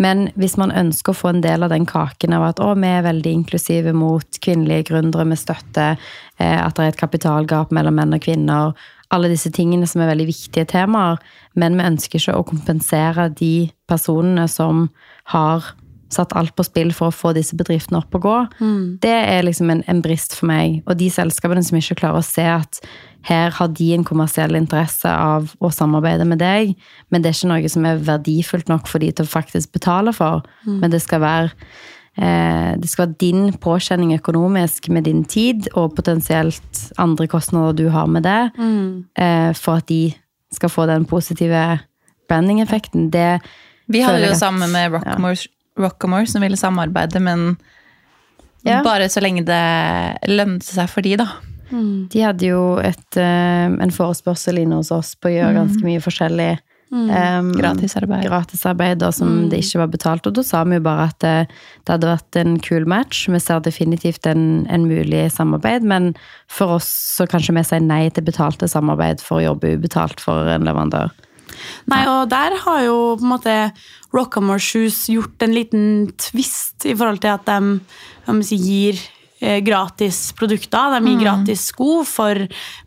Men 0.01 0.25
hvis 0.35 0.57
man 0.59 0.73
ønsker 0.75 1.13
å 1.13 1.15
få 1.15 1.31
en 1.31 1.43
del 1.43 1.63
av 1.63 1.71
den 1.71 1.85
kaken 1.87 2.35
av 2.35 2.49
at 2.49 2.59
å, 2.59 2.73
vi 2.75 2.89
er 2.91 3.05
veldig 3.05 3.31
inklusive 3.31 3.93
mot 3.95 4.39
kvinnelige 4.43 4.89
gründere, 4.89 5.27
vi 5.31 5.39
støtter 5.39 5.95
eh, 5.95 6.59
at 6.59 6.75
det 6.75 6.83
er 6.83 6.91
et 6.91 6.99
kapitalgap 6.99 7.71
mellom 7.75 7.95
menn 8.01 8.17
og 8.17 8.25
kvinner, 8.25 8.75
alle 9.13 9.29
disse 9.31 9.51
tingene 9.55 9.87
som 9.87 10.01
er 10.03 10.11
veldig 10.11 10.27
viktige 10.27 10.67
temaer, 10.67 11.21
men 11.55 11.77
vi 11.77 11.87
ønsker 11.87 12.19
ikke 12.19 12.35
å 12.35 12.47
kompensere 12.47 13.29
de 13.39 13.69
personene 13.87 14.49
som 14.51 14.89
har 15.31 15.71
satt 16.15 16.35
alt 16.39 16.55
på 16.55 16.65
spill 16.65 16.93
for 16.95 17.11
å 17.11 17.15
få 17.15 17.33
disse 17.35 17.57
bedriftene 17.59 17.99
opp 18.01 18.15
og 18.17 18.23
gå. 18.25 18.37
Det 19.03 19.15
er 19.15 19.43
liksom 19.45 19.71
en, 19.73 19.83
en 19.91 20.01
brist 20.05 20.37
for 20.37 20.49
meg. 20.51 20.79
Og 20.87 20.97
de 20.99 21.09
selskapene 21.13 21.63
som 21.65 21.77
ikke 21.79 21.99
klarer 22.01 22.21
å 22.21 22.25
se 22.25 22.45
at 22.47 22.81
her 23.25 23.49
har 23.57 23.71
de 23.73 23.87
en 23.95 24.05
kommersiell 24.05 24.53
interesse 24.57 25.09
av 25.09 25.55
å 25.57 25.71
samarbeide 25.73 26.27
med 26.29 26.39
deg, 26.43 26.75
men 27.09 27.23
det 27.23 27.31
er 27.31 27.37
ikke 27.39 27.49
noe 27.49 27.71
som 27.73 27.87
er 27.89 28.03
verdifullt 28.05 28.69
nok 28.69 28.89
for 28.91 29.01
de 29.01 29.09
til 29.11 29.25
å 29.25 29.31
faktisk 29.31 29.73
betale 29.73 30.13
for. 30.13 30.45
Men 30.83 30.93
det 30.93 31.01
skal 31.01 31.23
være 31.23 31.49
eh, 32.21 32.75
det 32.77 32.91
skal 32.91 33.07
være 33.07 33.17
din 33.23 33.47
påkjenning 33.61 34.13
økonomisk 34.19 34.91
med 34.93 35.07
din 35.09 35.23
tid, 35.25 35.65
og 35.73 35.95
potensielt 35.97 36.85
andre 37.01 37.27
kostnader 37.31 37.73
du 37.73 37.89
har 37.89 38.05
med 38.05 38.27
det, 38.29 38.51
eh, 39.17 39.51
for 39.57 39.81
at 39.81 39.89
de 39.89 40.13
skal 40.53 40.69
få 40.69 40.85
den 40.85 41.05
positive 41.09 41.79
branding-effekten. 42.29 43.09
Det 43.11 43.41
Vi 43.87 44.01
hadde 44.01 44.27
jo 44.27 44.35
sammen 44.37 44.71
med 44.71 44.93
Rockmore, 44.93 45.47
Rockmore 45.77 46.27
som 46.27 46.41
ville 46.45 46.57
samarbeide, 46.59 47.19
men 47.21 47.57
Ja. 48.65 48.81
bare 48.83 49.09
så 49.09 49.21
lenge 49.21 49.43
det 49.45 50.29
lønte 50.31 50.65
seg 50.65 50.89
for 50.89 51.01
de, 51.05 51.15
da. 51.17 51.27
De 52.09 52.21
hadde 52.21 52.45
jo 52.45 52.77
et, 52.77 53.17
eh, 53.17 53.65
en 53.67 53.91
forespørsel 53.91 54.59
inne 54.61 54.75
hos 54.79 54.91
oss 54.91 55.15
på 55.15 55.29
å 55.29 55.33
gjøre 55.33 55.55
ganske 55.57 55.83
mye 55.83 55.99
forskjellig. 56.01 56.59
eh, 56.93 57.41
Gratisarbeid. 57.57 58.23
gratisarbeid 58.29 58.99
da, 58.99 59.09
som 59.11 59.49
det 59.49 59.59
ikke 59.59 59.79
var 59.81 59.87
betalt. 59.87 60.27
Og 60.27 60.33
da 60.33 60.43
sa 60.43 60.63
vi 60.63 60.75
jo 60.75 60.79
bare 60.85 61.09
at 61.09 61.19
det, 61.19 61.47
det 61.83 61.91
hadde 61.91 62.07
vært 62.17 62.35
en 62.39 62.59
kul 62.59 62.85
match. 62.85 63.27
Vi 63.27 63.39
ser 63.39 63.59
definitivt 63.59 64.25
en, 64.27 64.65
en 64.69 64.85
mulig 64.87 65.29
samarbeid, 65.33 65.83
men 65.83 66.15
for 66.47 66.77
oss 66.77 66.85
så 67.17 67.27
kanskje 67.27 67.55
vi 67.57 67.63
sier 67.63 67.81
nei 67.81 68.09
til 68.09 68.23
betalte 68.23 68.69
samarbeid 68.69 69.19
for 69.19 69.41
å 69.41 69.43
jobbe 69.55 69.73
ubetalt 69.75 70.21
for 70.21 70.47
en 70.47 70.63
leverandør. 70.63 71.11
Nei, 71.87 72.05
og 72.07 72.29
der 72.29 72.55
har 72.63 72.81
jo 72.85 72.95
på 73.17 73.23
en 73.25 73.33
måte 73.33 73.57
Rockamore 74.15 74.61
Shoes 74.63 75.05
gjort 75.11 75.43
en 75.43 75.55
liten 75.55 75.83
twist 76.17 76.85
i 76.87 76.95
forhold 76.95 77.21
til 77.23 77.33
at 77.35 77.49
de 77.49 78.37
si, 78.47 78.57
gir 78.57 79.01
eh, 79.43 79.59
gratis 79.65 80.29
produkter. 80.37 80.95
De 80.95 81.01
gir 81.09 81.19
gratis 81.19 81.67
sko 81.73 81.99
for, 82.07 82.39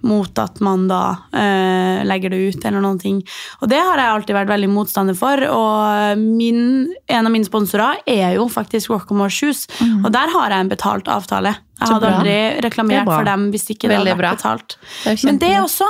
mot 0.08 0.40
at 0.40 0.62
man 0.64 0.86
da 0.90 1.02
eh, 1.36 2.00
legger 2.08 2.32
det 2.32 2.40
ut 2.48 2.64
eller 2.64 2.84
noen 2.84 3.00
ting. 3.02 3.20
Og 3.60 3.68
det 3.70 3.80
har 3.82 4.00
jeg 4.00 4.14
alltid 4.14 4.38
vært 4.38 4.52
veldig 4.54 4.72
motstander 4.72 5.18
for. 5.18 5.44
Og 5.52 6.24
min, 6.24 6.88
en 7.06 7.28
av 7.28 7.34
mine 7.34 7.48
sponsorer 7.48 8.00
er 8.08 8.38
jo 8.38 8.48
faktisk 8.52 8.94
Rockamore 8.94 9.32
Shoes. 9.32 9.66
Og 10.00 10.10
der 10.14 10.32
har 10.34 10.54
jeg 10.54 10.64
en 10.64 10.72
betalt 10.72 11.12
avtale. 11.12 11.58
Jeg 11.78 11.92
hadde 11.92 12.08
aldri 12.10 12.32
er 12.34 12.56
reklamert 12.64 13.06
for 13.06 13.26
dem 13.28 13.50
hvis 13.52 13.68
ikke 13.70 13.86
det 13.86 14.00
hadde 14.00 14.16
vært 14.18 14.40
betalt. 14.40 14.78
Det 15.04 15.20
Men 15.28 15.38
det 15.38 15.54
også 15.60 15.86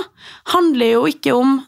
handler 0.52 0.96
jo 0.98 1.06
ikke 1.08 1.32
om 1.32 1.60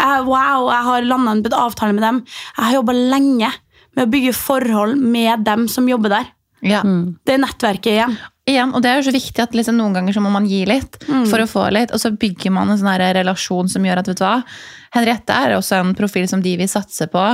Wow, 0.00 0.68
jeg 0.70 0.86
har 0.86 1.08
landa 1.08 1.36
en 1.36 1.58
avtale 1.58 1.96
med 1.96 2.04
dem. 2.04 2.22
Jeg 2.56 2.64
har 2.64 2.78
jobba 2.78 2.96
lenge 2.96 3.50
med 3.96 4.06
å 4.06 4.10
bygge 4.12 4.32
forhold 4.36 5.00
med 5.00 5.44
dem 5.46 5.66
som 5.72 5.88
jobber 5.88 6.12
der. 6.12 6.32
Ja. 6.64 6.80
Det 6.82 7.36
er 7.36 7.42
nettverket 7.42 7.92
igjen. 7.92 8.16
igjen, 8.48 8.72
og 8.74 8.82
det 8.82 8.90
er 8.90 9.00
jo 9.00 9.06
så 9.08 9.14
viktig 9.14 9.42
at 9.42 9.54
liksom, 9.54 9.76
noen 9.78 9.94
ganger 9.96 10.16
så 10.16 10.22
må 10.24 10.30
man 10.32 10.46
gi 10.48 10.62
litt 10.68 10.96
for 11.04 11.42
å 11.42 11.48
få 11.50 11.66
litt, 11.74 11.92
og 11.94 12.00
så 12.00 12.12
bygger 12.14 12.54
man 12.54 12.70
en 12.72 12.78
sånn 12.80 13.02
relasjon 13.16 13.68
som 13.70 13.84
gjør 13.86 14.00
at 14.00 14.10
vet 14.10 14.20
du 14.20 14.24
hva, 14.24 14.36
Henriette 14.96 15.34
er 15.34 15.56
også 15.56 15.80
en 15.80 15.92
profil 15.98 16.28
som 16.30 16.40
de 16.44 16.54
vil 16.56 16.70
satse 16.70 17.08
på. 17.12 17.24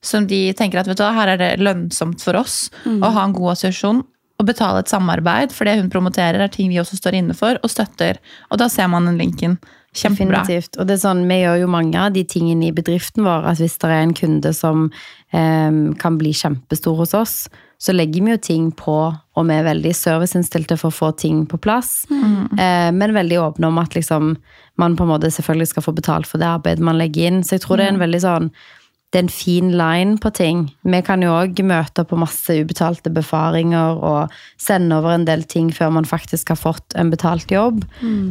Som 0.00 0.28
de 0.30 0.54
tenker 0.56 0.80
at 0.80 0.88
vet 0.88 0.98
du 0.98 1.04
hva, 1.04 1.12
her 1.18 1.34
er 1.34 1.40
det 1.40 1.50
lønnsomt 1.60 2.22
for 2.24 2.38
oss 2.40 2.70
å 2.86 3.12
ha 3.12 3.26
en 3.26 3.36
god 3.36 3.56
assosiasjon. 3.56 4.00
Og 4.40 4.46
betale 4.48 4.80
et 4.80 4.88
samarbeid, 4.88 5.52
for 5.52 5.68
det 5.68 5.76
hun 5.76 5.90
promoterer, 5.92 6.40
er 6.40 6.48
ting 6.48 6.70
vi 6.72 6.78
også 6.80 6.96
står 6.96 7.18
inne 7.18 7.36
for 7.36 7.58
og 7.60 7.68
støtter. 7.68 8.22
Og 8.48 8.62
da 8.62 8.70
ser 8.72 8.88
man 8.88 9.04
den 9.04 9.20
linken. 9.20 9.58
Kjempebra. 9.96 10.44
Definitivt. 10.44 10.76
Og 10.78 10.86
det 10.86 10.94
er 10.96 11.02
sånn, 11.02 11.24
vi 11.26 11.40
gjør 11.40 11.64
jo 11.64 11.72
mange 11.72 11.98
av 11.98 12.12
de 12.14 12.22
tingene 12.28 12.68
i 12.68 12.74
bedriften 12.74 13.26
vår 13.26 13.48
at 13.50 13.58
hvis 13.62 13.74
det 13.82 13.90
er 13.90 14.04
en 14.04 14.14
kunde 14.14 14.52
som 14.54 14.86
eh, 15.34 15.80
kan 15.98 16.20
bli 16.20 16.34
kjempestor 16.36 17.00
hos 17.02 17.16
oss, 17.18 17.34
så 17.80 17.94
legger 17.96 18.22
vi 18.22 18.34
jo 18.34 18.40
ting 18.44 18.64
på, 18.76 18.96
og 19.10 19.46
vi 19.48 19.54
er 19.56 19.64
veldig 19.64 19.92
serviceinnstilte 19.96 20.76
for 20.76 20.92
å 20.92 20.96
få 20.98 21.10
ting 21.16 21.46
på 21.48 21.58
plass. 21.64 22.04
Eh, 22.12 22.90
men 22.92 23.16
veldig 23.16 23.38
åpne 23.40 23.70
om 23.70 23.80
at 23.80 23.96
liksom, 23.96 24.34
man 24.76 24.98
på 24.98 25.06
en 25.06 25.12
måte 25.14 25.30
selvfølgelig 25.32 25.70
skal 25.72 25.86
få 25.86 25.94
betalt 25.96 26.28
for 26.28 26.42
det 26.42 26.50
arbeidet 26.50 26.84
man 26.84 27.00
legger 27.00 27.30
inn. 27.30 27.40
Så 27.42 27.56
jeg 27.56 27.64
tror 27.64 27.80
det 27.80 27.88
er 27.88 27.94
en 27.94 28.02
veldig 28.04 28.20
sånn 28.20 28.50
det 29.10 29.18
er 29.18 29.24
en 29.24 29.32
fin 29.32 29.72
line 29.74 30.18
på 30.22 30.30
ting. 30.30 30.68
Vi 30.86 31.00
kan 31.02 31.22
jo 31.24 31.32
òg 31.34 31.58
møte 31.66 32.04
på 32.06 32.18
masse 32.20 32.54
ubetalte 32.62 33.10
befaringer 33.10 33.98
og 33.98 34.36
sende 34.60 35.00
over 35.00 35.16
en 35.16 35.26
del 35.26 35.42
ting 35.50 35.72
før 35.74 35.90
man 35.96 36.06
faktisk 36.06 36.52
har 36.52 36.60
fått 36.60 36.94
en 36.94 37.10
betalt 37.10 37.50
jobb. 37.50 37.82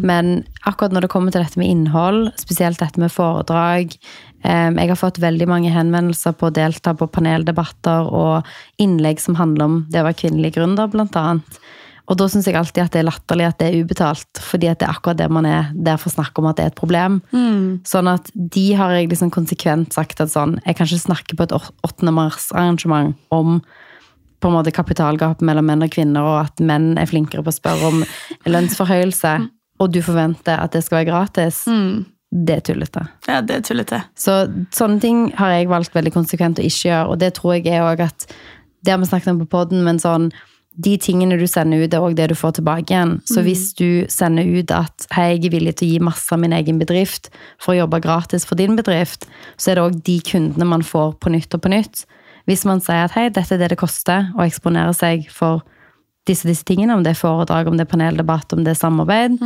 Men 0.08 0.46
akkurat 0.63 0.96
når 0.96 1.06
det 1.06 1.12
kommer 1.12 1.36
til 1.36 1.44
dette 1.44 1.60
med 1.60 1.68
innhold, 1.68 2.32
spesielt 2.39 2.80
dette 2.80 3.00
med 3.00 3.12
foredrag 3.12 3.92
eh, 4.44 4.70
Jeg 4.72 4.88
har 4.88 4.96
fått 4.96 5.20
veldig 5.20 5.50
mange 5.52 5.74
henvendelser 5.76 6.32
på 6.39 6.48
å 6.48 6.56
delta 6.56 6.96
på 6.96 7.12
paneldebatter 7.12 8.08
og 8.08 8.48
innlegg 8.80 9.20
som 9.20 9.36
handler 9.36 9.65
om 9.65 9.78
det 9.92 10.00
å 10.00 10.08
være 10.08 10.22
kvinnelig 10.24 10.56
gründer, 10.56 10.88
blant 10.88 11.20
annet. 11.20 11.60
Og 12.10 12.17
da 12.17 12.26
syns 12.26 12.48
jeg 12.50 12.58
alltid 12.58 12.82
at 12.82 12.95
det 12.95 13.04
er 13.04 13.06
latterlig 13.08 13.45
at 13.45 13.60
det 13.62 13.67
er 13.69 13.84
ubetalt, 13.84 14.41
fordi 14.41 14.69
at 14.72 14.80
det 14.82 14.88
er 14.88 14.95
akkurat 14.95 15.19
det 15.19 15.28
man 15.30 15.45
er 15.45 15.69
der 15.76 16.00
for 16.02 16.10
å 16.10 16.15
snakke 16.15 16.41
om 16.41 16.48
at 16.50 16.58
det 16.58 16.65
er 16.65 16.72
et 16.74 16.80
problem. 16.80 17.19
Sånn 17.86 18.10
at 18.10 18.32
de 18.34 18.65
har 18.80 18.95
jeg 18.98 19.12
liksom 19.12 19.30
konsekvent 19.34 19.93
sagt 19.93 20.22
at 20.24 20.34
sånn 20.34 20.58
Jeg 20.65 20.80
kan 20.80 20.89
ikke 20.89 21.06
snakke 21.06 21.38
på 21.38 21.45
et 21.45 21.54
8. 21.54 22.10
mars-arrangement 22.10 23.13
om 23.30 23.62
på 24.39 24.48
en 24.48 24.56
måte 24.56 24.72
kapitalgap 24.72 25.41
mellom 25.43 25.67
menn 25.67 25.84
og 25.84 25.91
kvinner, 25.91 26.24
og 26.24 26.38
at 26.48 26.62
menn 26.63 26.93
er 26.98 27.10
flinkere 27.10 27.43
på 27.43 27.52
å 27.52 27.58
spørre 27.58 27.89
om 27.91 28.04
lønnsforhøyelse, 28.48 29.34
og 29.84 29.91
du 29.91 30.00
forventer 30.04 30.62
at 30.63 30.72
det 30.72 30.86
skal 30.86 31.02
være 31.02 31.10
gratis. 31.12 31.65
Det 32.30 32.56
er 32.56 32.63
tullete. 32.63 33.04
Ja, 33.28 33.41
det 33.41 33.58
er 33.58 33.65
tullete. 33.67 34.00
Så 34.15 34.45
sånne 34.76 35.02
ting 35.04 35.26
har 35.39 35.58
jeg 35.58 35.69
valgt 35.72 35.98
veldig 35.98 36.13
konsekvent 36.15 36.62
å 36.62 36.65
ikke 36.65 36.88
gjøre, 36.88 37.10
og 37.12 37.19
det 37.19 37.34
tror 37.36 37.58
jeg 37.58 37.67
er 37.67 37.84
også 37.84 38.10
at 38.10 38.32
Det 38.80 38.93
har 38.93 39.00
vi 39.02 39.10
snakket 39.10 39.34
om 39.34 39.39
på 39.41 39.50
poden, 39.52 39.84
men 39.84 39.98
sånn 40.00 40.30
de 40.80 40.94
tingene 41.02 41.38
du 41.39 41.46
sender 41.50 41.84
ut, 41.84 41.94
er 41.94 42.04
også 42.04 42.15
det 42.15 42.28
du 42.32 42.36
får 42.39 42.54
tilbake 42.60 42.94
igjen. 42.94 43.18
Så 43.28 43.44
hvis 43.44 43.74
du 43.76 44.06
sender 44.12 44.48
ut 44.48 44.72
at 44.72 45.08
hei, 45.15 45.34
jeg 45.34 45.50
er 45.50 45.56
villig 45.58 45.74
til 45.80 45.89
å 45.89 45.92
gi 45.92 46.06
masse 46.08 46.32
av 46.32 46.39
min 46.39 46.56
egen 46.56 46.80
bedrift 46.80 47.28
for 47.60 47.74
å 47.74 47.82
jobbe 47.82 48.00
gratis 48.06 48.48
for 48.48 48.60
din 48.60 48.78
bedrift, 48.80 49.28
så 49.60 49.72
er 49.72 49.80
det 49.80 49.88
òg 49.88 49.98
de 50.08 50.20
kundene 50.24 50.70
man 50.70 50.86
får 50.86 51.18
på 51.20 51.34
nytt 51.36 51.58
og 51.58 51.65
på 51.65 51.74
nytt. 51.74 52.06
Hvis 52.48 52.63
man 52.65 52.80
sier 52.82 53.10
at 53.10 53.18
hei, 53.18 53.28
dette 53.30 53.58
er 53.58 53.62
det 53.62 53.74
det 53.74 53.82
koster 53.82 54.32
å 54.38 54.46
eksponere 54.46 54.96
seg 54.98 55.28
for 55.34 55.65
disse, 56.30 56.48
disse 56.48 56.65
tingene, 56.68 56.94
om 56.96 57.04
det 57.04 57.15
er 57.15 57.20
foredrag, 57.20 57.68
om 57.68 57.78
det 57.78 57.88
er 57.88 57.89
paneldebatt, 57.92 58.54
om 58.54 58.63
det 58.63 58.76
er 58.76 58.80
samarbeid, 58.80 59.39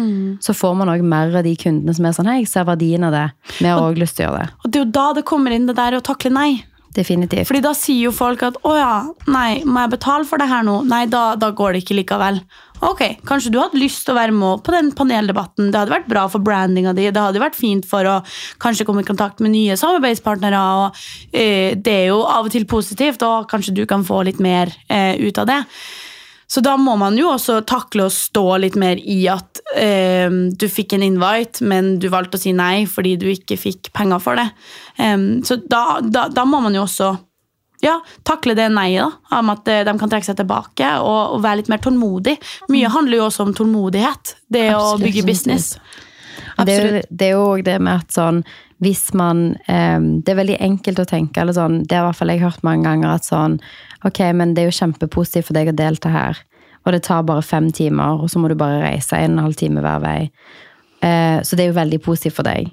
så 0.44 0.54
får 0.56 0.76
man 0.80 0.92
òg 0.92 1.02
mer 1.02 1.34
av 1.40 1.46
de 1.48 1.56
kundene 1.60 1.96
som 1.96 2.06
er 2.06 2.16
sånn 2.16 2.30
hei, 2.30 2.42
jeg 2.44 2.52
ser 2.52 2.68
verdien 2.68 3.04
av 3.08 3.16
det. 3.16 3.26
Vi 3.60 3.70
har 3.70 3.82
òg 3.82 3.98
lyst 4.02 4.18
til 4.20 4.28
å 4.28 4.34
gjøre 4.34 4.44
det. 4.44 4.54
Og 4.64 4.70
det 4.70 4.80
er 4.80 4.86
jo 4.86 4.92
da 5.00 5.08
det 5.18 5.26
kommer 5.30 5.56
inn 5.56 5.68
det 5.70 5.78
der 5.80 5.98
å 5.98 6.04
takle 6.04 6.34
nei. 6.36 6.50
Definitivt. 6.94 7.48
Fordi 7.50 7.64
da 7.66 7.72
sier 7.74 8.08
jo 8.08 8.12
folk 8.14 8.44
at 8.46 8.60
å 8.70 8.76
ja, 8.78 8.94
nei, 9.34 9.64
må 9.66 9.82
jeg 9.82 9.96
betale 9.96 10.28
for 10.30 10.42
det 10.42 10.46
her 10.52 10.66
nå? 10.68 10.84
Nei, 10.86 11.08
da, 11.10 11.32
da 11.40 11.50
går 11.56 11.74
det 11.74 11.84
ikke 11.84 11.98
likevel. 11.98 12.38
Ok, 12.84 13.02
kanskje 13.26 13.54
du 13.54 13.58
hadde 13.62 13.80
lyst 13.80 14.04
til 14.06 14.14
å 14.14 14.20
være 14.20 14.36
med 14.36 14.62
på 14.66 14.74
den 14.76 14.92
paneldebatten. 14.94 15.72
Det 15.72 15.80
hadde 15.80 15.96
vært 15.96 16.10
bra 16.12 16.28
for 16.30 16.44
brandinga 16.44 16.94
di. 16.94 17.08
Det 17.10 17.26
hadde 17.26 17.42
vært 17.42 17.58
fint 17.58 17.88
for 17.88 18.06
å 18.10 18.20
kanskje 18.62 18.86
komme 18.86 19.02
i 19.02 19.08
kontakt 19.08 19.42
med 19.42 19.56
nye 19.56 19.78
samarbeidspartnere. 19.80 20.62
og 20.84 21.04
eh, 21.32 21.74
Det 21.80 21.98
er 22.04 22.08
jo 22.12 22.22
av 22.28 22.50
og 22.50 22.54
til 22.54 22.68
positivt, 22.70 23.24
og 23.26 23.48
kanskje 23.50 23.74
du 23.78 23.86
kan 23.90 24.06
få 24.06 24.22
litt 24.28 24.42
mer 24.44 24.74
eh, 24.92 25.16
ut 25.24 25.40
av 25.42 25.50
det. 25.50 25.62
Så 26.54 26.62
da 26.62 26.76
må 26.78 26.94
man 27.02 27.16
jo 27.18 27.32
også 27.32 27.64
takle 27.66 28.06
å 28.06 28.14
stå 28.14 28.46
litt 28.62 28.76
mer 28.78 29.00
i 29.00 29.24
at 29.32 29.58
eh, 29.74 30.30
du 30.30 30.68
fikk 30.70 30.94
en 30.94 31.06
invite, 31.06 31.66
men 31.66 31.96
du 31.98 32.12
valgte 32.14 32.38
å 32.38 32.44
si 32.44 32.54
nei 32.54 32.84
fordi 32.86 33.16
du 33.18 33.26
ikke 33.32 33.58
fikk 33.58 33.90
penger 33.98 34.22
for 34.22 34.38
det. 34.38 34.52
Um, 35.02 35.42
så 35.42 35.58
da, 35.58 35.98
da, 36.06 36.28
da 36.30 36.44
må 36.46 36.60
man 36.62 36.78
jo 36.78 36.84
også 36.86 37.10
ja, 37.84 37.98
takle 38.22 38.54
det 38.56 38.70
nei 38.70 38.92
da, 38.96 39.10
om 39.40 39.50
at 39.56 39.72
eh, 39.72 39.82
de 39.88 39.96
kan 39.98 40.12
trekke 40.12 40.30
seg 40.30 40.38
tilbake 40.44 40.92
og, 41.02 41.40
og 41.40 41.42
være 41.44 41.64
litt 41.64 41.72
mer 41.74 41.82
tålmodig. 41.84 42.38
Mye 42.70 42.92
handler 42.94 43.20
jo 43.24 43.26
også 43.32 43.48
om 43.48 43.56
tålmodighet. 43.58 44.36
Det 44.54 44.68
å 44.78 44.94
bygge 45.02 45.26
business. 45.28 45.74
Det 46.54 46.78
jo, 46.78 47.02
det 47.10 47.28
er 47.32 47.34
jo 47.34 47.48
også 47.48 47.66
det 47.66 47.80
med 47.82 48.06
at 48.06 48.14
sånn 48.14 48.44
hvis 48.84 49.14
man 49.16 49.54
um, 49.68 50.08
Det 50.22 50.34
er 50.34 50.40
veldig 50.42 50.58
enkelt 50.66 51.00
å 51.00 51.08
tenke, 51.08 51.40
eller 51.40 51.56
sånn, 51.56 51.82
det 51.88 51.96
har 51.96 52.04
i 52.04 52.08
hvert 52.10 52.20
fall 52.20 52.32
jeg 52.34 52.44
hørt 52.44 52.66
mange 52.68 52.84
ganger, 52.88 53.14
at 53.16 53.28
sånn 53.28 53.58
Ok, 54.08 54.20
men 54.36 54.54
det 54.54 54.64
er 54.64 54.72
jo 54.72 54.80
kjempepositivt 54.82 55.50
for 55.50 55.58
deg 55.58 55.72
å 55.72 55.78
delta 55.78 56.12
her, 56.12 56.40
og 56.84 56.96
det 56.96 57.04
tar 57.08 57.24
bare 57.28 57.46
fem 57.46 57.70
timer, 57.72 58.20
og 58.20 58.32
så 58.32 58.42
må 58.42 58.52
du 58.52 58.58
bare 58.60 58.82
reise 58.84 59.18
en 59.18 59.38
og 59.38 59.38
en 59.38 59.46
halv 59.48 59.60
time 59.60 59.84
hver 59.84 60.02
vei. 60.04 60.18
Eh, 61.04 61.40
så 61.44 61.56
det 61.56 61.66
er 61.66 61.72
jo 61.72 61.80
veldig 61.80 62.02
positivt 62.04 62.38
for 62.40 62.48
deg. 62.48 62.72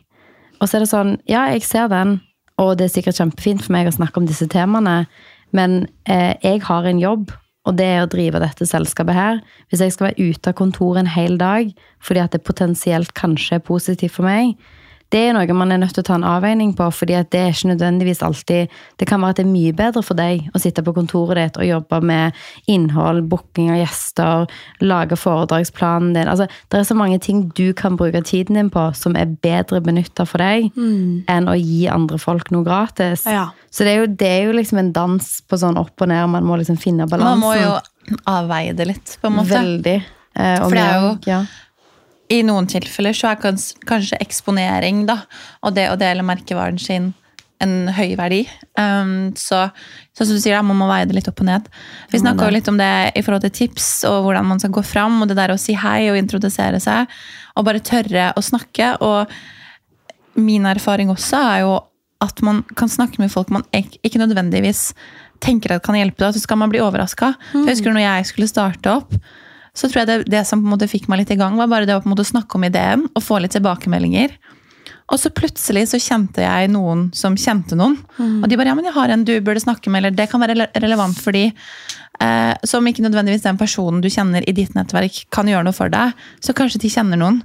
Og 0.61 0.67
så 0.69 0.77
er 0.77 0.85
det 0.85 0.91
sånn, 0.91 1.15
ja, 1.31 1.47
jeg 1.55 1.63
ser 1.67 1.91
den, 1.93 2.19
og 2.61 2.75
det 2.79 2.89
er 2.89 2.95
sikkert 2.97 3.21
kjempefint 3.21 3.63
for 3.65 3.75
meg 3.75 3.89
å 3.89 3.95
snakke 3.95 4.21
om 4.21 4.27
disse 4.29 4.49
temaene, 4.51 5.05
men 5.57 5.85
eh, 6.11 6.35
jeg 6.43 6.65
har 6.67 6.87
en 6.87 7.01
jobb, 7.01 7.31
og 7.69 7.77
det 7.77 7.87
er 7.87 8.03
å 8.03 8.11
drive 8.11 8.41
dette 8.43 8.67
selskapet 8.67 9.15
her. 9.15 9.41
Hvis 9.69 9.83
jeg 9.85 9.95
skal 9.95 10.09
være 10.09 10.31
ute 10.31 10.53
av 10.53 10.57
kontoret 10.59 11.03
en 11.03 11.13
hel 11.13 11.37
dag 11.41 11.73
fordi 12.03 12.23
at 12.23 12.33
det 12.33 12.43
potensielt 12.47 13.13
kanskje 13.19 13.59
er 13.59 13.67
positivt 13.67 14.17
for 14.17 14.27
meg, 14.27 14.55
det 15.11 15.21
er 15.29 15.33
noe 15.35 15.55
man 15.59 15.73
er 15.75 15.79
nødt 15.83 15.93
til 15.97 16.05
å 16.05 16.07
ta 16.07 16.15
en 16.15 16.25
avveining 16.25 16.73
på, 16.79 16.87
fordi 16.95 17.17
at 17.19 17.31
det 17.35 17.41
er 17.41 17.51
ikke 17.51 17.71
nødvendigvis 17.73 18.21
alltid 18.23 18.69
Det 19.01 19.07
kan 19.11 19.21
være 19.21 19.31
at 19.31 19.37
det 19.41 19.45
er 19.47 19.51
mye 19.51 19.73
bedre 19.75 20.03
for 20.07 20.15
deg 20.15 20.49
å 20.55 20.61
sitte 20.63 20.85
på 20.87 20.95
kontoret 20.95 21.37
ditt 21.41 21.59
og 21.59 21.67
jobbe 21.67 22.01
med 22.07 22.33
innhold, 22.71 23.25
booking 23.29 23.71
av 23.75 23.81
gjester, 23.81 24.47
lage 24.81 25.17
foredragsplanen 25.19 26.13
din. 26.15 26.29
Altså, 26.31 26.47
det 26.71 26.79
er 26.81 26.85
så 26.87 26.95
mange 26.99 27.19
ting 27.23 27.49
du 27.59 27.73
kan 27.75 27.97
bruke 27.99 28.23
tiden 28.23 28.55
din 28.59 28.71
på 28.71 28.95
som 28.95 29.17
er 29.19 29.27
bedre 29.43 29.81
benytta 29.83 30.27
for 30.29 30.39
deg 30.39 30.71
enn 30.79 31.49
å 31.51 31.57
gi 31.59 31.89
andre 31.91 32.19
folk 32.19 32.51
noe 32.55 32.65
gratis. 32.65 33.27
Ja. 33.27 33.49
Så 33.71 33.85
det 33.87 33.95
er, 33.95 33.99
jo, 34.05 34.07
det 34.21 34.29
er 34.31 34.47
jo 34.47 34.53
liksom 34.59 34.79
en 34.79 34.93
dans 34.93 35.29
på 35.49 35.59
sånn 35.59 35.79
opp 35.81 36.01
og 36.03 36.09
ned, 36.09 36.29
man 36.31 36.45
må 36.47 36.57
liksom 36.61 36.79
finne 36.79 37.07
Man 37.11 37.39
må 37.43 37.55
jo 37.59 37.75
avveie 38.27 38.73
det 38.77 38.87
litt, 38.87 39.19
på 39.21 39.27
en 39.31 39.37
måte. 39.41 39.55
Veldig. 39.59 39.97
Eh, 40.37 40.57
For 40.63 40.71
det 40.71 40.79
er 40.87 41.01
jo- 41.01 41.19
ja. 41.27 41.45
I 42.31 42.43
noen 42.47 42.69
tilfeller 42.71 43.17
så 43.17 43.33
er 43.33 43.41
kans- 43.43 43.73
kanskje 43.89 44.21
eksponering 44.23 45.05
da, 45.09 45.23
og 45.67 45.75
det 45.75 45.89
å 45.91 45.99
dele 45.99 46.23
merkevaren 46.27 46.79
sin 46.79 47.13
en 47.61 47.91
høy 47.93 48.15
verdi. 48.17 48.45
Um, 48.81 49.33
så 49.37 49.67
som 50.17 50.31
du 50.31 50.41
sier, 50.41 50.55
da, 50.57 50.63
man 50.65 50.79
må 50.81 50.87
veie 50.89 51.05
det 51.09 51.17
litt 51.17 51.29
opp 51.29 51.43
og 51.43 51.49
ned. 51.51 51.67
Vi 52.09 52.21
snakka 52.23 52.49
litt 52.55 52.69
om 52.73 52.79
det 52.81 53.13
i 53.19 53.23
forhold 53.25 53.45
til 53.45 53.53
tips 53.59 53.89
og 54.09 54.25
hvordan 54.25 54.49
man 54.49 54.63
skal 54.63 54.73
gå 54.73 54.83
fram, 54.87 55.19
og 55.21 55.29
det 55.29 55.37
der 55.37 55.53
å 55.53 55.59
si 55.61 55.77
hei 55.77 56.09
og 56.09 56.17
introdusere 56.17 56.81
seg, 56.81 57.11
og 57.57 57.67
bare 57.69 57.83
tørre 57.85 58.31
å 58.37 58.45
snakke. 58.45 58.95
Og 59.05 60.41
min 60.41 60.65
erfaring 60.71 61.13
også 61.13 61.43
er 61.51 61.61
jo 61.67 61.75
at 62.25 62.41
man 62.45 62.63
kan 62.77 62.89
snakke 62.89 63.21
med 63.21 63.33
folk 63.33 63.53
man 63.53 63.65
ikke 63.73 64.21
nødvendigvis 64.21 64.91
tenker 65.41 65.73
at 65.77 65.85
kan 65.85 65.97
hjelpe 65.97 66.21
deg, 66.21 66.37
så 66.37 66.43
skal 66.43 66.61
man 66.61 66.73
bli 66.73 66.81
overraska. 66.85 67.35
Jeg 67.55 67.75
husker 67.75 67.93
når 67.97 68.05
jeg 68.07 68.27
skulle 68.33 68.49
starte 68.51 68.93
opp, 68.93 69.15
så 69.81 69.89
tror 69.89 70.03
jeg 70.03 70.09
det, 70.11 70.17
det 70.33 70.45
som 70.49 70.61
på 70.61 70.69
en 70.69 70.75
måte 70.75 70.89
fikk 70.91 71.09
meg 71.09 71.23
litt 71.23 71.33
i 71.33 71.39
gang, 71.41 71.57
var 71.57 71.71
bare 71.71 71.89
det 71.89 71.97
å 71.97 72.03
på 72.05 72.11
en 72.11 72.15
måte 72.15 72.29
snakke 72.29 72.59
om 72.59 72.67
ideen 72.69 73.07
og 73.15 73.25
få 73.25 73.39
litt 73.41 73.55
tilbakemeldinger. 73.57 74.35
Og 75.11 75.19
så 75.19 75.33
plutselig 75.35 75.89
så 75.91 75.99
kjente 75.99 76.45
jeg 76.45 76.69
noen 76.71 77.09
som 77.17 77.39
kjente 77.39 77.79
noen. 77.79 77.97
Og 78.45 78.47
de 78.51 78.59
bare 78.61 78.71
ja, 78.71 78.77
men 78.79 78.87
jeg 78.87 78.95
har 78.95 79.11
en 79.11 79.25
du 79.27 79.33
burde 79.43 79.63
snakke 79.63 79.91
med, 79.91 80.05
eller 80.05 80.15
det 80.15 80.29
kan 80.31 80.43
være 80.43 80.69
relevant 80.85 81.19
for 81.19 81.35
de. 81.35 81.49
Eh, 82.21 82.53
som 82.69 82.87
ikke 82.87 83.03
nødvendigvis 83.03 83.47
den 83.47 83.59
personen 83.59 84.03
du 84.05 84.11
kjenner 84.13 84.45
i 84.47 84.55
ditt 84.55 84.77
nettverk 84.77 85.25
kan 85.35 85.49
gjøre 85.51 85.67
noe 85.67 85.75
for 85.75 85.91
deg, 85.91 86.13
så 86.45 86.55
kanskje 86.55 86.83
de 86.85 86.93
kjenner 86.93 87.19
noen. 87.19 87.41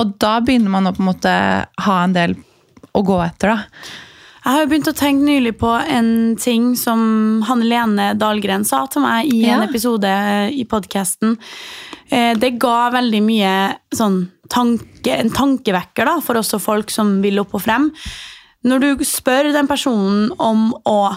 Og 0.00 0.14
da 0.22 0.38
begynner 0.44 0.72
man 0.72 0.88
å 0.88 0.94
på 0.96 1.02
en 1.02 1.10
måte 1.10 1.34
ha 1.84 1.96
en 2.04 2.14
del 2.16 2.38
å 2.96 3.02
gå 3.04 3.18
etter, 3.26 3.52
da. 3.52 3.90
Jeg 4.40 4.54
har 4.54 4.62
jo 4.62 4.68
begynt 4.70 4.88
å 4.88 4.96
tenke 4.96 5.26
nylig 5.26 5.52
på 5.60 5.68
en 5.92 6.10
ting 6.40 6.70
som 6.80 7.00
Hanne 7.44 7.66
Lene 7.68 8.06
Dahlgren 8.16 8.64
sa 8.64 8.86
til 8.88 9.02
meg 9.04 9.28
i 9.28 9.42
en 9.44 9.60
Ja. 9.60 9.66
episode 9.68 10.08
i 10.56 10.64
podkasten. 10.64 11.36
Det 12.10 12.58
ga 12.58 12.90
veldig 12.90 13.20
mye 13.22 13.76
sånn 13.94 14.30
tanke, 14.48 15.12
en 15.18 15.30
tankevekker 15.30 16.04
da, 16.06 16.20
for 16.20 16.34
også 16.40 16.58
folk 16.60 16.90
som 16.90 17.20
vil 17.22 17.38
opp 17.38 17.52
og 17.54 17.60
frem. 17.62 17.90
Når 18.64 18.80
du 18.80 19.04
spør 19.04 19.52
den 19.52 19.68
personen 19.68 20.32
om 20.38 20.74
å 20.86 21.16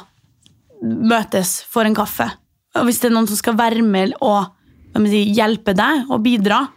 møtes 0.84 1.64
for 1.64 1.86
en 1.86 1.96
kaffe, 1.96 2.30
og 2.76 2.86
hvis 2.86 3.00
det 3.00 3.10
er 3.10 3.16
noen 3.16 3.28
som 3.28 3.38
skal 3.38 3.56
være 3.56 3.82
med 3.84 4.14
og 4.22 4.48
si, 5.08 5.24
hjelpe 5.34 5.74
deg 5.74 6.12
og 6.12 6.22
bidra, 6.24 6.68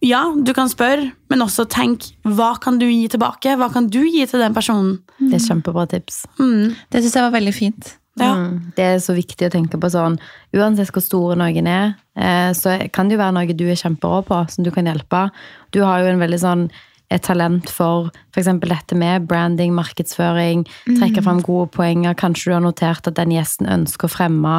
ja, 0.00 0.22
du 0.32 0.52
kan 0.56 0.70
spørre, 0.72 1.10
men 1.28 1.44
også 1.44 1.66
tenk 1.68 2.06
hva 2.24 2.54
kan 2.62 2.78
du 2.80 2.86
gi 2.88 3.04
tilbake? 3.12 3.52
Hva 3.60 3.68
kan 3.72 3.90
du 3.92 4.00
gi 4.06 4.24
til 4.28 4.40
den 4.40 4.56
personen? 4.56 4.98
Det 5.20 5.36
er 5.36 5.44
kjempebra 5.44 5.84
tips. 5.90 6.22
Mm. 6.40 6.76
Det 6.88 7.02
syns 7.02 7.18
jeg 7.18 7.26
var 7.26 7.34
veldig 7.36 7.52
fint. 7.56 7.90
Ja. 8.20 8.32
Mm. 8.36 8.72
Det 8.76 8.86
er 8.86 9.00
så 9.02 9.14
viktig 9.16 9.46
å 9.46 9.52
tenke 9.52 9.78
på 9.80 9.88
sånn 9.92 10.16
Uansett 10.56 10.90
hvor 10.92 11.04
store 11.04 11.36
noen 11.38 11.68
er, 11.70 11.92
eh, 12.18 12.50
så 12.56 12.74
kan 12.92 13.08
det 13.08 13.16
jo 13.16 13.22
være 13.22 13.36
noe 13.36 13.56
du 13.56 13.66
er 13.70 13.78
kjemperå 13.78 14.24
på, 14.26 14.40
som 14.50 14.66
du 14.66 14.72
kan 14.74 14.88
hjelpe. 14.88 15.28
Du 15.70 15.82
har 15.86 16.02
jo 16.02 16.10
en 16.10 16.22
veldig 16.22 16.40
sånn 16.42 16.64
et 17.10 17.24
talent 17.26 17.66
for 17.74 18.08
f.eks. 18.30 18.48
dette 18.62 18.96
med 18.98 19.26
branding, 19.26 19.72
markedsføring, 19.74 20.62
trekke 20.86 21.24
fram 21.26 21.40
gode 21.42 21.72
poenger. 21.74 22.14
Kanskje 22.14 22.50
du 22.50 22.54
har 22.54 22.62
notert 22.62 23.08
at 23.10 23.18
den 23.18 23.34
gjesten 23.34 23.66
ønsker 23.70 24.06
å 24.06 24.12
fremme 24.14 24.54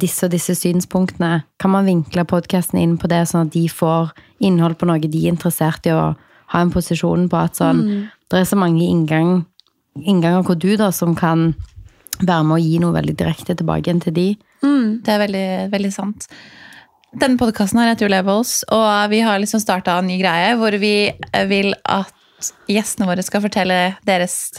disse 0.00 0.26
og 0.26 0.32
disse 0.32 0.54
synspunktene. 0.56 1.42
Kan 1.60 1.72
man 1.74 1.88
vinkle 1.88 2.24
podkasten 2.28 2.80
inn 2.80 2.96
på 3.00 3.10
det, 3.12 3.24
sånn 3.28 3.48
at 3.48 3.54
de 3.54 3.66
får 3.68 4.14
innhold 4.44 4.78
på 4.80 4.88
noe 4.88 5.02
de 5.02 5.10
er 5.24 5.34
interessert 5.34 5.86
i 5.88 5.92
å 5.92 6.14
ha 6.52 6.60
en 6.62 6.72
posisjon 6.72 7.28
på? 7.28 7.36
At 7.36 7.60
sånn, 7.60 8.08
Det 8.30 8.40
er 8.40 8.44
så 8.48 8.56
mange 8.58 8.82
inngang, 8.82 9.44
innganger 9.94 10.42
hvor 10.42 10.58
du 10.58 10.76
da, 10.76 10.90
som 10.90 11.14
kan 11.14 11.54
være 12.18 12.44
med 12.48 12.56
å 12.56 12.62
gi 12.62 12.78
noe 12.82 12.96
veldig 12.96 13.16
direkte 13.20 13.54
tilbake 13.54 13.86
igjen 13.86 14.02
til 14.02 14.14
de. 14.16 14.28
Det 15.04 15.12
er 15.12 15.20
veldig, 15.22 15.48
veldig 15.70 15.92
sant. 15.94 16.26
Denne 17.16 17.38
podkasten 17.38 17.78
her 17.78 17.92
heter 17.92 18.06
jo 18.08 18.12
Levels, 18.12 18.64
og 18.74 19.10
vi 19.12 19.20
har 19.24 19.38
liksom 19.38 19.60
starta 19.62 19.98
en 20.00 20.08
ny 20.10 20.18
greie 20.20 20.56
hvor 20.58 20.74
vi 20.80 21.12
vil 21.48 21.74
at 21.84 22.12
gjestene 22.68 23.06
våre 23.08 23.22
skal 23.24 23.44
fortelle 23.44 23.96
deres 24.08 24.56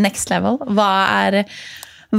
next 0.00 0.30
level. 0.30 0.60
Hva 0.70 0.90
er, 1.26 1.44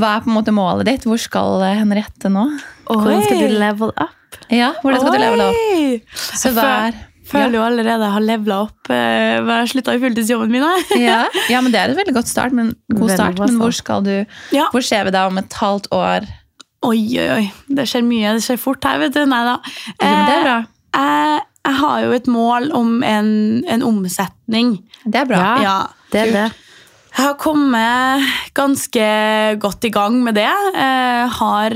hva 0.02 0.16
er 0.18 0.24
på 0.26 0.32
en 0.32 0.38
måte 0.38 0.54
målet 0.56 0.88
ditt? 0.90 1.08
Hvor 1.08 1.20
skal 1.22 1.64
Henriette 1.80 2.32
nå? 2.32 2.46
Hvordan 2.90 3.26
skal 3.26 3.42
du 3.44 3.58
level 3.60 3.92
up? 3.96 4.40
Ja, 4.52 4.74
hvordan 4.84 5.02
skal 5.02 5.16
du 5.16 5.22
levele 5.24 5.50
opp? 5.50 5.60
Oi! 5.76 6.00
Så 6.38 6.52
hva 6.56 6.70
er 6.88 7.04
Føler 7.26 7.56
jo 7.58 7.62
allerede 7.66 8.06
jeg 8.06 8.14
har 8.14 8.22
levela 8.22 8.58
opp. 8.68 8.90
eh, 8.94 9.40
hva 9.42 9.56
Jeg 9.64 9.72
slutta 9.72 9.96
i 9.98 10.02
fulltidsjobben 10.04 10.52
min. 10.54 10.66
ja, 11.02 11.24
ja, 11.50 11.62
men 11.66 11.74
det 11.74 11.80
er 11.82 11.94
et 11.94 11.98
veldig 11.98 12.14
godt 12.20 12.30
start. 12.30 12.54
Men, 12.54 12.76
god 12.94 13.16
start, 13.16 13.40
men 13.42 13.58
hvor 13.58 13.74
skal 13.74 14.06
du 14.06 14.14
Ja. 14.54 14.68
Hvor 14.74 14.86
ser 14.86 15.08
vi 15.08 15.14
deg 15.16 15.32
om 15.32 15.40
et 15.42 15.58
halvt 15.58 15.90
år? 15.96 16.28
Oi, 16.86 17.00
oi, 17.18 17.26
oi. 17.40 17.48
Det 17.80 17.88
skjer 17.90 18.06
mye. 18.06 18.36
Det 18.38 18.46
skjer 18.46 18.62
fort 18.62 18.86
her, 18.86 19.00
vet 19.02 19.16
du. 19.18 19.24
Nei 19.26 19.42
da. 19.48 19.56
Jo, 19.66 20.06
men 20.06 20.22
det 20.30 20.36
er 20.36 20.46
bra. 20.46 20.58
jeg, 21.00 21.42
jeg 21.66 21.80
har 21.82 22.04
jo 22.06 22.12
et 22.20 22.30
mål 22.30 22.70
om 22.78 22.92
en, 23.02 23.32
en 23.74 23.88
omsetning. 23.90 24.76
Det 25.02 25.24
er 25.24 25.32
bra. 25.34 25.42
Ja. 25.42 25.56
Ja. 25.66 25.78
Det 26.14 26.28
er 26.28 26.34
det. 26.36 26.46
Jeg 27.16 27.24
har 27.30 27.38
kommet 27.40 28.32
ganske 28.58 29.04
godt 29.64 29.88
i 29.88 29.92
gang 29.96 30.18
med 30.26 30.36
det. 30.36 30.50
Jeg 30.50 31.30
har, 31.38 31.76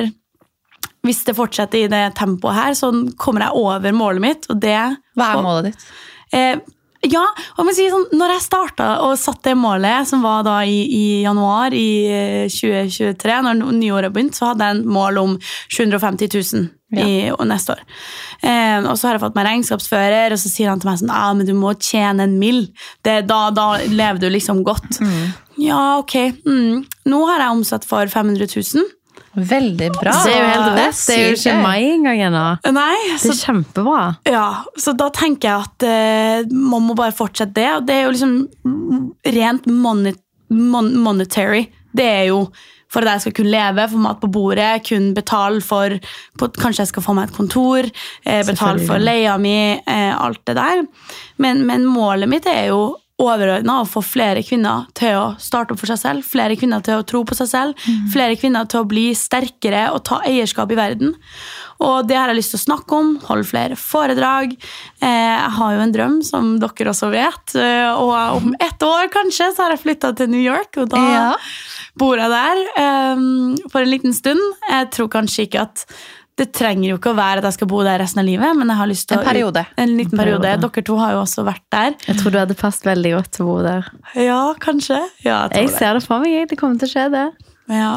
hvis 1.07 1.21
det 1.29 1.35
fortsetter 1.37 1.85
i 1.85 1.91
det 1.91 2.01
tempoet 2.19 2.57
her, 2.57 2.75
så 2.75 2.91
kommer 3.15 3.45
jeg 3.47 3.55
over 3.55 3.95
målet 3.95 4.25
mitt. 4.25 4.49
Og 4.51 4.59
det 4.59 4.75
Hva 5.15 5.29
er 5.31 5.45
målet 5.45 5.69
ditt? 5.69 5.87
Eh, 6.35 6.59
ja, 7.07 7.21
og 7.55 7.69
si 7.71 7.85
sånn, 7.87 8.09
når 8.19 8.33
jeg 8.33 8.43
starta 8.43 8.87
og 9.05 9.13
satte 9.19 9.53
det 9.53 9.59
målet, 9.59 10.07
som 10.09 10.23
var 10.25 10.43
da 10.43 10.57
i, 10.67 10.81
i 10.83 11.03
januar 11.23 11.71
i 11.75 11.91
eh, 12.11 12.51
2023, 12.51 13.37
når 13.45 13.61
nyåret 13.77 14.11
begynte, 14.11 14.35
så 14.35 14.49
hadde 14.51 14.67
jeg 14.67 14.77
en 14.77 14.91
mål 14.91 15.21
om 15.21 15.37
750 15.71 16.27
000 16.35 16.67
i, 16.99 17.29
og 17.31 17.45
neste 17.47 17.77
år. 17.77 17.83
Eh, 18.41 18.81
og 18.81 18.97
så 18.97 19.07
har 19.07 19.15
jeg 19.15 19.23
fått 19.23 19.37
meg 19.37 19.47
regnskapsfører, 19.47 20.35
og 20.35 20.41
så 20.41 20.51
sier 20.51 20.73
han 20.73 20.81
til 20.81 20.91
meg 20.91 20.99
sånn 20.99 21.13
ah, 21.15 21.31
men 21.37 21.47
du 21.47 21.53
må 21.55 21.71
tjene 21.77 22.25
en 22.27 22.37
mill. 22.41 22.65
Det, 23.05 23.21
da, 23.29 23.45
da 23.55 23.69
lever 23.85 24.19
du 24.19 24.27
liksom 24.33 24.65
godt. 24.67 24.99
Ja, 25.59 25.99
ok. 26.01 26.15
Mm. 26.43 26.83
Nå 27.11 27.23
har 27.29 27.45
jeg 27.45 27.55
omsatt 27.61 27.87
for 27.87 28.11
500 28.11 28.51
000. 28.75 28.87
Veldig 29.33 29.91
bra. 29.95 30.13
Det 30.25 30.33
er 30.33 30.39
jo 30.39 30.47
helt 30.49 30.65
Det 30.65 30.85
er. 30.85 30.95
Det 30.95 31.17
er 31.17 31.27
jo 31.27 31.35
ikke 31.37 31.57
meg 31.61 31.85
engang 31.89 32.23
ennå. 32.29 32.45
Det 32.65 32.85
er 33.29 33.37
kjempebra. 33.43 33.99
Ja, 34.29 34.47
så 34.79 34.95
da 34.97 35.09
tenker 35.15 35.51
jeg 35.51 35.67
at 35.67 35.85
eh, 35.89 36.55
man 36.55 36.87
må 36.87 36.97
bare 36.97 37.15
fortsette 37.15 37.53
det. 37.59 37.69
Og 37.77 37.85
det 37.87 37.95
er 37.99 38.07
jo 38.07 38.15
liksom 38.15 39.05
rent 39.37 39.69
monet, 39.69 40.19
mon 40.49 40.91
monetary. 40.97 41.67
Det 41.95 42.05
er 42.05 42.27
jo 42.31 42.43
for 42.89 43.05
at 43.05 43.19
jeg 43.19 43.27
skal 43.27 43.35
kunne 43.37 43.53
leve, 43.53 43.85
få 43.91 43.99
mat 44.01 44.21
på 44.21 44.31
bordet, 44.33 44.69
kunne 44.87 45.13
betale 45.13 45.61
for 45.61 45.93
på, 46.39 46.49
Kanskje 46.57 46.87
jeg 46.87 46.93
skal 46.93 47.05
få 47.05 47.13
meg 47.17 47.29
et 47.29 47.35
kontor, 47.37 47.89
eh, 48.25 48.41
betale 48.47 48.81
for 48.85 49.01
leia 49.01 49.37
mi, 49.37 49.77
eh, 49.77 50.13
alt 50.17 50.41
det 50.49 50.57
der. 50.57 50.81
Men, 51.37 51.65
men 51.69 51.85
målet 51.85 52.31
mitt 52.31 52.49
er 52.49 52.71
jo 52.71 52.97
overordna 53.19 53.81
å 53.81 53.87
få 53.89 54.01
flere 54.05 54.41
kvinner 54.47 54.85
til 54.97 55.17
å 55.19 55.25
starte 55.43 55.73
opp 55.75 55.81
for 55.81 55.91
seg 55.91 55.99
selv, 55.99 56.23
flere 56.27 56.55
kvinner 56.59 56.79
til 56.85 56.99
å 57.01 57.05
tro 57.07 57.23
på 57.27 57.35
seg 57.35 57.49
selv, 57.51 57.87
flere 58.13 58.37
kvinner 58.39 58.67
til 58.71 58.81
å 58.83 58.87
bli 58.87 59.09
sterkere 59.17 59.89
og 59.93 60.05
ta 60.07 60.21
eierskap 60.27 60.71
i 60.71 60.77
verden. 60.79 61.15
Og 61.83 62.07
det 62.09 62.17
har 62.19 62.27
jeg 62.31 62.39
lyst 62.39 62.51
til 62.55 62.59
å 62.59 62.63
snakke 62.65 62.95
om, 62.97 63.11
holde 63.27 63.47
flere 63.47 63.75
foredrag. 63.79 64.55
Eh, 64.99 65.07
jeg 65.07 65.51
har 65.59 65.75
jo 65.75 65.83
en 65.85 65.93
drøm, 65.95 66.17
som 66.27 66.53
dere 66.59 66.91
også 66.91 67.11
vet, 67.13 67.55
eh, 67.55 67.91
og 67.95 68.39
om 68.41 68.55
ett 68.59 68.83
år 68.83 69.07
kanskje 69.13 69.51
så 69.55 69.63
har 69.65 69.75
jeg 69.75 69.83
flytta 69.85 70.13
til 70.19 70.31
New 70.31 70.43
York, 70.43 70.75
og 70.77 70.89
da 70.91 71.03
Ja. 71.09 71.35
bor 71.97 72.15
jeg 72.19 72.29
der 72.29 72.63
eh, 72.77 73.15
for 73.71 73.81
en 73.81 73.91
liten 73.91 74.13
stund. 74.15 74.39
Jeg 74.69 74.91
tror 74.91 75.07
kanskje 75.11 75.47
ikke 75.47 75.61
at 75.67 75.85
det 76.39 76.47
trenger 76.55 76.87
jo 76.93 76.97
ikke 76.97 77.11
å 77.11 77.17
være 77.17 77.41
at 77.43 77.47
jeg 77.49 77.57
skal 77.59 77.67
bo 77.71 77.81
der 77.83 77.99
resten 78.01 78.21
av 78.23 78.27
livet, 78.27 78.55
men 78.57 78.71
jeg 78.71 78.79
har 78.79 78.87
lyst 78.89 79.07
til 79.09 79.17
En 79.19 79.23
å 79.23 79.27
periode. 79.27 79.65
En 79.77 79.91
liten 79.97 80.17
periode. 80.17 80.41
periode. 80.45 80.71
Dere 80.71 80.85
to 80.87 80.97
har 81.01 81.13
jo 81.17 81.21
også 81.25 81.43
vært 81.47 81.65
der. 81.75 81.95
Jeg 82.07 82.19
tror 82.21 82.31
du 82.31 82.39
hadde 82.39 82.55
passet 82.59 82.87
veldig 82.87 83.11
godt 83.17 83.31
til 83.35 83.45
å 83.45 83.49
bo 83.49 83.57
der. 83.65 83.89
Ja, 84.15 84.41
kanskje. 84.63 85.01
Ja, 85.25 85.41
jeg 85.51 85.57
Jeg 85.65 85.67
det. 85.69 85.75
ser 85.77 85.93
det 85.99 86.03
for 86.07 86.23
meg. 86.23 86.47
Det 86.49 86.57
kommer 86.61 86.79
til 86.79 86.87
å 86.87 86.93
skje, 86.95 87.07
det. 87.11 87.25
Ja. 87.75 87.91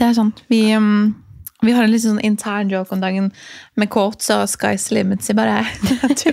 Det 0.00 0.08
er 0.08 0.14
sant. 0.16 0.40
Vi, 0.48 0.62
um, 0.74 1.14
vi 1.62 1.72
har 1.76 1.84
en 1.84 1.92
litt 1.92 2.02
sånn 2.02 2.18
intern 2.24 2.70
joke 2.72 2.90
om 2.96 3.00
dagen 3.04 3.28
med 3.76 3.90
quotes 3.92 4.30
og 4.34 4.48
sky's 4.50 4.88
limits 4.90 5.28
i 5.30 5.36
bare 5.36 5.60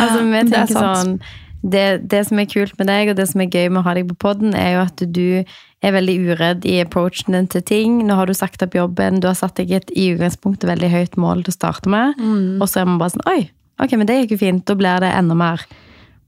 Altså, 0.00 0.22
vi 0.24 0.32
det 0.32 0.40
er 0.42 0.50
tenker 0.50 0.74
sånn 0.74 1.18
det, 1.66 1.86
det 2.10 2.22
som 2.28 2.38
er 2.38 2.48
kult 2.50 2.76
med 2.78 2.88
deg, 2.90 3.10
og 3.10 3.18
det 3.18 3.26
som 3.30 3.42
er 3.42 3.50
gøy 3.50 3.70
med 3.72 3.80
å 3.80 3.86
ha 3.88 3.94
deg 3.96 4.06
på 4.10 4.18
podden, 4.26 4.54
er 4.54 4.76
jo 4.76 4.82
at 4.84 5.02
du 5.02 5.42
er 5.84 5.94
veldig 5.94 6.16
uredd 6.30 6.66
i 6.68 6.78
approachen 6.82 7.34
din 7.36 7.48
til 7.50 7.64
ting. 7.66 7.98
Nå 8.06 8.16
har 8.18 8.30
du 8.30 8.34
sagt 8.38 8.62
opp 8.64 8.76
jobben, 8.76 9.20
du 9.20 9.28
har 9.28 9.36
satt 9.38 9.58
deg 9.58 9.74
et 9.76 9.92
i 9.94 10.08
utgangspunktet 10.14 10.68
veldig 10.70 10.90
høyt 10.92 11.18
mål 11.20 11.44
til 11.46 11.54
å 11.54 11.58
starte 11.58 11.92
med, 11.92 12.16
og 12.62 12.68
så 12.70 12.82
er 12.82 12.90
man 12.90 13.00
bare 13.02 13.16
sånn 13.16 13.26
Oi, 13.30 13.50
ok, 13.82 13.96
men 13.98 14.08
det 14.08 14.20
gikk 14.22 14.36
jo 14.36 14.42
fint. 14.46 14.66
Da 14.66 14.78
blir 14.78 15.02
det 15.02 15.12
enda 15.12 15.36
mer. 15.38 15.66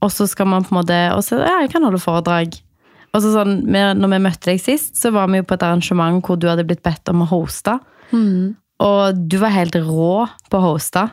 Og 0.03 0.11
så 0.15 0.27
skal 0.31 0.47
man 0.47 0.63
på 0.63 0.71
en 0.71 0.77
måte 0.79 0.97
Og 1.11 1.23
så, 1.25 1.41
ja, 1.43 1.57
jeg 1.63 1.73
kan 1.73 1.83
holde 1.83 1.99
foredrag. 1.99 2.53
Og 3.09 3.23
så 3.23 3.33
sånn, 3.33 3.63
når 3.67 4.11
vi 4.13 4.19
møtte 4.21 4.51
deg 4.51 4.61
sist, 4.61 4.95
så 4.99 5.09
var 5.11 5.27
vi 5.31 5.41
jo 5.41 5.47
på 5.49 5.57
et 5.57 5.63
arrangement 5.65 6.21
hvor 6.23 6.37
du 6.37 6.45
hadde 6.47 6.63
blitt 6.67 6.83
bedt 6.85 7.09
om 7.09 7.23
å 7.25 7.29
hoste. 7.31 7.79
Og 8.79 9.17
du 9.27 9.39
var 9.41 9.51
helt 9.55 9.75
rå 9.75 10.27
på 10.49 10.59
å 10.59 10.61
hoste. 10.73 11.07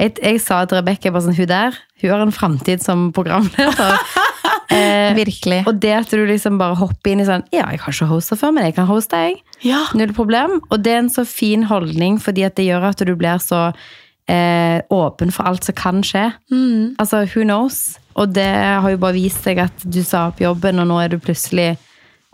Jeg, 0.00 0.14
jeg 0.22 0.38
sa 0.40 0.62
til 0.64 0.78
Rebekka 0.78 1.10
sånn, 1.20 1.34
hun 1.36 1.48
der 1.50 1.76
hun 2.00 2.10
har 2.10 2.24
en 2.24 2.32
framtid 2.34 2.82
som 2.82 3.08
programleder. 3.16 3.96
eh, 4.74 5.14
Virkelig. 5.18 5.62
og 5.66 5.80
det 5.82 5.92
at 5.98 6.10
du 6.14 6.24
liksom 6.28 6.58
bare 6.60 6.78
hopper 6.80 7.12
inn 7.12 7.22
i 7.24 7.28
sånn 7.28 7.44
Ja, 7.52 7.66
jeg 7.72 7.82
har 7.82 7.94
ikke 7.94 8.10
hosta 8.10 8.38
før, 8.40 8.54
men 8.56 8.68
jeg 8.68 8.76
kan 8.78 8.88
hoste, 8.90 9.20
jeg. 9.26 9.40
ja. 9.66 9.84
Null 9.94 10.14
problem. 10.16 10.60
Og 10.70 10.82
det 10.84 10.94
er 10.94 11.02
en 11.04 11.12
så 11.12 11.26
fin 11.28 11.66
holdning, 11.70 12.20
fordi 12.22 12.46
at 12.48 12.56
det 12.58 12.68
gjør 12.70 12.90
at 12.92 13.04
du 13.06 13.14
blir 13.18 13.40
så 13.42 13.68
eh, 14.30 14.80
åpen 14.90 15.32
for 15.34 15.48
alt 15.50 15.66
som 15.66 15.76
kan 15.78 16.02
skje. 16.06 16.28
Altså, 17.00 17.24
who 17.34 17.44
knows? 17.44 17.98
Og 18.14 18.34
det 18.34 18.48
har 18.48 18.90
jo 18.90 19.00
bare 19.00 19.16
vist 19.16 19.44
seg 19.46 19.60
at 19.62 19.84
du 19.84 20.02
sa 20.06 20.28
opp 20.30 20.40
jobben, 20.42 20.80
og 20.82 20.90
nå 20.90 21.00
er 21.04 21.14
du 21.14 21.20
plutselig 21.22 21.76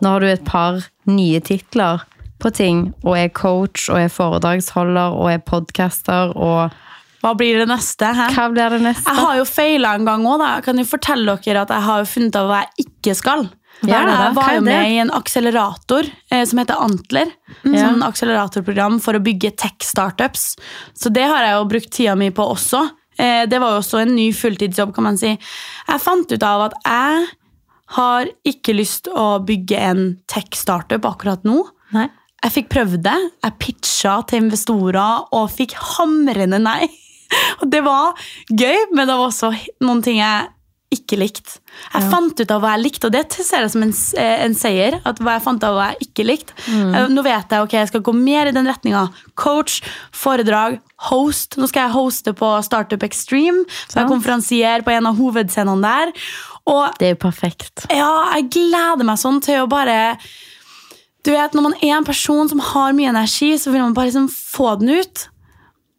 Nå 0.04 0.10
har 0.12 0.20
du 0.20 0.26
et 0.28 0.42
par 0.44 0.82
nye 1.08 1.38
titler 1.40 2.02
på 2.36 2.50
ting, 2.52 2.90
og 3.00 3.14
er 3.16 3.30
coach, 3.32 3.86
og 3.88 3.96
er 3.96 4.10
foredragsholder, 4.12 5.14
og 5.16 5.30
er 5.32 5.38
podcaster, 5.40 6.34
og 6.36 6.74
Hva 7.22 7.32
blir 7.38 7.60
det 7.62 7.68
neste? 7.70 8.08
He? 8.14 8.26
Hva 8.36 8.48
blir 8.52 8.76
det 8.76 8.82
neste? 8.84 9.06
Jeg 9.10 9.24
har 9.24 9.38
jo 9.38 9.46
feila 9.48 9.94
en 9.96 10.08
gang 10.08 10.26
òg. 10.28 10.42
Jeg 10.44 10.66
kan 10.68 10.82
jo 10.82 10.88
fortelle 10.88 11.38
dere 11.44 11.62
at 11.64 11.72
jeg 11.74 11.86
har 11.88 12.10
funnet 12.10 12.40
av 12.40 12.50
hva 12.50 12.64
jeg 12.64 12.86
ikke 12.86 13.16
skal. 13.18 13.48
Ja, 13.84 14.02
jeg 14.08 14.34
var 14.36 14.54
jo 14.56 14.60
med 14.64 14.88
i 14.88 15.00
en 15.02 15.10
akselerator 15.12 16.06
eh, 16.32 16.44
som 16.48 16.60
heter 16.62 16.80
Antler. 16.80 17.32
Sånn 17.64 18.04
akseleratorprogram 18.06 19.00
for 19.04 19.18
å 19.18 19.22
bygge 19.24 19.52
tech-startups. 19.60 20.54
Så 20.96 21.12
det 21.12 21.26
har 21.28 21.44
jeg 21.44 21.58
jo 21.58 21.66
brukt 21.74 21.92
tida 21.92 22.14
mi 22.16 22.30
på 22.32 22.46
også. 22.54 22.86
Eh, 23.20 23.44
det 23.50 23.60
var 23.60 23.74
jo 23.74 23.82
også 23.82 24.00
en 24.02 24.14
ny 24.16 24.30
fulltidsjobb, 24.36 24.94
kan 24.96 25.08
man 25.10 25.20
si. 25.20 25.34
Jeg 25.36 26.04
fant 26.04 26.32
ut 26.32 26.46
av 26.46 26.68
at 26.70 26.78
jeg 26.86 27.26
har 27.96 28.30
ikke 28.48 28.74
lyst 28.74 29.10
å 29.12 29.36
bygge 29.46 29.82
en 29.92 30.06
tech-startup 30.30 31.04
akkurat 31.06 31.44
nå. 31.46 31.60
Nei. 31.94 32.08
Jeg 32.44 32.52
fikk 32.52 32.68
prøvd 32.72 33.02
det. 33.04 33.16
Jeg 33.44 33.58
pitcha 33.62 34.16
til 34.28 34.44
investorer 34.44 35.28
og 35.34 35.50
fikk 35.52 35.76
hamrende 35.96 36.60
nei. 36.62 36.88
Og 37.61 37.70
det 37.72 37.83
var 37.87 38.29
gøy, 38.51 38.91
men 38.93 39.07
det 39.07 39.14
var 39.14 39.27
også 39.29 39.53
noen 39.85 40.05
ting 40.05 40.20
jeg 40.22 40.53
ikke 40.95 41.16
likte. 41.18 41.59
Jeg 41.91 42.07
fant 42.12 42.39
ut 42.39 42.53
av 42.55 42.61
hva 42.62 42.77
jeg 42.77 42.85
likte, 42.85 43.09
og 43.09 43.14
det 43.14 43.24
ser 43.35 43.64
jeg 43.64 43.72
som 43.72 43.83
en, 43.83 43.93
eh, 44.22 44.45
en 44.45 44.55
seier. 44.55 45.01
at 45.05 45.18
hva 45.18 45.35
jeg 45.35 45.43
fant 45.43 45.64
av 45.66 45.74
hva 45.74 45.89
jeg 45.91 46.07
ikke 46.07 46.27
likte. 46.29 46.55
Mm. 46.70 47.11
Nå 47.12 47.24
vet 47.27 47.51
jeg 47.51 47.64
ok, 47.66 47.74
jeg 47.74 47.89
skal 47.91 48.05
gå 48.07 48.14
mer 48.14 48.47
i 48.47 48.55
den 48.55 48.70
retninga. 48.70 49.03
Coach, 49.35 49.81
foredrag, 50.14 50.79
host. 51.11 51.59
Nå 51.59 51.68
skal 51.68 51.89
jeg 51.89 51.97
hoste 51.97 52.33
på 52.39 52.53
Startup 52.62 53.03
Extreme. 53.03 53.66
Så 53.91 53.99
jeg 53.99 54.09
konferansierer 54.09 54.85
konferansier 54.87 54.87
på 54.87 54.95
en 54.95 55.11
av 55.11 55.18
hovedscenene 55.18 55.83
der. 55.83 56.12
Og 56.66 56.99
Det 56.99 57.07
er 57.07 57.14
jo 57.16 57.22
perfekt. 57.29 57.87
ja, 57.91 58.35
jeg 58.37 58.51
gleder 58.51 59.05
meg 59.05 59.18
sånn 59.18 59.43
til 59.43 59.64
å 59.64 59.68
bare 59.68 60.18
Du 61.24 61.33
vet, 61.33 61.53
Når 61.53 61.62
man 61.62 61.74
er 61.83 61.97
en 61.97 62.05
person 62.05 62.49
som 62.49 62.61
har 62.61 62.93
mye 62.93 63.11
energi, 63.11 63.55
så 63.59 63.72
vil 63.72 63.83
man 63.83 63.95
bare 63.95 64.07
liksom 64.07 64.31
få 64.31 64.79
den 64.79 65.01
ut. 65.01 65.29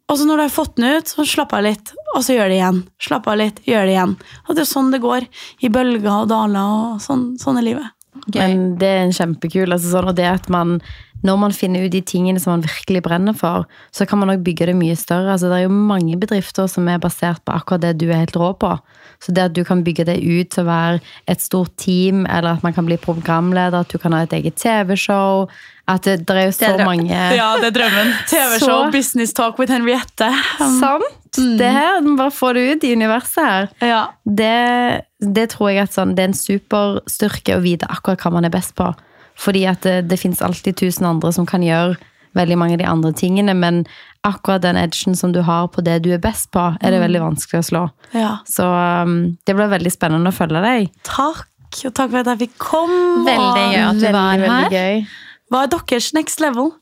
Og 0.08 0.16
så 0.16 0.24
når 0.24 0.40
du 0.40 0.42
har 0.46 0.52
fått 0.52 0.76
den 0.78 0.98
ut, 0.98 1.10
så 1.10 1.24
slapp 1.28 1.52
av 1.52 1.66
litt, 1.66 1.92
og 2.14 2.22
så 2.24 2.38
gjør 2.38 2.48
det 2.48 2.56
igjen. 2.56 2.80
Slapp 3.04 3.28
av 3.28 3.36
litt, 3.40 3.60
gjør 3.68 3.84
det 3.84 3.92
igjen. 3.92 4.14
Og 4.46 4.56
det 4.56 4.64
er 4.64 4.70
sånn 4.70 4.90
det 4.94 5.02
går. 5.04 5.28
I 5.60 5.70
bølger 5.72 6.14
og 6.14 6.30
daler, 6.30 6.72
og 6.72 7.02
sånn, 7.04 7.30
sånn 7.40 7.60
er 7.60 7.66
livet. 7.66 7.94
Okay. 8.24 8.40
Men 8.40 8.72
det 8.80 8.88
er 8.88 9.02
en 9.04 9.14
kjempekul 9.14 9.70
altså 9.70 9.92
sånn, 9.92 10.08
Og 10.10 10.16
det 10.18 10.26
at 10.26 10.48
man 10.50 10.78
når 11.26 11.38
man 11.40 11.54
finner 11.54 11.86
ut 11.86 11.92
de 11.92 12.02
tingene 12.04 12.40
som 12.42 12.54
man 12.54 12.64
virkelig 12.66 13.02
brenner 13.06 13.34
for, 13.36 13.66
så 13.94 14.06
kan 14.06 14.20
man 14.20 14.30
òg 14.34 14.44
bygge 14.46 14.68
det 14.70 14.76
mye 14.78 14.96
større. 14.98 15.32
Altså, 15.34 15.50
det 15.50 15.58
er 15.58 15.66
jo 15.66 15.74
mange 15.74 16.18
bedrifter 16.20 16.68
som 16.70 16.88
er 16.90 17.00
basert 17.02 17.42
på 17.46 17.56
akkurat 17.56 17.82
det 17.82 17.96
du 17.98 18.06
er 18.10 18.22
helt 18.22 18.38
rå 18.38 18.52
på. 18.60 18.76
Så 19.18 19.34
det 19.34 19.48
at 19.48 19.56
du 19.56 19.64
kan 19.66 19.82
bygge 19.82 20.06
det 20.06 20.20
ut 20.22 20.52
til 20.54 20.62
å 20.62 20.68
være 20.68 21.00
et 21.26 21.42
stort 21.42 21.74
team, 21.80 22.22
eller 22.26 22.54
at 22.54 22.62
man 22.62 22.76
kan 22.76 22.86
bli 22.86 23.00
programleder, 23.02 23.80
at 23.82 23.90
du 23.90 23.98
kan 23.98 24.14
ha 24.14 24.22
et 24.26 24.36
eget 24.36 24.54
TV-show 24.60 25.48
At 25.88 26.04
det, 26.04 26.20
det 26.28 26.36
er 26.36 26.46
jo 26.46 26.52
så 26.52 26.68
Det 26.68 26.82
er 26.82 26.86
mange 26.86 27.22
Ja, 27.40 27.48
det 27.58 27.72
er 27.72 27.76
drømmen. 27.80 28.12
TV-show, 28.30 28.92
Business 28.94 29.34
Talk 29.34 29.58
with 29.58 29.72
Henriette. 29.72 30.30
Um, 30.60 30.78
Sant? 30.78 31.34
Det 31.34 31.72
her, 31.72 31.98
du 32.04 32.12
må 32.12 32.16
bare 32.22 32.34
få 32.34 32.52
det 32.54 32.64
ut 32.70 32.86
i 32.86 32.94
universet 32.94 33.42
her. 33.42 33.68
Ja. 33.84 34.02
det, 34.24 35.02
det 35.18 35.50
tror 35.56 35.72
jeg 35.72 35.88
at 35.88 35.96
sånn, 35.96 36.14
det 36.16 36.24
er 36.24 36.30
en 36.30 36.38
superstyrke 36.38 37.58
å 37.58 37.64
vite 37.64 37.90
akkurat 37.90 38.22
hva 38.22 38.36
man 38.38 38.46
er 38.46 38.54
best 38.54 38.76
på. 38.78 38.92
Fordi 39.38 39.64
at 39.70 39.84
det, 39.86 40.08
det 40.10 40.18
finnes 40.20 40.42
alltid 40.42 40.76
tusen 40.80 41.06
andre 41.08 41.32
som 41.34 41.46
kan 41.46 41.62
gjøre 41.62 41.96
veldig 42.36 42.58
mange 42.60 42.76
av 42.76 42.82
de 42.82 42.86
andre 42.88 43.12
tingene, 43.16 43.54
men 43.56 43.84
akkurat 44.26 44.62
den 44.62 44.76
edgen 44.76 45.16
som 45.16 45.32
du 45.32 45.40
har 45.46 45.68
på 45.72 45.82
det 45.86 46.00
du 46.04 46.10
er 46.14 46.20
best 46.22 46.50
på, 46.54 46.64
er 46.80 46.94
det 46.94 47.00
veldig 47.02 47.22
vanskelig 47.24 47.62
å 47.62 47.68
slå. 47.70 47.84
ja. 48.12 48.32
Så 48.48 48.66
um, 48.66 49.38
det 49.46 49.56
blir 49.56 49.70
veldig 49.70 49.92
spennende 49.94 50.32
å 50.32 50.36
følge 50.36 50.62
deg. 50.64 50.90
Takk. 51.08 51.46
Og 51.84 51.92
takk 51.92 52.10
for 52.10 52.22
at 52.22 52.30
jeg 52.32 52.40
fikk 52.46 52.54
komme. 52.62 53.24
Veldig 53.26 53.64
gøy 53.74 53.82
at 53.84 53.98
du 53.98 54.04
veldig, 54.06 54.12
var 54.16 54.44
veldig 54.44 54.68
her. 54.68 54.76
gøy. 54.76 55.02
Hva 55.48 55.64
er 55.64 55.72
deres 55.72 56.12
next 56.16 56.40
level? 56.44 56.72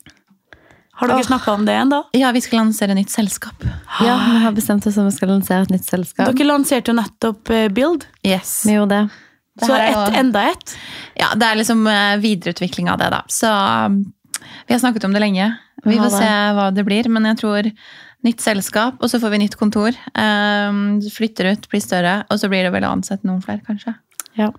Har 0.97 1.11
dere 1.11 1.21
Åh. 1.21 1.27
snakka 1.27 1.53
om 1.53 1.65
det 1.67 1.75
ennå? 1.77 1.99
Ja, 2.17 2.31
vi 2.33 2.41
skal 2.41 2.63
lansere 2.63 2.95
nytt 2.97 3.11
selskap. 3.13 3.67
Ja, 4.01 4.15
vi 4.31 4.39
har 4.41 4.55
bestemt 4.55 4.87
oss 4.89 4.97
om 4.97 5.05
vi 5.05 5.13
skal 5.13 5.29
lansere 5.29 5.67
et 5.67 5.73
nytt 5.75 5.85
selskap. 5.85 6.31
Dere 6.31 6.47
lanserte 6.49 6.89
jo 6.89 6.97
nettopp 6.97 7.51
eh, 7.53 7.67
Build. 7.69 8.07
Yes. 8.25 8.63
Vi 8.65 8.73
gjorde 8.73 8.95
det. 8.95 9.19
Så 9.65 9.73
er 9.73 9.87
ett, 9.89 10.17
enda 10.19 10.43
ett. 10.51 10.75
Ja, 11.17 11.31
det 11.35 11.47
er 11.47 11.55
liksom 11.59 11.87
eh, 11.89 12.17
videreutvikling 12.21 12.89
av 12.93 12.99
det, 13.01 13.09
da. 13.13 13.23
Så 13.31 13.49
um, 13.49 14.01
vi 14.67 14.73
har 14.75 14.79
snakket 14.83 15.03
om 15.07 15.13
det 15.15 15.23
lenge. 15.23 15.49
Vi 15.85 15.97
får 15.97 16.09
se 16.19 16.29
hva 16.57 16.69
det 16.75 16.83
blir, 16.85 17.07
men 17.09 17.25
jeg 17.31 17.37
tror 17.41 17.71
nytt 18.25 18.41
selskap, 18.41 18.97
og 19.01 19.09
så 19.09 19.19
får 19.21 19.29
vi 19.35 19.41
nytt 19.45 19.55
kontor. 19.59 19.95
Um, 20.17 20.97
flytter 21.13 21.53
ut, 21.53 21.67
blir 21.71 21.81
større, 21.83 22.23
og 22.29 22.39
så 22.41 22.49
blir 22.51 22.65
det 22.67 22.73
vel 22.73 22.83
å 22.87 22.95
ansette 22.97 23.25
noen 23.29 23.41
flere, 23.45 23.61
kanskje. 23.65 23.93
Ja. 24.37 24.51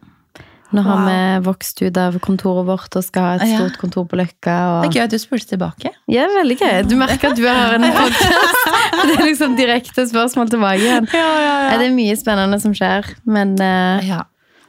Nå 0.71 0.83
har 0.85 0.99
Wow. 1.01 1.07
vi 1.09 1.45
vokst 1.47 1.79
ut 1.81 1.97
av 1.97 2.19
kontoret 2.21 2.67
vårt 2.69 2.97
og 2.99 3.05
skal 3.07 3.23
ha 3.25 3.35
et 3.39 3.49
Ja. 3.49 3.59
stort 3.63 3.79
kontor 3.81 4.05
på 4.05 4.19
Løkka. 4.21 4.57
Og... 4.69 4.83
Det 4.85 4.91
er 4.91 5.01
gøy 5.01 5.05
at 5.07 5.11
du 5.15 5.19
spurte 5.19 5.49
tilbake. 5.49 5.93
Ja, 6.13 6.27
veldig 6.29 6.59
gøy. 6.61 6.83
Du 6.91 6.95
merker 7.01 7.31
at 7.33 7.37
du 7.41 7.47
har 7.49 7.73
en 7.79 7.87
podkast. 7.97 8.67
Det 9.09 9.15
er 9.17 9.25
liksom 9.31 9.57
direkte 9.57 10.05
spørsmål 10.11 10.51
tilbake 10.53 10.83
igjen. 10.85 11.09
Ja, 11.15 11.29
ja, 11.41 11.55
Ja, 11.71 11.79
Det 11.81 11.87
er 11.89 11.95
mye 11.97 12.17
spennende 12.21 12.61
som 12.61 12.75
skjer, 12.77 13.09
men 13.25 13.57
uh... 13.61 14.05
Ja. 14.05 14.27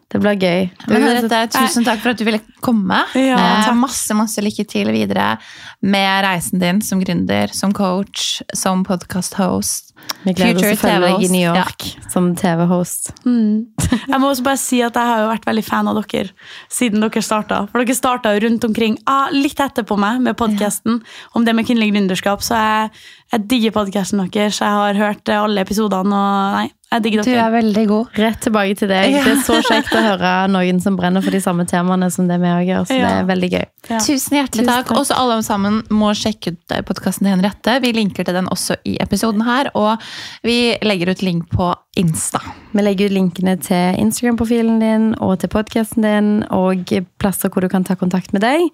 Det 0.10 0.20
blir 0.24 0.40
gøy. 0.42 0.70
Men 0.88 1.02
Det- 1.02 1.16
Henriette, 1.20 1.52
tusen 1.54 1.86
takk 1.86 2.00
for 2.02 2.10
at 2.10 2.18
du 2.18 2.26
ville 2.26 2.42
komme. 2.62 3.04
Ja, 3.14 3.38
Eh, 3.38 3.66
takk. 3.68 3.76
masse 3.78 4.16
masse 4.18 4.42
lykke 4.42 4.68
til 4.68 4.88
videre 4.92 5.38
med 5.82 6.24
reisen 6.26 6.60
din 6.60 6.82
som 6.82 7.00
gründer, 7.02 7.54
som 7.54 7.72
coach, 7.72 8.42
som 8.56 8.84
podcast-host. 8.84 9.94
Vi 10.24 10.34
gleder 10.34 10.56
oss 10.56 10.80
til 10.80 10.90
å 10.90 10.94
følge 10.94 11.08
deg 11.20 11.24
i 11.26 11.32
New 11.34 11.54
York 11.54 11.86
som 12.10 12.36
TV-host. 12.36 13.12
Mm. 13.26 13.66
Jeg 14.10 14.20
må 14.20 14.32
også 14.32 14.44
bare 14.44 14.58
si 14.58 14.82
at 14.82 14.94
jeg 14.96 15.04
har 15.04 15.20
jo 15.20 15.30
vært 15.30 15.46
veldig 15.46 15.64
fan 15.66 15.88
av 15.88 15.96
dere 16.08 16.30
siden 16.72 17.02
dere 17.04 17.22
starta. 17.22 17.70
For 17.70 17.84
dere 17.84 17.96
starta 17.96 18.34
rundt 18.42 18.64
omkring, 18.64 18.98
ah, 19.08 19.28
litt 19.32 19.60
etterpå 19.60 19.98
meg, 20.00 20.22
med 20.22 20.38
podkasten 20.40 21.02
om 21.36 21.46
det 21.46 21.54
med 21.56 21.68
kvinnelig 21.68 21.92
gründerskap. 21.94 22.42
Så 22.42 22.56
jeg, 22.56 22.92
jeg 23.34 23.48
digger 23.48 23.72
podkasten 23.72 24.24
deres. 24.24 24.60
Jeg 24.60 24.70
har 24.70 24.94
hørt 24.96 25.30
alle 25.30 25.62
episodene, 25.66 26.14
og 26.16 26.56
nei, 26.56 26.72
jeg 26.92 27.04
digger 27.06 27.24
Du 27.28 27.30
er 27.38 27.52
veldig 27.54 27.84
god. 27.90 28.08
Rett 28.18 28.40
tilbake 28.42 28.76
til 28.80 28.90
deg. 28.90 29.12
Ja. 29.14 29.24
Det 29.24 29.34
er 29.36 29.42
så 29.46 29.58
kjekt 29.62 29.92
å 29.94 30.02
høre 30.02 30.32
noen 30.50 30.80
som 30.82 30.96
brenner 30.98 31.22
for 31.22 31.30
de 31.36 31.42
samme 31.44 31.66
temaene 31.70 32.08
som 32.12 32.28
det 32.30 32.40
vi 32.42 32.50
òg 32.50 32.64
gjør. 32.66 32.88
Så 32.90 32.98
det 32.98 33.12
er 33.12 33.28
veldig 33.30 33.50
gøy. 33.54 33.66
Ja. 33.92 34.00
Tusen 34.02 34.38
hjertelig 34.40 34.66
Tusen 34.66 34.72
takk. 34.72 34.88
takk. 34.90 34.98
Også 35.04 35.18
alle 35.22 35.38
sammen 35.46 35.82
må 35.94 36.10
sjekke 36.18 36.56
ut 36.56 36.76
podkasten 36.90 37.28
til 37.28 37.36
Henriette. 37.36 37.76
Vi 37.84 37.92
linker 37.94 38.26
til 38.26 38.34
den 38.40 38.50
også 38.50 38.80
i 38.90 38.96
episoden 39.04 39.46
her, 39.46 39.70
og 39.78 40.02
vi 40.44 40.58
legger 40.82 41.12
ut 41.14 41.22
link 41.26 41.46
på 41.54 41.70
Insta. 42.00 42.42
Vi 42.74 42.82
legger 42.86 43.10
ut 43.12 43.18
linkene 43.20 43.58
til 43.62 44.00
Instagram-profilen 44.02 44.80
din 44.82 45.12
og 45.22 45.38
til 45.44 45.50
podkasten 45.54 46.06
din, 46.06 46.32
og 46.50 46.90
plasser 47.22 47.50
hvor 47.54 47.62
du 47.62 47.70
kan 47.70 47.86
ta 47.86 47.96
kontakt 48.00 48.34
med 48.34 48.42
deg. 48.42 48.66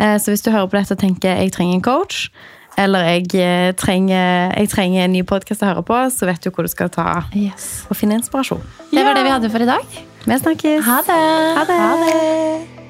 Eh, 0.00 0.16
Så 0.16 0.32
hvis 0.32 0.42
du 0.42 0.50
hører 0.50 0.68
på 0.70 0.78
dette 0.80 0.96
og 0.96 1.00
tenker 1.02 1.36
jeg 1.36 1.52
trenger 1.52 1.74
en 1.76 1.82
coach, 1.84 2.30
eller 2.80 3.04
jeg 3.10 3.34
eh, 3.40 3.70
trenger, 3.78 4.52
jeg 4.56 4.70
trenger 4.72 5.04
en 5.04 5.12
ny 5.14 5.22
podkast 5.28 5.64
å 5.64 5.70
høre 5.72 5.84
på, 5.86 5.98
så 6.14 6.28
vet 6.30 6.42
du 6.44 6.50
hvor 6.54 6.66
du 6.66 6.72
skal 6.72 6.92
ta 6.92 7.24
Yes. 7.36 7.84
og 7.90 7.98
finne 7.98 8.16
inspirasjon. 8.20 8.62
Det 8.90 9.04
var 9.04 9.18
det 9.18 9.26
vi 9.26 9.34
hadde 9.36 9.52
for 9.52 9.64
i 9.64 9.68
dag. 9.68 10.00
Vi 10.24 10.38
snakkes! 10.44 10.84
Ha 10.84 11.00
det! 11.08 11.22
Ha 11.68 11.94
det. 12.04 12.80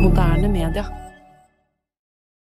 Moderne 0.00 0.48
media. 0.48 1.09